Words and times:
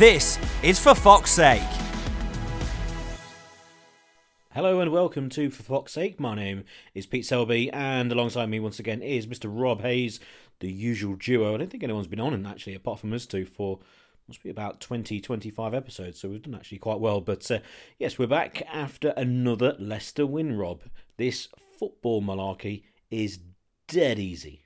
This 0.00 0.38
is 0.62 0.78
For 0.78 0.94
Fox's 0.94 1.34
Sake. 1.34 1.60
Hello 4.54 4.80
and 4.80 4.92
welcome 4.92 5.28
to 5.28 5.50
For 5.50 5.62
Fox's 5.62 5.92
Sake. 5.92 6.18
My 6.18 6.34
name 6.34 6.64
is 6.94 7.04
Pete 7.04 7.26
Selby, 7.26 7.70
and 7.70 8.10
alongside 8.10 8.48
me 8.48 8.60
once 8.60 8.78
again 8.78 9.02
is 9.02 9.26
Mr. 9.26 9.50
Rob 9.52 9.82
Hayes, 9.82 10.18
the 10.60 10.72
usual 10.72 11.16
duo. 11.16 11.54
I 11.54 11.58
don't 11.58 11.70
think 11.70 11.82
anyone's 11.82 12.06
been 12.06 12.18
on, 12.18 12.32
and 12.32 12.46
actually, 12.46 12.74
apart 12.74 12.98
from 12.98 13.12
us 13.12 13.26
two, 13.26 13.44
for 13.44 13.80
must 14.26 14.42
be 14.42 14.48
about 14.48 14.80
20, 14.80 15.20
25 15.20 15.74
episodes, 15.74 16.18
so 16.18 16.30
we've 16.30 16.40
done 16.40 16.54
actually 16.54 16.78
quite 16.78 16.98
well. 16.98 17.20
But 17.20 17.50
uh, 17.50 17.58
yes, 17.98 18.18
we're 18.18 18.26
back 18.26 18.62
after 18.72 19.10
another 19.18 19.76
Leicester 19.78 20.26
win, 20.26 20.56
Rob. 20.56 20.80
This 21.18 21.48
football 21.78 22.22
malarkey 22.22 22.84
is 23.10 23.40
dead 23.86 24.18
easy. 24.18 24.62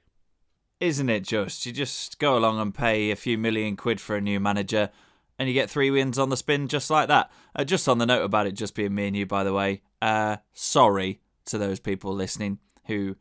Isn't 0.78 1.08
it 1.08 1.24
just? 1.24 1.66
You 1.66 1.72
just 1.72 2.20
go 2.20 2.38
along 2.38 2.60
and 2.60 2.72
pay 2.72 3.10
a 3.10 3.16
few 3.16 3.36
million 3.36 3.74
quid 3.74 4.00
for 4.00 4.14
a 4.14 4.20
new 4.20 4.38
manager, 4.38 4.90
and 5.38 5.48
you 5.48 5.54
get 5.54 5.70
three 5.70 5.90
wins 5.90 6.18
on 6.18 6.28
the 6.28 6.36
spin 6.36 6.68
just 6.68 6.90
like 6.90 7.08
that. 7.08 7.30
Uh, 7.54 7.64
just 7.64 7.88
on 7.88 7.98
the 7.98 8.06
note 8.06 8.24
about 8.24 8.46
it 8.46 8.52
just 8.52 8.74
being 8.74 8.94
me 8.94 9.06
and 9.06 9.16
you, 9.16 9.26
by 9.26 9.44
the 9.44 9.52
way, 9.52 9.82
uh, 10.02 10.36
sorry 10.52 11.20
to 11.46 11.58
those 11.58 11.80
people 11.80 12.14
listening 12.14 12.58
who 12.86 13.16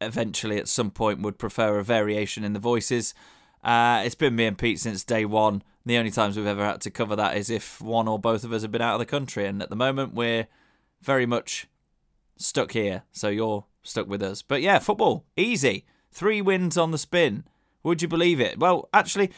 eventually 0.00 0.58
at 0.58 0.68
some 0.68 0.90
point 0.90 1.22
would 1.22 1.38
prefer 1.38 1.78
a 1.78 1.84
variation 1.84 2.44
in 2.44 2.52
the 2.52 2.58
voices. 2.58 3.14
Uh, 3.62 4.02
it's 4.04 4.14
been 4.14 4.36
me 4.36 4.44
and 4.46 4.58
Pete 4.58 4.80
since 4.80 5.04
day 5.04 5.24
one. 5.24 5.62
The 5.86 5.96
only 5.98 6.10
times 6.10 6.36
we've 6.36 6.46
ever 6.46 6.64
had 6.64 6.80
to 6.82 6.90
cover 6.90 7.16
that 7.16 7.36
is 7.36 7.50
if 7.50 7.80
one 7.80 8.08
or 8.08 8.18
both 8.18 8.44
of 8.44 8.52
us 8.52 8.62
have 8.62 8.72
been 8.72 8.82
out 8.82 8.94
of 8.94 8.98
the 9.00 9.06
country, 9.06 9.46
and 9.46 9.62
at 9.62 9.70
the 9.70 9.76
moment 9.76 10.14
we're 10.14 10.46
very 11.02 11.26
much 11.26 11.66
stuck 12.36 12.72
here. 12.72 13.02
So 13.12 13.28
you're 13.28 13.66
stuck 13.82 14.08
with 14.08 14.22
us. 14.22 14.42
But 14.42 14.62
yeah, 14.62 14.78
football, 14.78 15.26
easy. 15.36 15.84
Three 16.10 16.40
wins 16.40 16.76
on 16.78 16.90
the 16.90 16.98
spin. 16.98 17.44
Would 17.82 18.00
you 18.00 18.08
believe 18.08 18.40
it? 18.40 18.58
Well, 18.58 18.88
actually, 18.94 19.30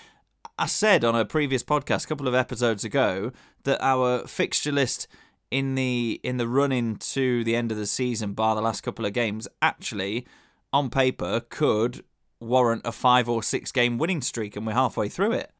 I 0.59 0.67
said 0.67 1.05
on 1.05 1.15
a 1.15 1.27
previous 1.27 1.63
podcast 1.63 2.05
a 2.05 2.09
couple 2.09 2.27
of 2.27 2.35
episodes 2.35 2.83
ago 2.83 3.31
that 3.65 3.83
our 3.85 4.27
fixture 4.27 4.73
list 4.73 5.07
in 5.51 5.75
the 5.75 6.19
in 6.23 6.39
the 6.39 6.49
run 6.49 6.73
into 6.73 7.45
the 7.45 7.55
end 7.55 7.71
of 7.71 7.77
the 7.77 7.87
season, 7.87 8.33
bar 8.33 8.55
the 8.55 8.63
last 8.63 8.81
couple 8.81 9.05
of 9.05 9.13
games, 9.13 9.47
actually 9.61 10.27
on 10.73 10.89
paper 10.89 11.41
could 11.41 12.05
warrant 12.41 12.83
a 12.87 12.93
five 12.93 13.29
or 13.29 13.43
six 13.43 13.71
game 13.71 13.99
winning 13.99 14.23
streak, 14.23 14.57
and 14.57 14.67
we're 14.67 14.73
halfway 14.73 15.11
through 15.11 15.33
it. 15.33 15.51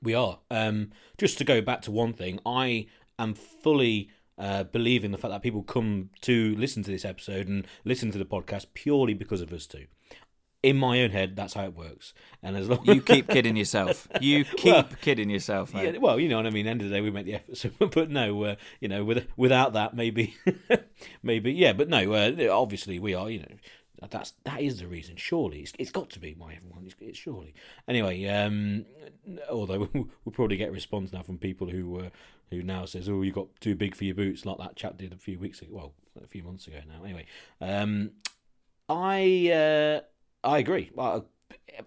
We 0.00 0.14
are. 0.14 0.38
Um, 0.48 0.92
just 1.18 1.36
to 1.38 1.44
go 1.44 1.60
back 1.60 1.82
to 1.82 1.90
one 1.90 2.12
thing, 2.12 2.38
I 2.46 2.86
am 3.18 3.34
fully 3.34 4.10
uh, 4.38 4.62
believing 4.62 5.10
the 5.10 5.18
fact 5.18 5.32
that 5.32 5.42
people 5.42 5.64
come 5.64 6.10
to 6.20 6.54
listen 6.54 6.84
to 6.84 6.90
this 6.92 7.04
episode 7.04 7.48
and 7.48 7.66
listen 7.84 8.12
to 8.12 8.18
the 8.18 8.24
podcast 8.24 8.66
purely 8.74 9.14
because 9.14 9.40
of 9.40 9.52
us 9.52 9.66
two. 9.66 9.86
In 10.60 10.76
my 10.76 11.02
own 11.02 11.10
head, 11.10 11.36
that's 11.36 11.54
how 11.54 11.64
it 11.64 11.76
works. 11.76 12.12
And 12.42 12.56
as 12.56 12.68
long 12.68 12.84
You 12.84 13.00
keep 13.12 13.28
kidding 13.28 13.56
yourself. 13.56 14.08
You 14.20 14.44
keep 14.44 14.72
Well, 14.72 14.88
kidding 15.00 15.30
yourself, 15.30 15.72
mate. 15.72 15.94
Yeah, 15.94 16.00
well, 16.00 16.18
you 16.18 16.28
know 16.28 16.36
what 16.36 16.46
I 16.46 16.50
mean. 16.50 16.66
End 16.66 16.82
of 16.82 16.88
the 16.88 16.94
day, 16.96 17.00
we 17.00 17.12
make 17.12 17.26
the 17.26 17.34
effort. 17.34 17.56
So, 17.56 17.70
but 17.78 18.10
no, 18.10 18.42
uh, 18.42 18.56
you 18.80 18.88
know, 18.88 19.04
with, 19.04 19.24
without 19.36 19.74
that, 19.74 19.94
maybe, 19.94 20.34
maybe, 21.22 21.52
yeah. 21.52 21.74
But 21.74 21.88
no, 21.88 22.12
uh, 22.12 22.32
obviously, 22.50 22.98
we 22.98 23.14
are. 23.14 23.30
You 23.30 23.40
know, 23.40 24.08
that's 24.10 24.32
that 24.44 24.60
is 24.60 24.80
the 24.80 24.88
reason. 24.88 25.16
Surely, 25.16 25.60
it's, 25.60 25.72
it's 25.78 25.92
got 25.92 26.10
to 26.10 26.18
be 26.18 26.34
why 26.36 26.54
everyone. 26.56 26.82
It's, 26.86 26.96
it's 27.00 27.18
surely. 27.18 27.54
Anyway, 27.86 28.26
um, 28.26 28.84
although 29.48 29.88
we'll 29.92 30.32
probably 30.32 30.56
get 30.56 30.70
a 30.70 30.72
response 30.72 31.12
now 31.12 31.22
from 31.22 31.38
people 31.38 31.68
who 31.68 32.00
uh, 32.00 32.08
who 32.50 32.62
now 32.64 32.84
says, 32.84 33.08
"Oh, 33.08 33.22
you 33.22 33.30
got 33.30 33.46
too 33.60 33.76
big 33.76 33.94
for 33.94 34.04
your 34.04 34.16
boots," 34.16 34.44
like 34.44 34.58
that 34.58 34.74
chap 34.74 34.98
did 34.98 35.12
a 35.12 35.16
few 35.16 35.38
weeks 35.38 35.62
ago. 35.62 35.70
Well, 35.72 35.92
a 36.20 36.26
few 36.26 36.42
months 36.42 36.66
ago 36.66 36.78
now. 36.88 37.04
Anyway, 37.04 37.26
um, 37.60 38.10
I 38.88 39.50
uh, 39.52 40.00
I 40.44 40.58
agree. 40.58 40.90
Well, 40.94 41.28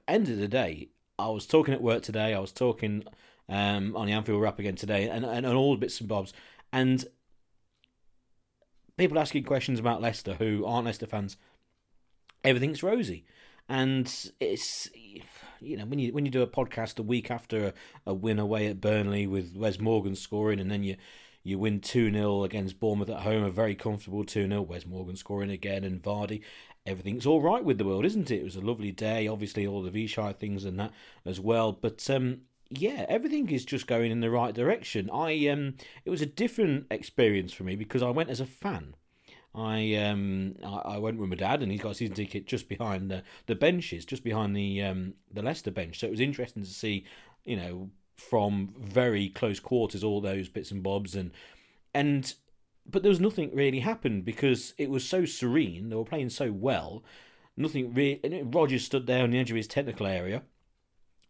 end 0.07 0.29
of 0.29 0.38
the 0.38 0.47
day, 0.47 0.89
I 1.17 1.29
was 1.29 1.45
talking 1.45 1.73
at 1.73 1.81
work 1.81 2.03
today. 2.03 2.34
I 2.34 2.39
was 2.39 2.51
talking 2.51 3.03
um, 3.47 3.95
on 3.95 4.07
the 4.07 4.13
Anfield 4.13 4.41
Wrap 4.41 4.59
again 4.59 4.75
today, 4.75 5.09
and, 5.09 5.25
and, 5.25 5.45
and 5.45 5.56
all 5.56 5.78
bits 5.78 6.00
and 6.00 6.09
bobs. 6.09 6.34
And 6.73 7.06
people 8.97 9.19
asking 9.19 9.44
questions 9.44 9.79
about 9.79 10.01
Leicester 10.01 10.35
who 10.35 10.66
aren't 10.66 10.85
Leicester 10.85 11.07
fans. 11.07 11.38
Everything's 12.44 12.81
rosy, 12.81 13.25
and 13.69 14.31
it's 14.40 14.90
you 15.59 15.78
know 15.78 15.85
when 15.85 16.00
you 16.00 16.11
when 16.11 16.25
you 16.25 16.31
do 16.31 16.41
a 16.41 16.47
podcast 16.47 16.97
a 16.97 17.03
week 17.03 17.29
after 17.29 17.67
a, 17.67 17.73
a 18.07 18.13
win 18.16 18.40
away 18.40 18.66
at 18.67 18.81
Burnley 18.81 19.28
with 19.28 19.56
Wes 19.56 19.79
Morgan 19.79 20.16
scoring, 20.16 20.59
and 20.59 20.72
then 20.72 20.84
you 20.84 20.95
you 21.44 21.57
win 21.57 21.79
2 21.79 22.11
0 22.11 22.44
against 22.44 22.79
Bournemouth 22.79 23.09
at 23.09 23.22
home, 23.22 23.44
a 23.44 23.50
very 23.50 23.75
comfortable 23.75 24.23
2 24.23 24.47
0. 24.47 24.61
Wes 24.61 24.85
Morgan 24.85 25.16
scoring 25.16 25.51
again, 25.51 25.84
and 25.84 26.01
Vardy. 26.01 26.41
Everything's 26.85 27.25
all 27.25 27.41
right 27.41 27.63
with 27.63 27.77
the 27.77 27.85
world, 27.85 28.05
isn't 28.05 28.31
it? 28.31 28.41
It 28.41 28.43
was 28.43 28.55
a 28.55 28.61
lovely 28.61 28.91
day. 28.91 29.27
Obviously, 29.27 29.67
all 29.67 29.83
the 29.83 29.91
Vichai 29.91 30.35
things 30.35 30.65
and 30.65 30.79
that 30.79 30.91
as 31.25 31.39
well. 31.39 31.71
But 31.71 32.09
um, 32.09 32.41
yeah, 32.69 33.05
everything 33.07 33.49
is 33.49 33.65
just 33.65 33.85
going 33.85 34.11
in 34.11 34.21
the 34.21 34.31
right 34.31 34.53
direction. 34.53 35.09
I 35.11 35.47
um, 35.47 35.75
it 36.05 36.09
was 36.09 36.21
a 36.21 36.25
different 36.25 36.87
experience 36.89 37.53
for 37.53 37.63
me 37.63 37.75
because 37.75 38.01
I 38.01 38.09
went 38.09 38.29
as 38.29 38.39
a 38.39 38.45
fan. 38.45 38.95
I 39.53 39.95
um 39.95 40.55
I, 40.63 40.93
I 40.95 40.97
went 40.97 41.17
with 41.17 41.29
my 41.29 41.35
dad 41.35 41.61
and 41.61 41.71
he's 41.71 41.81
got 41.81 41.91
a 41.91 41.95
season 41.95 42.15
ticket 42.15 42.47
just 42.47 42.69
behind 42.69 43.11
the, 43.11 43.23
the 43.47 43.55
benches, 43.55 44.05
just 44.05 44.23
behind 44.23 44.55
the 44.55 44.81
um 44.81 45.13
the 45.31 45.41
Leicester 45.41 45.71
bench. 45.71 45.99
So 45.99 46.07
it 46.07 46.11
was 46.11 46.19
interesting 46.19 46.63
to 46.63 46.69
see, 46.69 47.05
you 47.43 47.57
know, 47.57 47.89
from 48.15 48.73
very 48.79 49.29
close 49.29 49.59
quarters 49.59 50.03
all 50.03 50.21
those 50.21 50.47
bits 50.47 50.71
and 50.71 50.81
bobs 50.81 51.15
and 51.15 51.31
and 51.93 52.33
but 52.89 53.03
there 53.03 53.09
was 53.09 53.19
nothing 53.19 53.55
really 53.55 53.79
happened 53.79 54.25
because 54.25 54.73
it 54.77 54.89
was 54.89 55.07
so 55.07 55.25
serene. 55.25 55.89
They 55.89 55.95
were 55.95 56.05
playing 56.05 56.29
so 56.29 56.51
well. 56.51 57.03
Nothing 57.55 57.93
really. 57.93 58.43
Rodgers 58.43 58.85
stood 58.85 59.07
there 59.07 59.23
on 59.23 59.31
the 59.31 59.39
edge 59.39 59.51
of 59.51 59.57
his 59.57 59.67
technical 59.67 60.07
area 60.07 60.43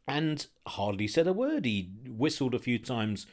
and 0.08 0.48
hardly 0.68 1.08
said 1.08 1.28
a 1.28 1.34
word. 1.34 1.66
He 1.66 1.90
whistled 2.08 2.54
a 2.54 2.60
few 2.60 2.80
times 2.80 3.26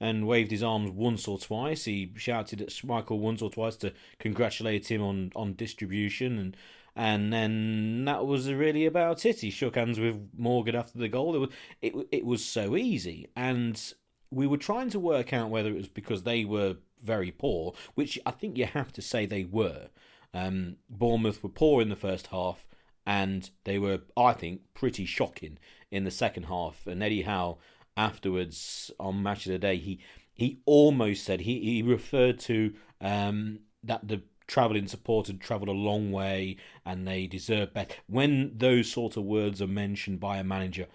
and 0.00 0.26
waved 0.26 0.50
his 0.50 0.62
arms 0.62 0.90
once 0.90 1.26
or 1.26 1.38
twice. 1.38 1.84
He 1.84 2.12
shouted 2.16 2.60
at 2.60 2.68
Schmeichel 2.68 3.18
once 3.18 3.42
or 3.42 3.50
twice 3.50 3.76
to 3.76 3.92
congratulate 4.18 4.90
him 4.90 5.02
on, 5.02 5.32
on 5.34 5.54
distribution, 5.54 6.38
and 6.38 6.56
and 6.96 7.32
then 7.32 8.04
that 8.06 8.26
was 8.26 8.52
really 8.52 8.84
about 8.84 9.24
it. 9.24 9.40
He 9.40 9.50
shook 9.50 9.76
hands 9.76 10.00
with 10.00 10.30
Morgan 10.36 10.74
after 10.74 10.98
the 10.98 11.08
goal. 11.08 11.34
It 11.34 11.38
was 11.38 11.50
it, 11.80 12.08
it 12.12 12.24
was 12.24 12.44
so 12.44 12.76
easy, 12.76 13.28
and 13.36 13.94
we 14.30 14.46
were 14.46 14.56
trying 14.56 14.90
to 14.90 15.00
work 15.00 15.32
out 15.32 15.50
whether 15.50 15.70
it 15.70 15.76
was 15.76 15.88
because 15.88 16.22
they 16.22 16.44
were 16.44 16.76
very 17.02 17.30
poor, 17.30 17.74
which 17.94 18.18
I 18.26 18.30
think 18.30 18.58
you 18.58 18.66
have 18.66 18.92
to 18.92 19.02
say 19.02 19.26
they 19.26 19.44
were. 19.44 19.88
Um, 20.34 20.76
Bournemouth 20.90 21.42
were 21.42 21.48
poor 21.48 21.80
in 21.80 21.88
the 21.88 21.96
first 21.96 22.28
half, 22.28 22.66
and 23.06 23.48
they 23.64 23.78
were, 23.78 24.00
I 24.16 24.32
think, 24.32 24.62
pretty 24.74 25.06
shocking 25.06 25.58
in 25.90 26.04
the 26.04 26.10
second 26.10 26.44
half. 26.44 26.86
And 26.86 27.02
Eddie 27.02 27.22
Howe 27.22 27.58
afterwards 27.96 28.90
on 29.00 29.22
Match 29.22 29.46
of 29.46 29.52
the 29.52 29.58
Day, 29.58 29.76
he 29.76 30.00
he 30.34 30.60
almost 30.66 31.24
said 31.24 31.40
he 31.40 31.60
he 31.60 31.82
referred 31.82 32.38
to 32.40 32.74
um, 33.00 33.60
that 33.82 34.06
the 34.06 34.22
travelling 34.46 34.88
support 34.88 35.26
had 35.26 35.40
travelled 35.40 35.68
a 35.68 35.72
long 35.72 36.10
way 36.10 36.56
and 36.84 37.06
they 37.06 37.26
deserve 37.26 37.74
better. 37.74 37.94
When 38.06 38.52
those 38.56 38.90
sort 38.90 39.16
of 39.16 39.24
words 39.24 39.60
are 39.60 39.66
mentioned 39.66 40.20
by 40.20 40.38
a 40.38 40.44
manager, 40.44 40.86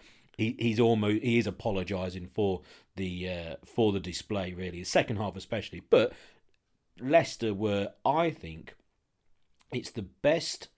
he, 0.44 0.56
he's 0.60 0.80
almost 0.80 1.24
he 1.24 1.38
is 1.38 1.48
apologising 1.48 2.28
for 2.28 2.62
the 2.96 3.30
uh, 3.30 3.56
for 3.66 3.92
the 3.92 4.00
display 4.00 4.54
really, 4.54 4.80
the 4.80 4.84
second 4.84 5.18
half 5.18 5.36
especially. 5.36 5.82
But 5.90 6.14
Leicester 7.00 7.54
were, 7.54 7.94
I 8.06 8.30
think, 8.30 8.76
it's 9.72 9.92
the 9.92 10.10
best 10.22 10.70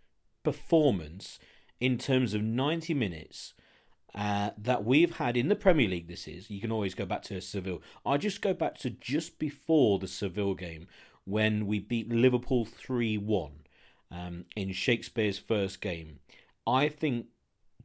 performance 0.44 1.40
in 1.80 1.98
terms 1.98 2.34
of 2.34 2.42
ninety 2.42 2.94
minutes 2.94 3.54
uh, 4.14 4.52
that 4.58 4.86
we've 4.86 5.18
had 5.18 5.36
in 5.36 5.50
the 5.50 5.56
Premier 5.56 5.90
League. 5.90 6.08
This 6.08 6.28
is 6.28 6.50
you 6.50 6.62
can 6.62 6.72
always 6.72 6.96
go 6.96 7.06
back 7.06 7.24
to 7.24 7.42
Seville. 7.42 7.82
I 8.06 8.18
just 8.18 8.42
go 8.42 8.54
back 8.54 8.78
to 8.80 8.90
just 8.90 9.40
before 9.40 10.00
the 10.00 10.08
Seville 10.08 10.56
game 10.56 10.88
when 11.26 11.66
we 11.66 11.80
beat 11.80 12.10
Liverpool 12.10 12.66
three 12.66 13.18
one 13.18 13.66
um, 14.12 14.46
in 14.56 14.72
Shakespeare's 14.72 15.40
first 15.40 15.82
game. 15.82 16.20
I 16.68 16.88
think 16.90 17.28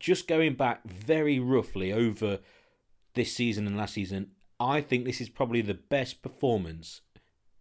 just 0.01 0.27
going 0.27 0.55
back 0.55 0.85
very 0.85 1.39
roughly 1.39 1.93
over 1.93 2.41
this 3.15 3.35
season 3.35 3.67
and 3.67 3.77
last 3.77 3.95
season, 3.95 4.33
I 4.59 4.81
think 4.81 5.05
this 5.05 5.21
is 5.21 5.29
probably 5.29 5.61
the 5.61 5.75
best 5.75 6.23
performance 6.23 7.03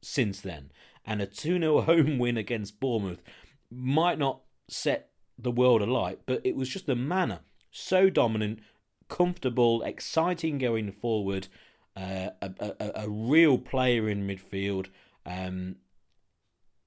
since 0.01 0.41
then. 0.41 0.71
And 1.05 1.21
a 1.21 1.25
2 1.25 1.59
0 1.59 1.81
home 1.83 2.17
win 2.17 2.37
against 2.37 2.79
Bournemouth 2.79 3.21
might 3.69 4.17
not 4.17 4.41
set 4.67 5.11
the 5.37 5.51
world 5.51 5.81
alight, 5.81 6.19
but 6.25 6.41
it 6.43 6.55
was 6.55 6.69
just 6.69 6.85
the 6.85 6.95
manner 6.95 7.41
so 7.71 8.09
dominant, 8.09 8.59
comfortable, 9.07 9.83
exciting 9.83 10.57
going 10.57 10.91
forward. 10.91 11.47
uh, 11.95 12.29
a, 12.41 12.51
a, 12.79 12.91
a 13.03 13.09
real 13.09 13.57
player 13.57 14.07
in 14.07 14.27
midfield, 14.27 14.87
um, 15.25 15.75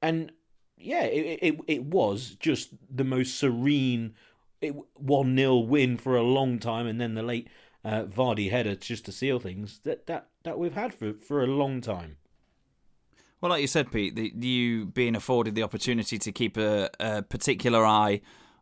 and 0.01 0.33
yeah, 0.77 1.03
it, 1.05 1.39
it 1.43 1.61
it 1.67 1.85
was 1.85 2.37
just 2.41 2.71
the 2.91 3.05
most 3.05 3.39
serene 3.39 4.15
one 4.71 5.37
0 5.37 5.59
win 5.59 5.97
for 5.97 6.17
a 6.17 6.23
long 6.23 6.59
time, 6.59 6.87
and 6.87 7.01
then 7.01 7.15
the 7.15 7.23
late 7.23 7.49
uh, 7.85 8.05
Vardy 8.05 8.51
header 8.51 8.75
just 8.75 9.05
to 9.07 9.13
seal 9.13 9.39
things 9.39 9.81
that 9.85 10.07
that 10.07 10.29
that 10.45 10.59
we've 10.59 10.75
had 10.75 10.95
for 10.95 11.15
for 11.15 11.43
a 11.43 11.47
long 11.47 11.81
time. 11.81 12.17
Well, 13.41 13.51
like 13.51 13.61
you 13.61 13.67
said, 13.67 13.91
Pete, 13.91 14.15
the, 14.15 14.33
you 14.37 14.87
being 14.87 15.17
afforded 15.17 15.57
the 15.57 15.65
opportunity 15.65 16.17
to 16.17 16.31
keep 16.31 16.57
a, 16.57 16.89
a 17.01 17.23
particular 17.23 17.85
eye 17.85 18.21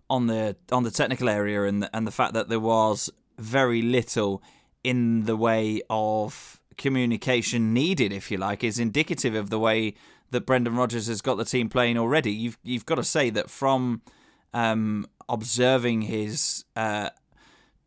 on 0.09 0.27
the 0.27 0.57
on 0.73 0.85
the 0.85 0.91
technical 0.91 1.29
area 1.29 1.65
and 1.65 1.83
the, 1.83 1.97
and 1.97 2.07
the 2.07 2.11
fact 2.11 2.33
that 2.35 2.49
there 2.49 2.61
was 2.61 3.11
very 3.39 3.83
little 3.83 4.43
in 4.83 5.25
the 5.25 5.37
way 5.37 5.83
of 5.91 6.61
communication 6.79 7.75
needed, 7.75 8.11
if 8.11 8.31
you 8.31 8.39
like, 8.39 8.65
is 8.65 8.79
indicative 8.79 9.35
of 9.35 9.51
the 9.51 9.59
way 9.59 9.95
that 10.31 10.47
Brendan 10.47 10.77
Rodgers 10.77 11.09
has 11.09 11.21
got 11.21 11.37
the 11.37 11.45
team 11.45 11.69
playing 11.69 11.99
already. 11.99 12.33
You've 12.33 12.59
you've 12.63 12.87
got 12.87 12.95
to 12.95 13.05
say 13.05 13.29
that 13.31 13.51
from 13.51 14.01
um, 14.55 15.07
observing 15.31 16.03
his 16.03 16.65
uh, 16.77 17.11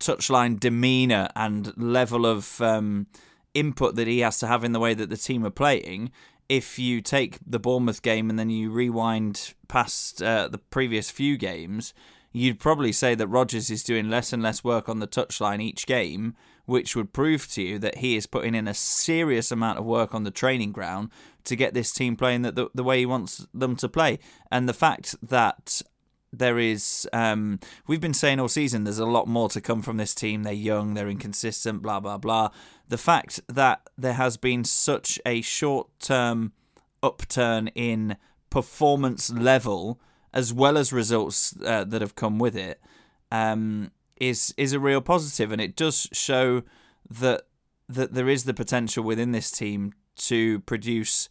touchline 0.00 0.58
demeanour 0.58 1.28
and 1.36 1.72
level 1.76 2.26
of 2.26 2.60
um, 2.60 3.06
input 3.52 3.94
that 3.94 4.08
he 4.08 4.20
has 4.20 4.38
to 4.40 4.46
have 4.46 4.64
in 4.64 4.72
the 4.72 4.80
way 4.80 4.94
that 4.94 5.10
the 5.10 5.16
team 5.16 5.46
are 5.46 5.50
playing, 5.50 6.10
if 6.48 6.78
you 6.78 7.00
take 7.00 7.38
the 7.46 7.58
Bournemouth 7.58 8.02
game 8.02 8.28
and 8.28 8.38
then 8.38 8.50
you 8.50 8.70
rewind 8.70 9.54
past 9.68 10.22
uh, 10.22 10.48
the 10.48 10.58
previous 10.58 11.10
few 11.10 11.36
games, 11.36 11.94
you'd 12.32 12.58
probably 12.58 12.92
say 12.92 13.14
that 13.14 13.28
Rodgers 13.28 13.70
is 13.70 13.82
doing 13.82 14.10
less 14.10 14.32
and 14.32 14.42
less 14.42 14.64
work 14.64 14.88
on 14.88 14.98
the 14.98 15.06
touchline 15.06 15.62
each 15.62 15.86
game, 15.86 16.34
which 16.66 16.96
would 16.96 17.12
prove 17.12 17.48
to 17.52 17.62
you 17.62 17.78
that 17.78 17.98
he 17.98 18.16
is 18.16 18.26
putting 18.26 18.54
in 18.54 18.66
a 18.66 18.74
serious 18.74 19.50
amount 19.50 19.78
of 19.78 19.84
work 19.84 20.14
on 20.14 20.24
the 20.24 20.30
training 20.30 20.72
ground 20.72 21.10
to 21.44 21.56
get 21.56 21.74
this 21.74 21.92
team 21.92 22.16
playing 22.16 22.42
the, 22.42 22.52
the, 22.52 22.68
the 22.74 22.84
way 22.84 22.98
he 22.98 23.06
wants 23.06 23.46
them 23.54 23.76
to 23.76 23.88
play. 23.88 24.18
And 24.50 24.68
the 24.68 24.74
fact 24.74 25.14
that 25.22 25.82
there 26.38 26.58
is 26.58 27.08
um, 27.12 27.60
we've 27.86 28.00
been 28.00 28.14
saying 28.14 28.40
all 28.40 28.48
season 28.48 28.84
there's 28.84 28.98
a 28.98 29.06
lot 29.06 29.26
more 29.26 29.48
to 29.50 29.60
come 29.60 29.82
from 29.82 29.96
this 29.96 30.14
team. 30.14 30.42
They're 30.42 30.52
young 30.52 30.94
they're 30.94 31.08
inconsistent 31.08 31.82
blah 31.82 32.00
blah 32.00 32.18
blah. 32.18 32.50
The 32.88 32.98
fact 32.98 33.40
that 33.48 33.88
there 33.96 34.14
has 34.14 34.36
been 34.36 34.64
such 34.64 35.18
a 35.24 35.40
short 35.40 35.88
term 35.98 36.52
upturn 37.02 37.68
in 37.68 38.16
performance 38.50 39.30
level 39.30 40.00
as 40.32 40.52
well 40.52 40.76
as 40.76 40.92
results 40.92 41.54
uh, 41.64 41.84
that 41.84 42.02
have 42.02 42.16
come 42.16 42.38
with 42.38 42.56
it 42.56 42.80
um, 43.30 43.90
is 44.16 44.52
is 44.56 44.72
a 44.72 44.80
real 44.80 45.00
positive. 45.00 45.52
And 45.52 45.60
it 45.60 45.76
does 45.76 46.08
show 46.12 46.62
that 47.08 47.42
that 47.88 48.14
there 48.14 48.28
is 48.28 48.44
the 48.44 48.54
potential 48.54 49.04
within 49.04 49.32
this 49.32 49.50
team 49.50 49.92
to 50.16 50.60
produce 50.60 51.28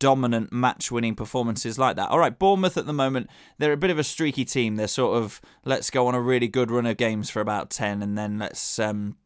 dominant 0.00 0.52
match 0.52 0.90
winning 0.90 1.14
performances 1.14 1.78
like 1.78 1.94
that. 1.94 2.10
All 2.10 2.18
right, 2.18 2.36
Bournemouth 2.36 2.76
at 2.76 2.86
the 2.86 2.92
moment, 2.92 3.30
they're 3.58 3.72
a 3.72 3.76
bit 3.76 3.90
of 3.90 3.98
a 3.98 4.04
streaky 4.04 4.44
team. 4.44 4.74
They're 4.74 4.88
sort 4.88 5.22
of 5.22 5.40
let's 5.64 5.90
go 5.90 6.08
on 6.08 6.16
a 6.16 6.20
really 6.20 6.48
good 6.48 6.72
run 6.72 6.86
of 6.86 6.96
games 6.96 7.30
for 7.30 7.40
about 7.40 7.70
10 7.70 8.02
and 8.02 8.18
then 8.18 8.38
let's 8.38 8.80
um 8.80 9.16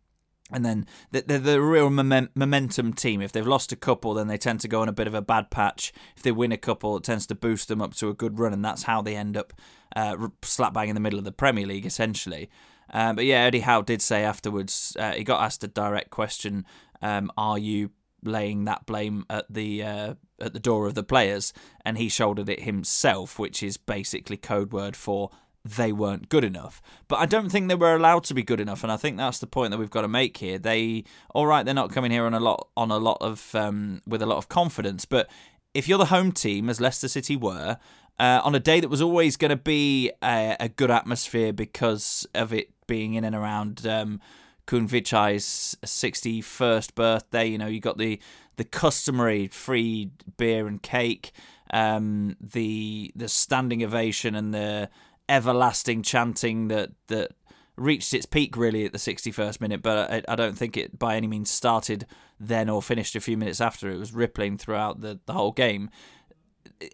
and 0.52 0.64
then 0.64 0.86
they're 1.10 1.38
the 1.38 1.62
real 1.62 1.88
momentum 1.88 2.92
team. 2.92 3.22
If 3.22 3.32
they've 3.32 3.46
lost 3.46 3.72
a 3.72 3.76
couple, 3.76 4.12
then 4.12 4.28
they 4.28 4.36
tend 4.36 4.60
to 4.60 4.68
go 4.68 4.82
on 4.82 4.88
a 4.90 4.92
bit 4.92 5.06
of 5.06 5.14
a 5.14 5.22
bad 5.22 5.50
patch. 5.50 5.90
If 6.16 6.22
they 6.22 6.32
win 6.32 6.52
a 6.52 6.58
couple, 6.58 6.98
it 6.98 7.02
tends 7.02 7.26
to 7.28 7.34
boost 7.34 7.68
them 7.68 7.80
up 7.80 7.94
to 7.94 8.10
a 8.10 8.14
good 8.14 8.38
run, 8.38 8.52
and 8.52 8.62
that's 8.62 8.82
how 8.82 9.00
they 9.00 9.16
end 9.16 9.38
up 9.38 9.54
uh, 9.96 10.28
slap 10.42 10.74
bang 10.74 10.90
in 10.90 10.94
the 10.94 11.00
middle 11.00 11.18
of 11.18 11.24
the 11.24 11.32
Premier 11.32 11.66
League, 11.66 11.86
essentially. 11.86 12.50
Um, 12.90 13.16
but 13.16 13.24
yeah, 13.24 13.40
Eddie 13.40 13.60
Howe 13.60 13.80
did 13.80 14.02
say 14.02 14.22
afterwards, 14.22 14.94
uh, 15.00 15.12
he 15.12 15.24
got 15.24 15.42
asked 15.42 15.64
a 15.64 15.68
direct 15.68 16.10
question 16.10 16.66
um, 17.00 17.32
Are 17.38 17.58
you 17.58 17.90
laying 18.24 18.64
that 18.64 18.86
blame 18.86 19.24
at 19.30 19.46
the 19.50 19.82
uh, 19.82 20.14
at 20.40 20.52
the 20.52 20.60
door 20.60 20.86
of 20.86 20.94
the 20.94 21.02
players, 21.02 21.52
and 21.84 21.98
he 21.98 22.08
shouldered 22.08 22.48
it 22.48 22.62
himself, 22.62 23.38
which 23.38 23.62
is 23.62 23.76
basically 23.76 24.36
code 24.36 24.72
word 24.72 24.96
for 24.96 25.30
they 25.64 25.92
weren't 25.92 26.28
good 26.28 26.44
enough. 26.44 26.82
But 27.08 27.16
I 27.16 27.26
don't 27.26 27.48
think 27.48 27.68
they 27.68 27.74
were 27.74 27.94
allowed 27.94 28.24
to 28.24 28.34
be 28.34 28.42
good 28.42 28.60
enough, 28.60 28.82
and 28.82 28.92
I 28.92 28.96
think 28.96 29.16
that's 29.16 29.38
the 29.38 29.46
point 29.46 29.70
that 29.70 29.78
we've 29.78 29.90
got 29.90 30.02
to 30.02 30.08
make 30.08 30.36
here. 30.36 30.58
They, 30.58 31.04
all 31.34 31.46
right, 31.46 31.64
they're 31.64 31.74
not 31.74 31.92
coming 31.92 32.10
here 32.10 32.26
on 32.26 32.34
a 32.34 32.40
lot 32.40 32.68
on 32.76 32.90
a 32.90 32.98
lot 32.98 33.18
of 33.20 33.54
um, 33.54 34.02
with 34.06 34.22
a 34.22 34.26
lot 34.26 34.38
of 34.38 34.48
confidence, 34.48 35.04
but 35.04 35.28
if 35.72 35.88
you're 35.88 35.98
the 35.98 36.06
home 36.06 36.32
team, 36.32 36.70
as 36.70 36.80
Leicester 36.80 37.08
City 37.08 37.36
were, 37.36 37.78
uh, 38.18 38.40
on 38.44 38.54
a 38.54 38.60
day 38.60 38.80
that 38.80 38.88
was 38.88 39.02
always 39.02 39.36
going 39.36 39.50
to 39.50 39.56
be 39.56 40.12
a, 40.22 40.56
a, 40.60 40.68
good 40.68 40.90
atmosphere 40.90 41.52
because 41.52 42.26
of 42.32 42.52
it 42.52 42.70
being 42.86 43.14
in 43.14 43.24
and 43.24 43.34
around 43.34 43.84
um, 43.86 44.20
Khun 44.66 44.88
Vichai's 44.88 45.76
61st 45.84 46.94
birthday. 46.94 47.46
You 47.46 47.58
know, 47.58 47.66
you 47.66 47.80
got 47.80 47.98
the 47.98 48.20
the 48.56 48.64
customary 48.64 49.48
free 49.48 50.10
beer 50.36 50.66
and 50.66 50.82
cake, 50.82 51.32
um, 51.72 52.36
the 52.40 53.12
the 53.16 53.28
standing 53.28 53.82
ovation 53.82 54.34
and 54.34 54.54
the 54.54 54.88
everlasting 55.28 56.02
chanting 56.02 56.68
that 56.68 56.90
that 57.08 57.32
reached 57.76 58.14
its 58.14 58.26
peak 58.26 58.56
really 58.56 58.84
at 58.84 58.92
the 58.92 58.98
61st 58.98 59.60
minute, 59.60 59.82
but 59.82 60.10
I, 60.10 60.22
I, 60.28 60.36
don't 60.36 60.56
think 60.56 60.76
it 60.76 60.96
by 60.96 61.16
any 61.16 61.26
means 61.26 61.50
started 61.50 62.06
then 62.38 62.68
or 62.68 62.80
finished 62.80 63.16
a 63.16 63.20
few 63.20 63.36
minutes 63.36 63.60
after. 63.60 63.90
It 63.90 63.98
was 63.98 64.12
rippling 64.12 64.58
throughout 64.58 65.00
the, 65.00 65.18
the 65.26 65.32
whole 65.32 65.50
game 65.50 65.90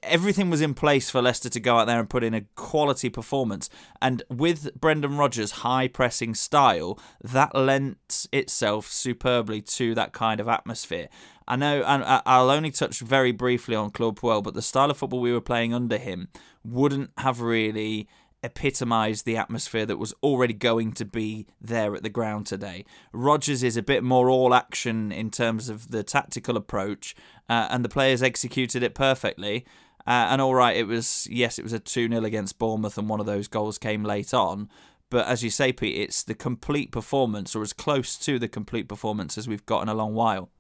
everything 0.03 0.51
was 0.51 0.61
in 0.61 0.75
place 0.75 1.11
for 1.11 1.23
Leicester 1.23 1.49
to 1.49 1.61
go 1.61 1.79
out 1.79 1.87
there 1.87 1.99
and 1.99 2.11
put 2.11 2.25
in 2.25 2.35
a 2.35 2.43
quality 2.55 3.09
performance. 3.09 3.69
And 4.01 4.23
with 4.29 4.75
Brendan 4.81 5.17
Rodgers' 5.17 5.51
high 5.51 5.89
pressing 5.89 6.35
style, 6.35 6.99
that 7.23 7.55
lent 7.55 8.27
itself 8.33 8.89
superbly 8.89 9.61
to 9.63 9.95
that 9.95 10.13
kind 10.13 10.41
of 10.41 10.49
atmosphere. 10.49 11.09
I 11.49 11.57
know, 11.57 11.83
and 11.83 12.05
I'll 12.27 12.51
only 12.51 12.71
touch 12.71 13.01
very 13.01 13.33
briefly 13.33 13.75
on 13.75 13.91
Claude 13.91 14.17
Puel, 14.17 14.43
but 14.43 14.55
the 14.55 14.63
style 14.63 14.91
of 14.91 14.97
football 14.97 15.21
we 15.21 15.33
were 15.33 15.41
playing 15.41 15.75
under 15.75 15.99
him 15.99 16.29
wouldn't 16.63 17.11
have 17.19 17.41
really 17.41 18.09
epitomised 18.43 19.25
the 19.25 19.37
atmosphere 19.37 19.87
that 19.87 19.99
was 19.99 20.15
already 20.23 20.55
going 20.55 20.93
to 20.93 21.05
be 21.05 21.47
there 21.61 21.95
at 21.95 22.03
the 22.03 22.09
ground 22.09 22.47
today. 22.47 22.85
Rodgers 23.13 23.63
is 23.63 23.77
a 23.77 23.83
bit 23.83 24.03
more 24.03 24.31
all 24.31 24.55
action 24.55 25.13
in 25.13 25.31
terms 25.31 25.69
of 25.69 25.91
the 25.91 26.03
tactical 26.03 26.57
approach, 26.57 27.15
uh, 27.49 27.69
and 27.71 27.85
the 27.85 27.89
players 27.89 28.23
executed 28.23 28.83
it 28.83 28.95
perfectly. 28.95 29.65
Uh, 30.07 30.29
and 30.31 30.41
all 30.41 30.55
right, 30.55 30.77
it 30.77 30.87
was 30.87 31.29
yes, 31.31 31.59
it 31.59 31.63
was 31.63 31.73
a 31.73 31.79
two 31.79 32.09
0 32.09 32.25
against 32.25 32.59
Bournemouth, 32.59 32.97
and 32.97 33.09
one 33.09 33.21
of 33.21 33.27
those 33.27 33.49
goals 33.49 33.79
came 33.79 34.05
late 34.05 34.33
on. 34.33 34.69
But 35.11 35.27
as 35.27 35.43
you 35.43 35.51
say, 35.51 35.73
Pete, 35.73 35.99
it's 35.99 36.23
the 36.23 36.35
complete 36.35 36.93
performance, 36.93 37.55
or 37.55 37.63
as 37.63 37.73
close 37.73 38.17
to 38.19 38.39
the 38.39 38.49
complete 38.49 38.89
performance 38.89 39.37
as 39.37 39.49
we've 39.49 39.67
got 39.67 39.83
in 39.83 39.89
a 39.89 39.95
long 39.95 40.15
while. 40.15 40.51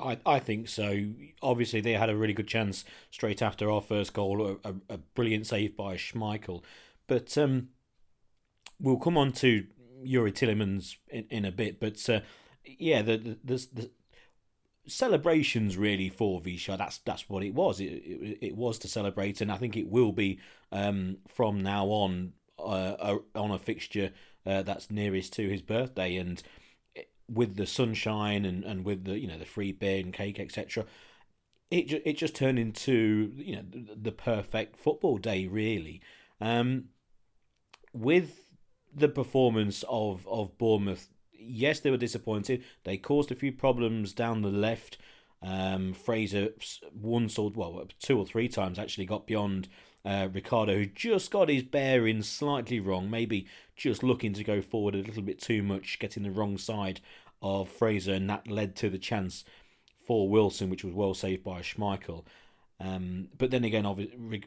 I, 0.00 0.18
I 0.24 0.38
think 0.38 0.68
so. 0.68 1.04
Obviously, 1.42 1.80
they 1.82 1.92
had 1.92 2.08
a 2.08 2.16
really 2.16 2.32
good 2.32 2.48
chance 2.48 2.84
straight 3.10 3.42
after 3.42 3.70
our 3.70 3.82
first 3.82 4.14
goal, 4.14 4.58
a, 4.64 4.74
a 4.88 4.98
brilliant 5.14 5.46
save 5.46 5.76
by 5.76 5.96
Schmeichel. 5.96 6.62
But 7.10 7.36
um, 7.36 7.70
we'll 8.78 8.98
come 8.98 9.18
on 9.18 9.32
to 9.32 9.66
Youri 10.06 10.32
Tielemans 10.32 10.94
in, 11.08 11.26
in 11.28 11.44
a 11.44 11.50
bit. 11.50 11.80
But 11.80 12.08
uh, 12.08 12.20
yeah, 12.64 13.02
the, 13.02 13.16
the, 13.16 13.38
the, 13.42 13.66
the 13.74 13.90
celebrations 14.86 15.76
really 15.76 16.08
for 16.08 16.40
Vichai. 16.40 16.78
That's 16.78 16.98
that's 16.98 17.28
what 17.28 17.42
it 17.42 17.52
was. 17.52 17.80
It, 17.80 17.86
it, 17.86 18.38
it 18.40 18.56
was 18.56 18.78
to 18.78 18.88
celebrate, 18.88 19.40
and 19.40 19.50
I 19.50 19.56
think 19.56 19.76
it 19.76 19.88
will 19.88 20.12
be 20.12 20.38
um, 20.70 21.16
from 21.26 21.64
now 21.64 21.86
on 21.86 22.34
uh, 22.60 23.16
on 23.34 23.50
a 23.50 23.58
fixture 23.58 24.12
uh, 24.46 24.62
that's 24.62 24.88
nearest 24.88 25.32
to 25.32 25.48
his 25.48 25.62
birthday, 25.62 26.14
and 26.14 26.40
with 27.28 27.56
the 27.56 27.66
sunshine 27.66 28.44
and, 28.44 28.62
and 28.62 28.84
with 28.84 29.02
the 29.02 29.18
you 29.18 29.26
know 29.26 29.36
the 29.36 29.44
free 29.44 29.72
beer 29.72 29.98
and 29.98 30.12
cake 30.12 30.38
etc. 30.38 30.84
It 31.72 31.88
ju- 31.88 32.02
it 32.04 32.16
just 32.16 32.36
turned 32.36 32.60
into 32.60 33.32
you 33.34 33.56
know 33.56 33.64
the, 33.68 33.96
the 34.00 34.12
perfect 34.12 34.76
football 34.76 35.18
day 35.18 35.48
really. 35.48 36.00
Um, 36.40 36.84
with 37.92 38.46
the 38.94 39.08
performance 39.08 39.84
of, 39.88 40.26
of 40.28 40.56
Bournemouth, 40.58 41.08
yes, 41.32 41.80
they 41.80 41.90
were 41.90 41.96
disappointed. 41.96 42.64
They 42.84 42.96
caused 42.96 43.30
a 43.30 43.36
few 43.36 43.52
problems 43.52 44.12
down 44.12 44.42
the 44.42 44.48
left. 44.48 44.98
Um, 45.42 45.94
Fraser 45.94 46.50
once 46.94 47.38
or 47.38 47.50
well, 47.54 47.86
two 47.98 48.18
or 48.18 48.26
three 48.26 48.46
times 48.46 48.78
actually 48.78 49.06
got 49.06 49.26
beyond 49.26 49.68
uh, 50.04 50.28
Ricardo, 50.32 50.74
who 50.76 50.86
just 50.86 51.30
got 51.30 51.48
his 51.48 51.62
bearings 51.62 52.28
slightly 52.28 52.78
wrong, 52.78 53.10
maybe 53.10 53.46
just 53.76 54.02
looking 54.02 54.32
to 54.34 54.44
go 54.44 54.60
forward 54.60 54.94
a 54.94 54.98
little 54.98 55.22
bit 55.22 55.40
too 55.40 55.62
much, 55.62 55.98
getting 55.98 56.22
the 56.22 56.30
wrong 56.30 56.58
side 56.58 57.00
of 57.42 57.68
Fraser, 57.68 58.14
and 58.14 58.28
that 58.28 58.48
led 58.50 58.76
to 58.76 58.90
the 58.90 58.98
chance 58.98 59.44
for 60.06 60.28
Wilson, 60.28 60.70
which 60.70 60.84
was 60.84 60.94
well 60.94 61.14
saved 61.14 61.42
by 61.42 61.60
Schmeichel. 61.60 62.24
Um, 62.78 63.28
but 63.36 63.50
then 63.50 63.64
again, 63.64 63.86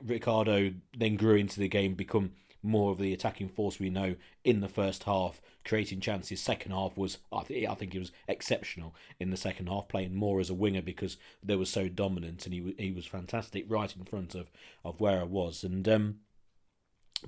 Ricardo 0.03 0.73
then 0.97 1.15
grew 1.15 1.35
into 1.35 1.59
the 1.59 1.67
game, 1.67 1.93
become 1.93 2.31
more 2.63 2.91
of 2.91 2.97
the 2.97 3.13
attacking 3.13 3.49
force 3.49 3.79
we 3.79 3.89
know 3.89 4.15
in 4.43 4.61
the 4.61 4.67
first 4.69 5.03
half, 5.03 5.41
creating 5.65 5.99
chances. 5.99 6.41
Second 6.41 6.71
half 6.71 6.97
was, 6.97 7.19
I, 7.31 7.43
th- 7.43 7.67
I 7.67 7.75
think, 7.75 7.93
he 7.93 7.99
was 7.99 8.11
exceptional 8.27 8.95
in 9.19 9.29
the 9.29 9.37
second 9.37 9.67
half, 9.67 9.87
playing 9.87 10.15
more 10.15 10.39
as 10.39 10.49
a 10.49 10.53
winger 10.53 10.81
because 10.81 11.17
they 11.43 11.55
were 11.55 11.65
so 11.65 11.87
dominant, 11.89 12.45
and 12.45 12.53
he 12.53 12.59
w- 12.59 12.75
he 12.79 12.91
was 12.91 13.05
fantastic 13.05 13.65
right 13.67 13.93
in 13.95 14.05
front 14.05 14.33
of 14.35 14.49
of 14.83 14.99
where 14.99 15.19
I 15.19 15.23
was. 15.23 15.63
And 15.63 15.87
um, 15.87 16.19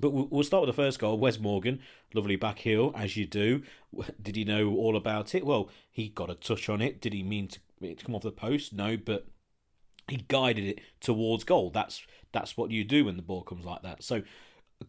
But 0.00 0.10
we'll 0.10 0.42
start 0.42 0.66
with 0.66 0.74
the 0.74 0.82
first 0.82 0.98
goal. 0.98 1.18
Wes 1.18 1.38
Morgan, 1.38 1.80
lovely 2.12 2.36
back 2.36 2.58
heel, 2.58 2.92
as 2.94 3.16
you 3.16 3.26
do. 3.26 3.62
Did 4.22 4.36
he 4.36 4.44
know 4.44 4.74
all 4.74 4.96
about 4.96 5.34
it? 5.34 5.46
Well, 5.46 5.70
he 5.90 6.08
got 6.08 6.30
a 6.30 6.34
touch 6.34 6.68
on 6.68 6.82
it. 6.82 7.00
Did 7.00 7.14
he 7.14 7.22
mean 7.22 7.48
to, 7.48 7.60
to 7.94 8.04
come 8.04 8.14
off 8.14 8.22
the 8.22 8.30
post? 8.32 8.72
No, 8.74 8.96
but 8.98 9.26
he 10.08 10.24
guided 10.28 10.64
it 10.64 10.80
towards 11.00 11.44
goal. 11.44 11.70
That's 11.70 12.06
that's 12.32 12.56
what 12.56 12.70
you 12.70 12.84
do 12.84 13.06
when 13.06 13.16
the 13.16 13.22
ball 13.22 13.42
comes 13.42 13.64
like 13.64 13.82
that. 13.82 14.02
So 14.02 14.22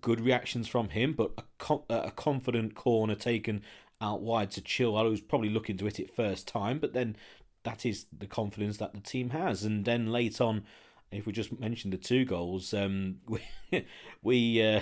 good 0.01 0.21
reactions 0.21 0.67
from 0.67 0.89
him, 0.89 1.13
but 1.13 1.31
a, 1.69 1.79
a 1.89 2.11
confident 2.11 2.75
corner 2.75 3.15
taken 3.15 3.61
out 4.01 4.21
wide 4.21 4.51
to 4.51 4.61
Chilwell, 4.61 5.09
who's 5.09 5.21
probably 5.21 5.49
looking 5.49 5.77
to 5.77 5.85
hit 5.85 5.99
it 5.99 6.15
first 6.15 6.47
time, 6.47 6.79
but 6.79 6.93
then 6.93 7.15
that 7.63 7.85
is 7.85 8.05
the 8.17 8.27
confidence 8.27 8.77
that 8.77 8.93
the 8.93 8.99
team 8.99 9.31
has. 9.31 9.63
And 9.63 9.85
then 9.85 10.11
late 10.11 10.39
on, 10.39 10.63
if 11.11 11.25
we 11.25 11.33
just 11.33 11.57
mentioned 11.59 11.93
the 11.93 11.97
two 11.97 12.25
goals, 12.25 12.73
um, 12.73 13.17
we 13.27 13.41
we 14.21 14.61
uh, 14.61 14.81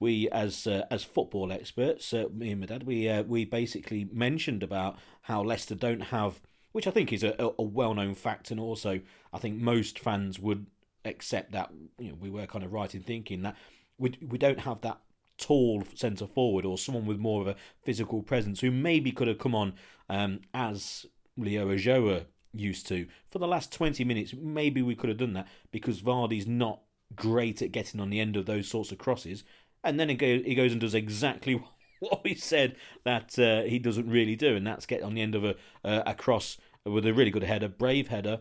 we 0.00 0.28
as 0.30 0.66
uh, 0.66 0.84
as 0.90 1.04
football 1.04 1.52
experts, 1.52 2.12
uh, 2.12 2.26
me 2.32 2.52
and 2.52 2.60
my 2.60 2.66
dad, 2.66 2.84
we 2.84 3.08
uh, 3.08 3.22
we 3.22 3.44
basically 3.44 4.08
mentioned 4.12 4.62
about 4.62 4.98
how 5.22 5.42
Leicester 5.42 5.74
don't 5.74 6.00
have, 6.00 6.40
which 6.72 6.86
I 6.86 6.90
think 6.90 7.12
is 7.12 7.22
a, 7.22 7.34
a 7.58 7.62
well 7.62 7.94
known 7.94 8.14
fact, 8.14 8.50
and 8.50 8.60
also 8.60 9.00
I 9.32 9.38
think 9.38 9.60
most 9.60 9.98
fans 9.98 10.38
would 10.38 10.66
accept 11.04 11.52
that. 11.52 11.70
You 11.98 12.10
know, 12.10 12.16
we 12.20 12.30
were 12.30 12.46
kind 12.46 12.64
of 12.64 12.72
right 12.72 12.94
in 12.94 13.02
thinking 13.02 13.42
that 13.42 13.56
we 13.98 14.16
we 14.26 14.38
don't 14.38 14.60
have 14.60 14.80
that 14.82 15.00
tall 15.36 15.82
centre 15.94 16.26
forward 16.26 16.64
or 16.64 16.78
someone 16.78 17.06
with 17.06 17.18
more 17.18 17.40
of 17.40 17.48
a 17.48 17.56
physical 17.82 18.22
presence 18.22 18.60
who 18.60 18.70
maybe 18.70 19.10
could 19.12 19.28
have 19.28 19.38
come 19.38 19.54
on 19.54 19.74
um, 20.08 20.40
as 20.52 21.06
Leo 21.36 21.68
Ulloa 21.68 22.26
used 22.52 22.86
to. 22.88 23.06
For 23.30 23.38
the 23.38 23.48
last 23.48 23.72
20 23.72 24.04
minutes, 24.04 24.34
maybe 24.34 24.82
we 24.82 24.94
could 24.94 25.08
have 25.08 25.18
done 25.18 25.32
that 25.34 25.48
because 25.72 26.00
Vardy's 26.00 26.46
not 26.46 26.80
great 27.16 27.62
at 27.62 27.72
getting 27.72 28.00
on 28.00 28.10
the 28.10 28.20
end 28.20 28.36
of 28.36 28.46
those 28.46 28.68
sorts 28.68 28.92
of 28.92 28.98
crosses. 28.98 29.44
And 29.82 29.98
then 29.98 30.08
he 30.08 30.54
goes 30.54 30.72
and 30.72 30.80
does 30.80 30.94
exactly 30.94 31.62
what 32.00 32.24
we 32.24 32.34
said 32.34 32.76
that 33.04 33.38
uh, 33.38 33.62
he 33.62 33.78
doesn't 33.78 34.08
really 34.08 34.36
do, 34.36 34.56
and 34.56 34.66
that's 34.66 34.86
get 34.86 35.02
on 35.02 35.14
the 35.14 35.22
end 35.22 35.34
of 35.34 35.44
a, 35.44 35.56
uh, 35.84 36.02
a 36.06 36.14
cross 36.14 36.58
with 36.84 37.06
a 37.06 37.14
really 37.14 37.30
good 37.30 37.42
header, 37.42 37.68
brave 37.68 38.08
header. 38.08 38.40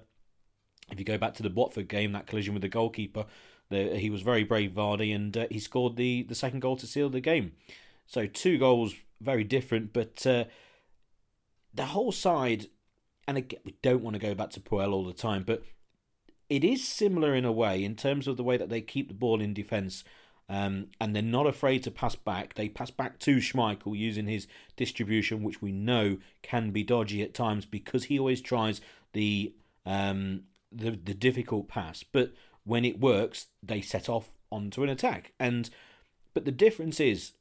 If 0.92 1.00
you 1.00 1.06
go 1.06 1.18
back 1.18 1.34
to 1.36 1.44
the 1.44 1.50
Watford 1.50 1.88
game, 1.88 2.12
that 2.12 2.28
collision 2.28 2.54
with 2.54 2.62
the 2.62 2.70
goalkeeper, 2.70 3.26
the, 3.74 3.98
he 3.98 4.10
was 4.10 4.22
very 4.22 4.44
brave, 4.44 4.72
Vardy, 4.72 5.14
and 5.14 5.36
uh, 5.36 5.48
he 5.50 5.60
scored 5.60 5.96
the, 5.96 6.24
the 6.24 6.36
second 6.36 6.62
goal 6.62 6.78
to 6.78 6.88
seal 6.88 7.10
the 7.10 7.20
game. 7.20 7.54
So 8.06 8.28
two 8.28 8.58
goals, 8.58 8.96
very 9.20 9.44
different, 9.44 9.94
but 9.94 10.26
uh, 10.26 10.46
the 11.74 11.86
whole 11.86 12.12
side 12.12 12.68
and 13.28 13.38
again, 13.38 13.60
we 13.66 13.76
don't 13.82 14.04
want 14.04 14.16
to 14.16 14.20
go 14.20 14.36
back 14.36 14.50
to 14.52 14.60
Puel 14.60 14.92
all 14.92 15.06
the 15.06 15.14
time, 15.14 15.44
but 15.44 15.64
it 16.50 16.64
is 16.64 16.88
similar 16.88 17.34
in 17.36 17.46
a 17.46 17.52
way 17.52 17.84
in 17.84 17.96
terms 17.96 18.28
of 18.28 18.38
the 18.38 18.44
way 18.44 18.58
that 18.58 18.70
they 18.70 18.82
keep 18.82 19.08
the 19.08 19.14
ball 19.14 19.42
in 19.42 19.54
defence. 19.54 20.04
Um, 20.50 20.88
and 21.00 21.16
they're 21.16 21.24
not 21.24 21.48
afraid 21.48 21.84
to 21.84 21.92
pass 21.92 22.16
back. 22.16 22.56
They 22.56 22.68
pass 22.68 22.92
back 22.92 23.18
to 23.20 23.38
Schmeichel 23.38 23.98
using 23.98 24.28
his 24.28 24.46
distribution, 24.76 25.42
which 25.42 25.62
we 25.62 25.72
know 25.72 26.18
can 26.42 26.72
be 26.72 26.84
dodgy 26.84 27.22
at 27.22 27.34
times 27.34 27.66
because 27.66 28.06
he 28.06 28.20
always 28.20 28.42
tries 28.42 28.82
the 29.14 29.54
um, 29.86 30.44
the, 30.70 30.92
the 30.92 31.14
difficult 31.14 31.70
pass. 31.70 32.04
But 32.04 32.34
when 32.64 32.86
it 32.86 33.00
works, 33.00 33.48
they 33.62 33.82
set 33.82 34.10
off 34.10 34.36
onto 34.52 34.84
an 34.84 34.90
attack. 34.90 35.34
And 35.40 35.70
but 36.34 36.46
the 36.46 36.52
difference 36.52 37.00
is 37.00 37.34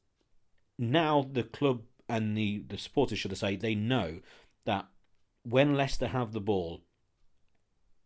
now 0.77 1.27
the 1.31 1.43
club 1.43 1.83
and 2.09 2.37
the 2.37 2.63
the 2.67 2.77
supporters, 2.77 3.19
should 3.19 3.31
I 3.31 3.35
say, 3.35 3.55
they 3.55 3.75
know 3.75 4.19
that 4.65 4.87
when 5.43 5.75
Leicester 5.75 6.07
have 6.07 6.31
the 6.31 6.41
ball 6.41 6.81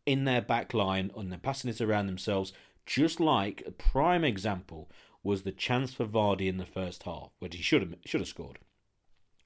in 0.05 0.23
their 0.23 0.41
back 0.41 0.73
line 0.73 1.11
and 1.15 1.31
they're 1.31 1.39
passing 1.39 1.69
it 1.69 1.81
around 1.81 2.07
themselves, 2.07 2.53
just 2.85 3.19
like 3.19 3.63
a 3.65 3.71
prime 3.71 4.23
example 4.23 4.89
was 5.23 5.43
the 5.43 5.51
chance 5.51 5.93
for 5.93 6.05
Vardy 6.05 6.47
in 6.47 6.57
the 6.57 6.65
first 6.65 7.03
half, 7.03 7.31
which 7.39 7.55
he 7.55 7.61
should 7.61 7.81
have 7.81 7.95
should 8.05 8.21
have 8.21 8.27
scored. 8.27 8.59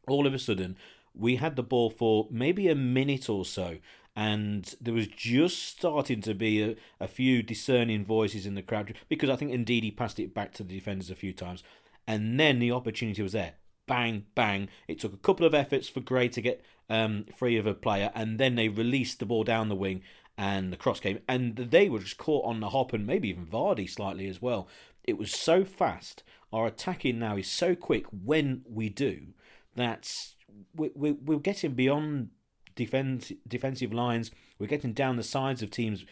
All 0.08 0.28
of 0.28 0.34
a 0.34 0.40
sudden, 0.40 0.78
we 1.14 1.38
had 1.38 1.56
the 1.56 1.64
ball 1.64 1.90
for 1.90 2.28
maybe 2.30 2.68
a 2.68 2.76
minute 2.76 3.30
or 3.30 3.46
so, 3.46 3.78
and 4.16 4.76
there 4.82 4.94
was 4.94 5.08
just 5.08 5.64
starting 5.64 6.22
to 6.22 6.34
be 6.34 6.62
a, 6.62 6.76
a 7.00 7.08
few 7.08 7.42
discerning 7.42 8.04
voices 8.04 8.46
in 8.46 8.56
the 8.56 8.62
crowd 8.62 8.94
because 9.08 9.30
I 9.30 9.36
think 9.36 9.52
indeed 9.52 9.84
he 9.84 9.92
passed 9.92 10.20
it 10.20 10.34
back 10.34 10.54
to 10.54 10.64
the 10.64 10.76
defenders 10.76 11.10
a 11.10 11.16
few 11.16 11.34
times, 11.34 11.64
and 12.08 12.40
then 12.40 12.60
the 12.60 12.72
opportunity 12.72 13.22
was 13.22 13.34
there. 13.34 13.54
Bang, 13.88 14.26
bang. 14.36 14.70
It 14.88 15.00
took 15.00 15.14
a 15.14 15.18
couple 15.18 15.46
of 15.46 15.54
efforts 15.54 15.90
for 15.90 16.02
Gray 16.02 16.30
to 16.30 16.42
get 16.42 16.64
um, 16.90 17.26
free 17.36 17.58
of 17.58 17.66
a 17.66 17.74
player, 17.74 18.12
and 18.14 18.40
then 18.40 18.56
they 18.56 18.70
released 18.70 19.20
the 19.20 19.26
ball 19.26 19.44
down 19.44 19.70
the 19.70 19.76
wing, 19.76 20.04
and 20.38 20.72
the 20.72 20.78
cross 20.78 21.00
came, 21.00 21.20
and 21.28 21.56
they 21.56 21.90
were 21.90 22.00
just 22.00 22.18
caught 22.18 22.46
on 22.46 22.60
the 22.60 22.70
hop, 22.70 22.94
and 22.94 23.08
maybe 23.08 23.30
even 23.30 23.46
Vardy 23.46 23.90
slightly 23.90 24.28
as 24.28 24.42
well. 24.42 24.68
It 25.04 25.18
was 25.18 25.32
so 25.32 25.66
fast. 25.66 26.24
Our 26.54 26.68
attacking 26.68 27.18
now 27.18 27.38
is 27.38 27.50
so 27.50 27.76
quick 27.76 28.06
when 28.12 28.62
we 28.70 28.90
do 28.90 29.28
that 29.76 30.34
we, 30.76 30.92
we, 30.96 31.12
we're 31.12 31.40
getting 31.40 31.74
beyond 31.74 32.30
defense, 32.76 33.32
defensive 33.48 33.94
lines. 33.94 34.32
We're 34.60 34.68
getting 34.68 34.94
down 34.94 35.18
the 35.18 35.24
sides 35.24 35.62
of 35.62 35.72
teams 35.72 36.06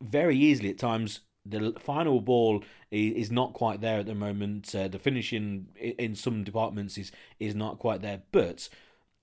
very 0.00 0.36
easily 0.36 0.70
at 0.70 0.78
times. 0.78 1.20
The 1.44 1.74
final 1.78 2.20
ball 2.20 2.62
is 2.90 3.30
not 3.30 3.54
quite 3.54 3.80
there 3.80 4.00
at 4.00 4.06
the 4.06 4.14
moment. 4.14 4.74
Uh, 4.74 4.88
the 4.88 4.98
finishing 4.98 5.68
in 5.76 6.14
some 6.14 6.44
departments 6.44 6.98
is 6.98 7.10
is 7.40 7.54
not 7.54 7.78
quite 7.78 8.02
there, 8.02 8.22
but 8.32 8.68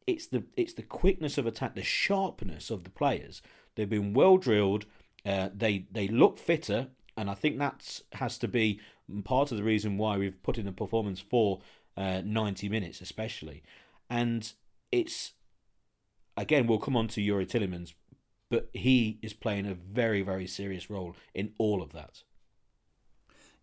it's 0.07 0.27
the 0.27 0.43
it's 0.55 0.73
the 0.73 0.83
quickness 0.83 1.37
of 1.37 1.45
attack, 1.45 1.75
the 1.75 1.83
sharpness 1.83 2.69
of 2.69 2.83
the 2.83 2.89
players. 2.89 3.41
They've 3.75 3.89
been 3.89 4.13
well 4.13 4.37
drilled. 4.37 4.85
Uh, 5.25 5.49
they 5.53 5.85
they 5.91 6.07
look 6.07 6.39
fitter, 6.39 6.87
and 7.15 7.29
I 7.29 7.35
think 7.35 7.59
that 7.59 8.01
has 8.13 8.37
to 8.39 8.47
be 8.47 8.79
part 9.23 9.51
of 9.51 9.57
the 9.57 9.63
reason 9.63 9.97
why 9.97 10.17
we've 10.17 10.41
put 10.41 10.57
in 10.57 10.67
a 10.67 10.71
performance 10.71 11.19
for 11.19 11.59
uh, 11.97 12.21
90 12.25 12.69
minutes, 12.69 13.01
especially. 13.01 13.63
And 14.09 14.51
it's 14.91 15.33
again, 16.37 16.67
we'll 16.67 16.79
come 16.79 16.97
on 16.97 17.07
to 17.09 17.21
Youri 17.21 17.47
Tielemans, 17.47 17.93
but 18.49 18.69
he 18.73 19.19
is 19.21 19.33
playing 19.33 19.65
a 19.65 19.73
very 19.73 20.21
very 20.21 20.47
serious 20.47 20.89
role 20.89 21.15
in 21.33 21.53
all 21.57 21.81
of 21.81 21.91
that. 21.93 22.23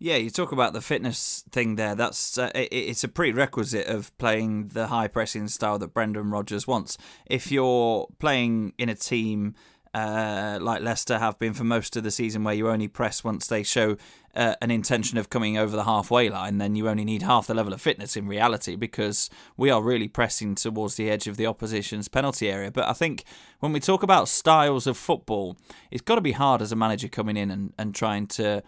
Yeah, 0.02 0.16
you 0.16 0.30
talk 0.30 0.50
about 0.50 0.72
the 0.72 0.80
fitness 0.80 1.44
thing 1.52 1.76
there. 1.76 1.94
That's 1.94 2.36
uh, 2.36 2.50
it, 2.56 2.72
it's 2.72 3.04
a 3.04 3.08
prerequisite 3.08 3.86
of 3.86 4.16
playing 4.18 4.68
the 4.68 4.88
high 4.88 5.06
pressing 5.06 5.46
style 5.46 5.78
that 5.78 5.94
Brendan 5.94 6.30
Rodgers 6.30 6.66
wants. 6.66 6.98
If 7.26 7.52
you're 7.52 8.08
playing 8.18 8.72
in 8.78 8.88
a 8.88 8.96
team 8.96 9.54
uh, 9.94 10.58
like 10.60 10.80
Leicester 10.80 11.18
have 11.18 11.38
been 11.38 11.52
for 11.52 11.64
most 11.64 11.96
of 11.96 12.02
the 12.02 12.10
season, 12.10 12.44
where 12.44 12.54
you 12.54 12.68
only 12.68 12.88
press 12.88 13.22
once 13.22 13.46
they 13.46 13.62
show 13.62 13.96
uh, 14.34 14.54
an 14.62 14.70
intention 14.70 15.18
of 15.18 15.28
coming 15.28 15.58
over 15.58 15.76
the 15.76 15.84
halfway 15.84 16.30
line, 16.30 16.58
then 16.58 16.74
you 16.74 16.88
only 16.88 17.04
need 17.04 17.22
half 17.22 17.46
the 17.46 17.54
level 17.54 17.72
of 17.72 17.80
fitness 17.80 18.16
in 18.16 18.26
reality 18.26 18.74
because 18.74 19.28
we 19.56 19.70
are 19.70 19.82
really 19.82 20.08
pressing 20.08 20.54
towards 20.54 20.94
the 20.94 21.10
edge 21.10 21.26
of 21.26 21.36
the 21.36 21.46
opposition's 21.46 22.08
penalty 22.08 22.50
area. 22.50 22.70
But 22.70 22.88
I 22.88 22.94
think 22.94 23.24
when 23.60 23.72
we 23.72 23.80
talk 23.80 24.02
about 24.02 24.28
styles 24.28 24.86
of 24.86 24.96
football, 24.96 25.56
it's 25.90 26.02
got 26.02 26.14
to 26.14 26.22
be 26.22 26.32
hard 26.32 26.62
as 26.62 26.72
a 26.72 26.76
manager 26.76 27.08
coming 27.08 27.36
in 27.36 27.50
and, 27.50 27.74
and 27.78 27.94
trying 27.94 28.26
to 28.28 28.62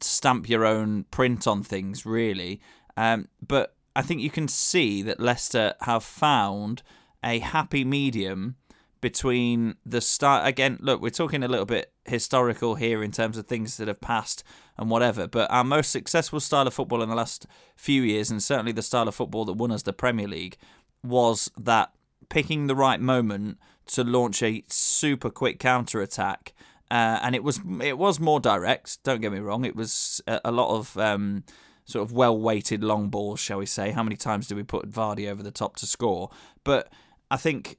stamp 0.00 0.48
your 0.48 0.66
own 0.66 1.04
print 1.04 1.46
on 1.46 1.62
things, 1.62 2.04
really. 2.04 2.60
Um, 2.96 3.28
but 3.46 3.74
I 3.96 4.02
think 4.02 4.20
you 4.20 4.30
can 4.30 4.48
see 4.48 5.02
that 5.02 5.20
Leicester 5.20 5.74
have 5.80 6.04
found 6.04 6.82
a 7.24 7.38
happy 7.38 7.84
medium 7.84 8.56
between 9.00 9.76
the 9.84 10.00
start. 10.00 10.46
Again, 10.46 10.78
look, 10.80 11.00
we're 11.00 11.10
talking 11.10 11.42
a 11.42 11.48
little 11.48 11.66
bit 11.66 11.92
historical 12.04 12.74
here 12.74 13.02
in 13.02 13.12
terms 13.12 13.36
of 13.36 13.46
things 13.46 13.76
that 13.76 13.88
have 13.88 14.00
passed 14.00 14.42
and 14.76 14.90
whatever, 14.90 15.26
but 15.26 15.50
our 15.50 15.64
most 15.64 15.90
successful 15.90 16.40
style 16.40 16.66
of 16.66 16.74
football 16.74 17.02
in 17.02 17.08
the 17.08 17.14
last 17.14 17.46
few 17.76 18.02
years, 18.02 18.30
and 18.30 18.42
certainly 18.42 18.72
the 18.72 18.82
style 18.82 19.08
of 19.08 19.14
football 19.14 19.44
that 19.44 19.54
won 19.54 19.72
us 19.72 19.82
the 19.82 19.92
Premier 19.92 20.28
League, 20.28 20.56
was 21.02 21.50
that 21.56 21.92
picking 22.28 22.66
the 22.66 22.76
right 22.76 23.00
moment 23.00 23.58
to 23.86 24.04
launch 24.04 24.42
a 24.42 24.62
super 24.68 25.30
quick 25.30 25.58
counter 25.58 26.02
attack 26.02 26.52
uh, 26.90 27.20
and 27.22 27.34
it 27.34 27.44
was 27.44 27.60
it 27.82 27.98
was 27.98 28.18
more 28.18 28.40
direct. 28.40 29.02
Don't 29.02 29.20
get 29.20 29.32
me 29.32 29.40
wrong; 29.40 29.64
it 29.64 29.76
was 29.76 30.22
a, 30.26 30.50
lot 30.50 30.74
of 30.74 30.96
um, 30.96 31.44
sort 31.84 32.02
of 32.02 32.12
well 32.12 32.38
weighted 32.38 32.82
long 32.82 33.10
balls, 33.10 33.40
shall 33.40 33.58
we 33.58 33.66
say? 33.66 33.90
How 33.90 34.02
many 34.02 34.16
times 34.16 34.46
do 34.46 34.56
we 34.56 34.62
put 34.62 34.90
Vardy 34.90 35.30
over 35.30 35.42
the 35.42 35.50
top 35.50 35.76
to 35.76 35.86
score? 35.86 36.30
But 36.64 36.90
I 37.30 37.36
think 37.36 37.78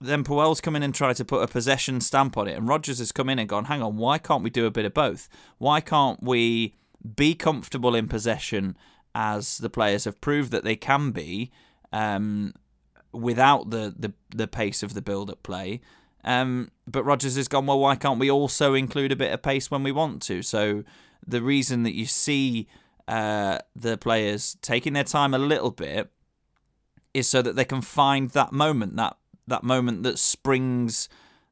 then 0.00 0.24
Puel's 0.24 0.60
come 0.60 0.76
in 0.76 0.82
and 0.82 0.94
tried 0.94 1.16
to 1.16 1.24
put 1.24 1.42
a 1.42 1.46
possession 1.46 2.00
stamp 2.00 2.36
on 2.36 2.48
it, 2.48 2.56
and 2.56 2.68
Rodgers 2.68 2.98
has 2.98 3.12
come 3.12 3.28
in 3.28 3.38
and 3.38 3.48
gone, 3.48 3.66
hang 3.66 3.82
on, 3.82 3.96
why 3.96 4.18
can't 4.18 4.42
we 4.42 4.50
do 4.50 4.66
a 4.66 4.70
bit 4.70 4.84
of 4.84 4.94
both? 4.94 5.28
Why 5.58 5.80
can't 5.80 6.22
we 6.22 6.74
be 7.14 7.34
comfortable 7.34 7.94
in 7.94 8.08
possession 8.08 8.76
as 9.14 9.58
the 9.58 9.70
players 9.70 10.04
have 10.04 10.20
proved 10.20 10.50
that 10.52 10.64
they 10.64 10.76
can 10.76 11.10
be 11.12 11.50
um, 11.92 12.52
without 13.12 13.70
the, 13.70 13.94
the, 13.98 14.12
the 14.34 14.46
pace 14.46 14.82
of 14.82 14.94
the 14.94 15.02
build 15.02 15.30
up 15.30 15.42
play? 15.42 15.80
Um, 16.24 16.72
but 16.86 17.04
Rodgers 17.04 17.36
has 17.36 17.48
gone, 17.48 17.66
well, 17.66 17.78
why 17.78 17.94
can't 17.94 18.18
we 18.18 18.30
also 18.30 18.74
include 18.74 19.12
a 19.12 19.16
bit 19.16 19.32
of 19.32 19.42
pace 19.42 19.70
when 19.70 19.82
we 19.82 19.92
want 19.92 20.20
to? 20.22 20.42
So 20.42 20.82
the 21.26 21.40
reason 21.40 21.84
that 21.84 21.94
you 21.94 22.04
see 22.04 22.68
uh, 23.08 23.60
the 23.74 23.96
players 23.96 24.56
taking 24.60 24.92
their 24.92 25.04
time 25.04 25.32
a 25.32 25.38
little 25.38 25.70
bit 25.70 26.10
is 27.14 27.28
so 27.28 27.40
that 27.42 27.56
they 27.56 27.64
can 27.64 27.80
find 27.80 28.30
that 28.30 28.52
moment, 28.52 28.96
that 28.96 29.16
that 29.46 29.62
moment 29.62 30.02
that 30.02 30.18
springs 30.18 31.08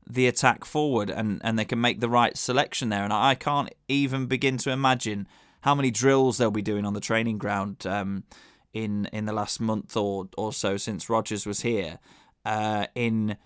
the 0.06 0.26
attack 0.26 0.64
forward, 0.64 1.10
and 1.10 1.40
and 1.44 1.58
they 1.58 1.64
can 1.64 1.80
make 1.80 2.00
the 2.00 2.08
right 2.08 2.36
selection 2.36 2.88
there. 2.88 3.04
And 3.04 3.12
I 3.12 3.34
can't 3.34 3.72
even 3.88 4.26
begin 4.26 4.58
to 4.58 4.70
imagine 4.70 5.26
how 5.62 5.74
many 5.74 5.90
drills 5.90 6.36
they'll 6.36 6.50
be 6.50 6.62
doing 6.62 6.84
on 6.84 6.92
the 6.92 7.00
training 7.00 7.38
ground 7.38 7.86
um, 7.86 8.24
in 8.72 9.06
in 9.12 9.24
the 9.24 9.32
last 9.32 9.60
month 9.60 9.96
or 9.96 10.28
or 10.36 10.52
so 10.52 10.76
since 10.76 11.08
Rodgers 11.08 11.46
was 11.46 11.62
here 11.62 11.98
uh, 12.44 12.86
in 12.94 13.36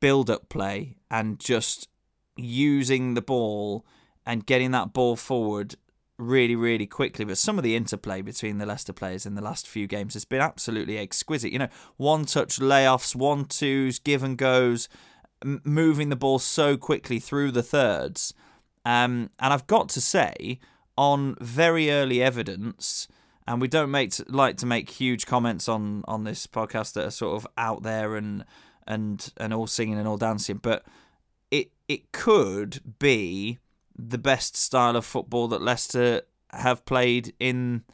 build 0.00 0.28
up 0.28 0.48
play 0.48 0.96
and 1.10 1.38
just 1.38 1.88
using 2.36 3.14
the 3.14 3.22
ball 3.22 3.86
and 4.26 4.44
getting 4.46 4.72
that 4.72 4.92
ball 4.92 5.16
forward 5.16 5.76
really, 6.20 6.56
really 6.56 6.86
quickly. 6.86 7.24
But 7.24 7.38
some 7.38 7.58
of 7.58 7.64
the 7.64 7.76
interplay 7.76 8.22
between 8.22 8.58
the 8.58 8.66
Leicester 8.66 8.92
players 8.92 9.26
in 9.26 9.34
the 9.34 9.42
last 9.42 9.66
few 9.66 9.86
games 9.86 10.14
has 10.14 10.24
been 10.24 10.40
absolutely 10.40 10.98
exquisite. 10.98 11.52
You 11.52 11.60
know, 11.60 11.68
one 11.96 12.24
touch 12.24 12.58
layoffs, 12.58 13.14
one 13.14 13.44
twos, 13.44 13.98
give 13.98 14.22
and 14.22 14.36
goes, 14.36 14.88
m- 15.44 15.60
moving 15.64 16.08
the 16.08 16.16
ball 16.16 16.38
so 16.38 16.76
quickly 16.76 17.18
through 17.18 17.52
the 17.52 17.62
thirds. 17.62 18.34
Um, 18.84 19.30
and 19.38 19.52
I've 19.52 19.66
got 19.66 19.88
to 19.90 20.00
say, 20.00 20.58
on 20.96 21.36
very 21.40 21.90
early 21.90 22.22
evidence, 22.22 23.08
and 23.46 23.60
we 23.60 23.68
don't 23.68 23.90
make 23.90 24.12
like 24.28 24.56
to 24.58 24.66
make 24.66 24.90
huge 24.90 25.26
comments 25.26 25.68
on 25.68 26.04
on 26.06 26.24
this 26.24 26.46
podcast 26.46 26.92
that 26.94 27.06
are 27.06 27.10
sort 27.10 27.36
of 27.36 27.46
out 27.56 27.82
there 27.82 28.16
and 28.16 28.44
and 28.86 29.32
and 29.38 29.52
all 29.52 29.66
singing 29.66 29.98
and 29.98 30.06
all 30.06 30.16
dancing, 30.16 30.58
but 30.58 30.84
it 31.50 31.70
it 31.88 32.12
could 32.12 32.98
be 32.98 33.58
the 34.08 34.18
best 34.18 34.56
style 34.56 34.96
of 34.96 35.04
football 35.04 35.48
that 35.48 35.62
Leicester 35.62 36.22
have 36.52 36.84
played 36.84 37.34
in 37.38 37.84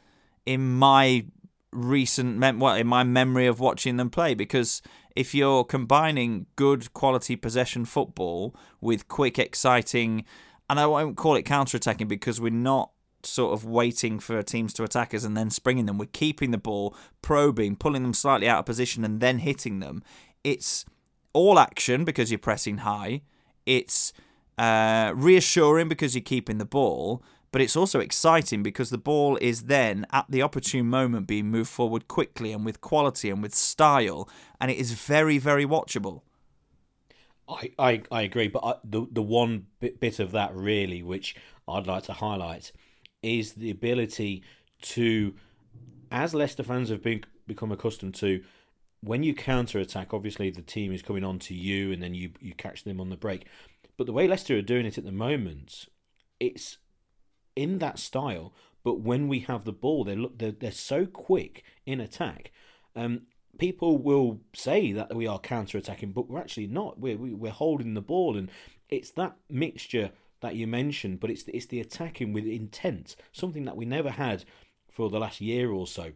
in 0.45 0.77
my 0.77 1.25
recent 1.71 2.37
mem- 2.37 2.59
well 2.59 2.75
in 2.75 2.87
my 2.87 3.03
memory 3.03 3.47
of 3.47 3.59
watching 3.59 3.97
them 3.97 4.09
play. 4.09 4.33
Because 4.33 4.81
if 5.15 5.35
you're 5.35 5.63
combining 5.63 6.45
good 6.55 6.93
quality 6.93 7.35
possession 7.35 7.85
football 7.85 8.55
with 8.79 9.07
quick 9.07 9.37
exciting 9.37 10.23
and 10.69 10.79
I 10.79 10.85
won't 10.85 11.17
call 11.17 11.35
it 11.35 11.43
counter-attacking 11.43 12.07
because 12.07 12.41
we're 12.41 12.51
not 12.51 12.91
sort 13.23 13.53
of 13.53 13.65
waiting 13.65 14.19
for 14.19 14.41
teams 14.43 14.73
to 14.73 14.83
attack 14.83 15.13
us 15.13 15.23
and 15.23 15.35
then 15.35 15.49
springing 15.49 15.85
them. 15.85 15.97
We're 15.97 16.05
keeping 16.05 16.51
the 16.51 16.57
ball 16.57 16.95
probing 17.21 17.75
pulling 17.75 18.03
them 18.03 18.13
slightly 18.13 18.47
out 18.47 18.59
of 18.59 18.65
position 18.65 19.03
and 19.03 19.19
then 19.19 19.39
hitting 19.39 19.79
them. 19.79 20.03
It's 20.43 20.85
all 21.33 21.59
action 21.59 22.05
because 22.05 22.31
you're 22.31 22.39
pressing 22.39 22.79
high. 22.79 23.21
It's 23.65 24.13
uh, 24.57 25.11
reassuring 25.15 25.87
because 25.87 26.15
you're 26.15 26.21
keeping 26.21 26.57
the 26.57 26.65
ball, 26.65 27.23
but 27.51 27.61
it's 27.61 27.75
also 27.75 27.99
exciting 27.99 28.61
because 28.63 28.89
the 28.89 28.97
ball 28.97 29.37
is 29.37 29.63
then 29.63 30.05
at 30.11 30.25
the 30.29 30.41
opportune 30.41 30.87
moment 30.87 31.27
being 31.27 31.47
moved 31.47 31.69
forward 31.69 32.07
quickly 32.07 32.51
and 32.51 32.65
with 32.65 32.81
quality 32.81 33.29
and 33.29 33.41
with 33.41 33.55
style, 33.55 34.29
and 34.59 34.69
it 34.69 34.77
is 34.77 34.91
very, 34.93 35.37
very 35.37 35.65
watchable. 35.65 36.21
I, 37.49 37.71
I, 37.79 38.01
I 38.11 38.21
agree, 38.23 38.49
but 38.49 38.63
I, 38.63 38.73
the 38.83 39.07
the 39.09 39.21
one 39.21 39.67
bit, 39.79 39.99
bit 39.99 40.19
of 40.19 40.31
that 40.31 40.53
really, 40.53 41.01
which 41.01 41.35
I'd 41.67 41.87
like 41.87 42.03
to 42.03 42.13
highlight, 42.13 42.73
is 43.21 43.53
the 43.53 43.71
ability 43.71 44.43
to, 44.81 45.33
as 46.11 46.33
Leicester 46.33 46.63
fans 46.63 46.89
have 46.89 47.01
been 47.01 47.23
become 47.47 47.71
accustomed 47.71 48.15
to, 48.15 48.43
when 49.01 49.23
you 49.23 49.33
counter 49.33 49.79
attack, 49.79 50.13
obviously 50.13 50.49
the 50.49 50.61
team 50.61 50.91
is 50.91 51.01
coming 51.01 51.23
on 51.23 51.39
to 51.39 51.53
you, 51.53 51.93
and 51.93 52.03
then 52.03 52.13
you 52.13 52.31
you 52.41 52.53
catch 52.53 52.83
them 52.83 52.99
on 52.99 53.09
the 53.09 53.17
break. 53.17 53.47
But 53.97 54.05
the 54.05 54.13
way 54.13 54.27
Leicester 54.27 54.57
are 54.57 54.61
doing 54.61 54.85
it 54.85 54.97
at 54.97 55.05
the 55.05 55.11
moment, 55.11 55.87
it's 56.39 56.77
in 57.55 57.79
that 57.79 57.99
style. 57.99 58.53
But 58.83 59.01
when 59.01 59.27
we 59.27 59.39
have 59.41 59.65
the 59.65 59.73
ball, 59.73 60.03
they 60.03 60.15
look 60.15 60.37
they're, 60.37 60.51
they're 60.51 60.71
so 60.71 61.05
quick 61.05 61.63
in 61.85 61.99
attack. 61.99 62.51
Um, 62.95 63.23
people 63.57 63.97
will 63.97 64.39
say 64.53 64.91
that 64.91 65.15
we 65.15 65.27
are 65.27 65.39
counter 65.39 65.77
attacking, 65.77 66.11
but 66.11 66.29
we're 66.29 66.39
actually 66.39 66.67
not. 66.67 66.99
We're 66.99 67.17
we're 67.17 67.51
holding 67.51 67.95
the 67.95 68.01
ball, 68.01 68.37
and 68.37 68.49
it's 68.89 69.11
that 69.11 69.35
mixture 69.49 70.11
that 70.41 70.55
you 70.55 70.67
mentioned. 70.67 71.19
But 71.19 71.31
it's 71.31 71.43
it's 71.47 71.65
the 71.65 71.81
attacking 71.81 72.33
with 72.33 72.45
intent, 72.45 73.15
something 73.31 73.65
that 73.65 73.75
we 73.75 73.85
never 73.85 74.11
had 74.11 74.45
for 74.89 75.09
the 75.09 75.19
last 75.19 75.41
year 75.41 75.71
or 75.71 75.87
so. 75.87 76.11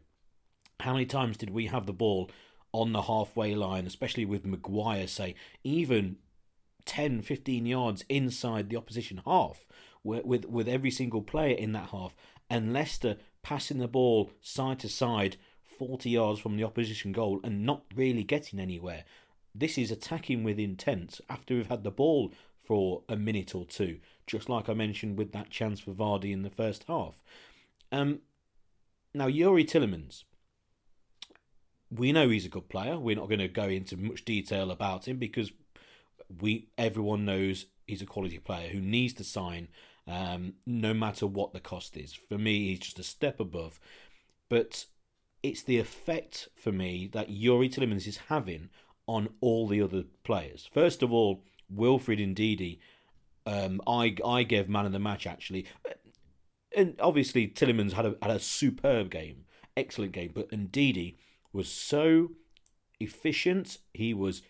How 0.79 0.93
many 0.93 1.05
times 1.05 1.37
did 1.37 1.49
we 1.49 1.67
have 1.67 1.85
the 1.85 1.93
ball 1.93 2.31
on 2.71 2.93
the 2.93 3.01
halfway 3.01 3.53
line, 3.53 3.85
especially 3.85 4.25
with 4.25 4.45
Maguire, 4.45 5.07
say, 5.07 5.35
even 5.63 6.17
10, 6.85 7.21
15 7.21 7.65
yards 7.65 8.03
inside 8.09 8.69
the 8.69 8.77
opposition 8.77 9.21
half 9.25 9.65
with, 10.03 10.45
with 10.45 10.67
every 10.67 10.91
single 10.91 11.21
player 11.21 11.55
in 11.55 11.73
that 11.73 11.89
half, 11.89 12.15
and 12.49 12.73
Leicester 12.73 13.17
passing 13.43 13.79
the 13.79 13.87
ball 13.87 14.31
side 14.41 14.79
to 14.79 14.89
side 14.89 15.37
40 15.77 16.09
yards 16.09 16.39
from 16.39 16.57
the 16.57 16.63
opposition 16.63 17.11
goal 17.11 17.39
and 17.43 17.65
not 17.65 17.83
really 17.95 18.23
getting 18.23 18.59
anywhere. 18.59 19.03
This 19.53 19.77
is 19.77 19.91
attacking 19.91 20.43
with 20.43 20.59
intent 20.59 21.19
after 21.29 21.55
we've 21.55 21.67
had 21.67 21.83
the 21.83 21.91
ball 21.91 22.31
for 22.61 23.01
a 23.09 23.15
minute 23.15 23.55
or 23.55 23.65
two, 23.65 23.99
just 24.27 24.47
like 24.47 24.69
I 24.69 24.73
mentioned 24.73 25.17
with 25.17 25.31
that 25.33 25.49
chance 25.49 25.79
for 25.79 25.91
Vardy 25.91 26.31
in 26.31 26.43
the 26.43 26.49
first 26.49 26.85
half. 26.87 27.21
Um, 27.91 28.19
now, 29.13 29.27
Youri 29.27 29.65
Tielemans, 29.65 30.23
we 31.89 32.11
know 32.11 32.29
he's 32.29 32.45
a 32.45 32.49
good 32.49 32.69
player. 32.69 32.97
We're 32.97 33.17
not 33.17 33.27
going 33.27 33.39
to 33.39 33.47
go 33.47 33.67
into 33.67 33.97
much 33.97 34.23
detail 34.23 34.71
about 34.71 35.07
him 35.07 35.17
because 35.17 35.51
we 36.39 36.69
everyone 36.77 37.25
knows 37.25 37.65
he's 37.87 38.01
a 38.01 38.05
quality 38.05 38.39
player 38.39 38.69
who 38.69 38.79
needs 38.79 39.13
to 39.15 39.23
sign 39.23 39.67
um, 40.07 40.53
no 40.65 40.93
matter 40.93 41.27
what 41.27 41.53
the 41.53 41.59
cost 41.59 41.97
is. 41.97 42.13
For 42.13 42.37
me, 42.37 42.69
he's 42.69 42.79
just 42.79 42.99
a 42.99 43.03
step 43.03 43.39
above. 43.39 43.79
But 44.49 44.85
it's 45.43 45.63
the 45.63 45.79
effect 45.79 46.49
for 46.55 46.71
me 46.71 47.09
that 47.13 47.29
Youri 47.29 47.73
Tielemans 47.73 48.07
is 48.07 48.17
having 48.29 48.69
on 49.07 49.29
all 49.41 49.67
the 49.67 49.81
other 49.81 50.03
players. 50.23 50.69
First 50.73 51.01
of 51.03 51.11
all, 51.11 51.43
Wilfred 51.69 52.19
Ndidi, 52.19 52.79
um, 53.45 53.81
I 53.87 54.15
I 54.25 54.43
gave 54.43 54.69
man 54.69 54.85
of 54.85 54.91
the 54.91 54.99
match 54.99 55.25
actually, 55.25 55.65
and 56.75 56.95
obviously 56.99 57.47
Tielemans 57.47 57.93
had 57.93 58.05
a 58.05 58.15
had 58.21 58.31
a 58.31 58.39
superb 58.39 59.09
game, 59.09 59.45
excellent 59.75 60.11
game, 60.11 60.31
but 60.33 60.51
Ndidi 60.51 61.15
was 61.53 61.69
so 61.69 62.31
efficient. 62.99 63.79
He 63.93 64.13
was 64.13 64.43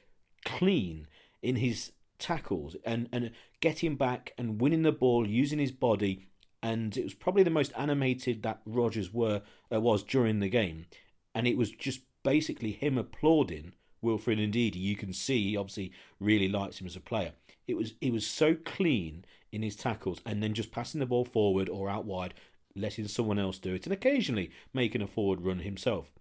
clean 0.43 1.07
in 1.41 1.57
his 1.57 1.91
tackles 2.19 2.75
and, 2.85 3.09
and 3.11 3.31
getting 3.59 3.95
back 3.95 4.33
and 4.37 4.61
winning 4.61 4.83
the 4.83 4.91
ball 4.91 5.27
using 5.27 5.59
his 5.59 5.71
body. 5.71 6.27
And 6.63 6.95
it 6.95 7.03
was 7.03 7.15
probably 7.15 7.43
the 7.43 7.49
most 7.49 7.73
animated 7.75 8.43
that 8.43 8.61
Rodgers 8.65 9.11
were 9.11 9.41
uh, 9.73 9.81
was 9.81 10.03
during 10.03 10.39
the 10.39 10.49
game. 10.49 10.85
And 11.33 11.47
it 11.47 11.57
was 11.57 11.71
just 11.71 12.01
basically 12.23 12.71
him 12.71 12.97
applauding 12.97 13.73
Wilfred 14.01 14.37
Ndidi. 14.37 14.75
You 14.75 14.95
can 14.95 15.13
see 15.13 15.43
he 15.43 15.57
obviously 15.57 15.91
really 16.19 16.47
likes 16.47 16.79
him 16.79 16.87
as 16.87 16.95
a 16.95 17.01
player. 17.01 17.33
It 17.67 17.77
was 17.77 17.93
he 17.99 18.11
was 18.11 18.27
so 18.27 18.55
clean 18.55 19.25
in 19.51 19.63
his 19.63 19.75
tackles 19.75 20.21
and 20.25 20.41
then 20.41 20.53
just 20.53 20.71
passing 20.71 20.99
the 20.99 21.05
ball 21.05 21.25
forward 21.25 21.69
or 21.69 21.89
out 21.89 22.05
wide, 22.05 22.33
letting 22.75 23.07
someone 23.07 23.39
else 23.39 23.59
do 23.59 23.73
it, 23.73 23.85
and 23.85 23.93
occasionally 23.93 24.51
making 24.73 25.01
a 25.01 25.07
forward 25.07 25.41
run 25.41 25.59
himself. 25.59 26.11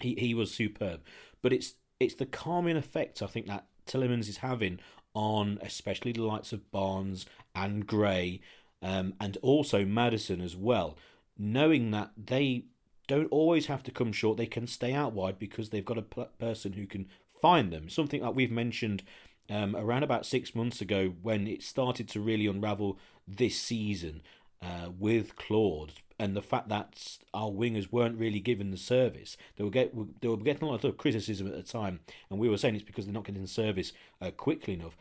He 0.00 0.14
he 0.14 0.34
was 0.34 0.52
superb. 0.52 1.02
But 1.40 1.52
it's 1.52 1.74
it's 2.00 2.14
the 2.14 2.26
calming 2.26 2.76
effect 2.76 3.22
I 3.22 3.26
think 3.26 3.46
that 3.46 3.66
Tielemans 3.86 4.28
is 4.28 4.38
having 4.38 4.80
on 5.14 5.58
especially 5.62 6.12
the 6.12 6.22
likes 6.22 6.52
of 6.52 6.70
Barnes 6.70 7.26
and 7.54 7.86
Gray, 7.86 8.40
um, 8.80 9.14
and 9.20 9.36
also 9.42 9.84
Maddison 9.84 10.40
as 10.40 10.56
well, 10.56 10.96
knowing 11.38 11.90
that 11.90 12.12
they 12.16 12.64
don't 13.06 13.28
always 13.30 13.66
have 13.66 13.82
to 13.84 13.90
come 13.90 14.12
short, 14.12 14.38
they 14.38 14.46
can 14.46 14.66
stay 14.66 14.94
out 14.94 15.12
wide 15.12 15.38
because 15.38 15.70
they've 15.70 15.84
got 15.84 15.98
a 15.98 16.02
p- 16.02 16.24
person 16.38 16.72
who 16.72 16.86
can 16.86 17.08
find 17.40 17.72
them. 17.72 17.88
Something 17.88 18.22
that 18.22 18.34
we've 18.34 18.50
mentioned 18.50 19.02
um, 19.50 19.76
around 19.76 20.02
about 20.02 20.24
six 20.24 20.54
months 20.54 20.80
ago 20.80 21.14
when 21.22 21.46
it 21.46 21.62
started 21.62 22.08
to 22.10 22.20
really 22.20 22.46
unravel 22.46 22.98
this 23.26 23.58
season 23.58 24.22
uh, 24.62 24.90
with 24.98 25.36
Claude 25.36 25.92
and 26.22 26.36
the 26.36 26.40
fact 26.40 26.68
that 26.68 27.18
our 27.34 27.50
wingers 27.50 27.90
weren't 27.90 28.16
really 28.16 28.38
given 28.38 28.70
the 28.70 28.76
service. 28.76 29.36
They 29.56 29.64
were 29.64 29.70
get 29.70 29.92
they 30.20 30.28
were 30.28 30.36
getting 30.36 30.68
a 30.68 30.70
lot 30.70 30.84
of 30.84 30.96
criticism 30.96 31.48
at 31.48 31.56
the 31.56 31.64
time, 31.64 31.98
and 32.30 32.38
we 32.38 32.48
were 32.48 32.56
saying 32.56 32.76
it's 32.76 32.84
because 32.84 33.06
they're 33.06 33.12
not 33.12 33.24
getting 33.24 33.42
the 33.42 33.48
service 33.48 33.92
uh, 34.20 34.30
quickly 34.30 34.74
enough. 34.74 34.96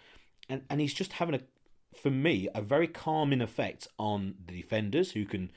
And 0.50 0.64
and 0.68 0.82
he's 0.82 0.96
just 0.96 1.14
having 1.14 1.36
a, 1.36 1.42
for 1.96 2.10
me, 2.10 2.50
a 2.56 2.62
very 2.64 2.88
calming 2.88 3.42
effect 3.42 3.88
on 4.00 4.34
the 4.44 4.60
defenders 4.60 5.12
who 5.12 5.26
can 5.26 5.52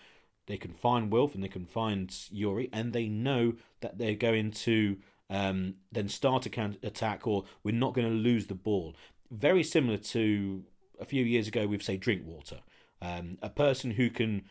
they 0.47 0.59
can 0.59 0.75
find 0.75 1.11
Wilf 1.11 1.35
and 1.35 1.43
they 1.43 1.49
can 1.49 1.65
find 1.65 2.11
Youri, 2.11 2.69
and 2.71 2.93
they 2.93 3.09
know 3.09 3.55
that 3.81 3.97
they're 3.97 4.15
going 4.15 4.51
to 4.51 4.99
um, 5.31 5.77
then 5.91 6.11
start 6.11 6.45
a 6.45 6.77
attack, 6.83 7.27
or 7.27 7.45
we're 7.63 7.75
not 7.75 7.95
going 7.95 8.07
to 8.07 8.15
lose 8.15 8.49
the 8.49 8.55
ball. 8.55 8.95
Very 9.31 9.65
similar 9.65 9.97
to 9.97 10.65
a 11.01 11.07
few 11.07 11.25
years 11.25 11.49
ago 11.49 11.67
with 11.67 11.83
say 11.83 11.97
Drinkwater. 11.97 12.61
Um, 13.01 13.39
a 13.41 13.49
person 13.51 13.93
who 13.93 14.11
can 14.11 14.43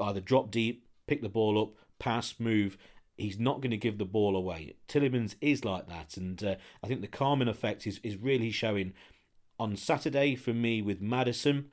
either 0.00 0.20
drop 0.20 0.50
deep, 0.50 0.86
pick 1.06 1.22
the 1.22 1.28
ball 1.28 1.60
up, 1.60 1.70
pass, 1.98 2.34
move. 2.38 2.76
He's 3.16 3.38
not 3.38 3.60
going 3.60 3.70
to 3.70 3.76
give 3.76 3.98
the 3.98 4.04
ball 4.04 4.34
away. 4.36 4.76
Tielemans 4.88 5.34
is 5.40 5.64
like 5.64 5.88
that, 5.88 6.16
and 6.16 6.42
uh, 6.42 6.54
I 6.82 6.86
think 6.86 7.00
the 7.00 7.06
calming 7.06 7.48
effect 7.48 7.86
is, 7.86 8.00
is 8.02 8.16
really 8.16 8.50
showing 8.50 8.94
on 9.58 9.76
Saturday 9.76 10.34
for 10.36 10.54
me 10.54 10.80
with 10.80 11.02
Maddison, 11.02 11.66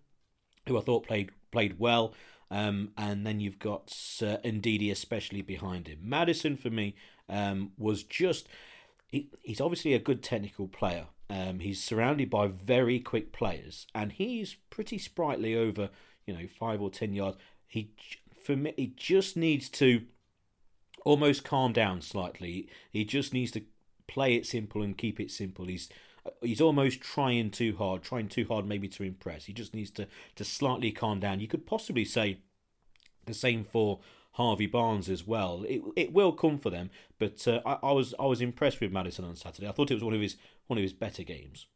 who 0.68 0.78
I 0.78 0.82
thought 0.82 1.08
played 1.08 1.32
played 1.52 1.80
well, 1.80 2.14
um, 2.52 2.92
and 2.98 3.26
then 3.26 3.40
you've 3.40 3.60
got 3.60 3.88
uh, 4.22 4.38
Ndidi 4.44 4.92
especially 4.92 5.42
behind 5.42 5.88
him. 5.88 6.00
Maddison 6.02 6.58
for 6.58 6.70
me 6.70 6.96
um, 7.30 7.72
was 7.78 8.04
just 8.04 8.48
he, 9.08 9.30
he's 9.42 9.62
obviously 9.62 9.94
a 9.94 10.00
good 10.00 10.22
technical 10.22 10.68
player. 10.68 11.08
Um, 11.30 11.60
he's 11.60 11.84
surrounded 11.84 12.30
by 12.30 12.48
very 12.48 13.00
quick 13.00 13.32
players, 13.32 13.88
and 13.96 14.12
he's 14.12 14.56
pretty 14.70 14.98
sprightly 14.98 15.56
over 15.56 15.90
you 16.26 16.34
know 16.34 16.48
five 16.48 16.82
or 16.82 16.90
ten 16.90 17.14
yards. 17.14 17.38
He 17.68 17.92
for 18.44 18.56
me, 18.56 18.74
he 18.78 18.94
just 18.96 19.36
needs 19.36 19.70
to 19.70 20.04
almost 21.06 21.44
calm 21.44 21.74
down 21.74 22.02
slightly. 22.02 22.70
He 22.92 23.06
just 23.06 23.34
needs 23.34 23.52
to 23.52 23.64
play 24.08 24.36
it 24.36 24.46
simple 24.46 24.82
and 24.82 24.98
keep 24.98 25.20
it 25.20 25.32
simple. 25.32 25.66
He's 25.66 25.90
he's 26.42 26.62
almost 26.62 27.02
trying 27.02 27.52
too 27.52 27.76
hard, 27.78 28.04
trying 28.04 28.28
too 28.28 28.46
hard 28.46 28.66
maybe 28.66 28.88
to 28.90 29.04
impress. 29.04 29.46
He 29.46 29.54
just 29.54 29.74
needs 29.74 29.92
to 29.92 30.08
to 30.36 30.44
slightly 30.44 30.92
calm 30.92 31.20
down. 31.20 31.40
You 31.40 31.48
could 31.48 31.66
possibly 31.66 32.06
say 32.06 32.40
the 33.26 33.34
same 33.34 33.64
for 33.64 34.00
Harvey 34.34 34.68
Barnes 34.68 35.10
as 35.10 35.26
well. 35.26 35.64
It 35.68 35.82
it 35.96 36.14
will 36.14 36.32
come 36.32 36.58
for 36.58 36.70
them, 36.70 36.90
but 37.20 37.48
uh, 37.48 37.62
I, 37.66 37.88
I 37.88 37.92
was 37.92 38.14
I 38.20 38.26
was 38.26 38.42
impressed 38.42 38.80
with 38.80 38.92
Maddison 38.92 39.26
on 39.26 39.36
Saturday. 39.36 39.68
I 39.68 39.72
thought 39.72 39.92
it 39.92 39.96
was 39.96 40.04
one 40.04 40.14
of 40.14 40.22
his 40.22 40.38
one 40.68 40.78
of 40.78 40.84
his 40.84 40.94
better 40.94 41.24
games. 41.24 41.68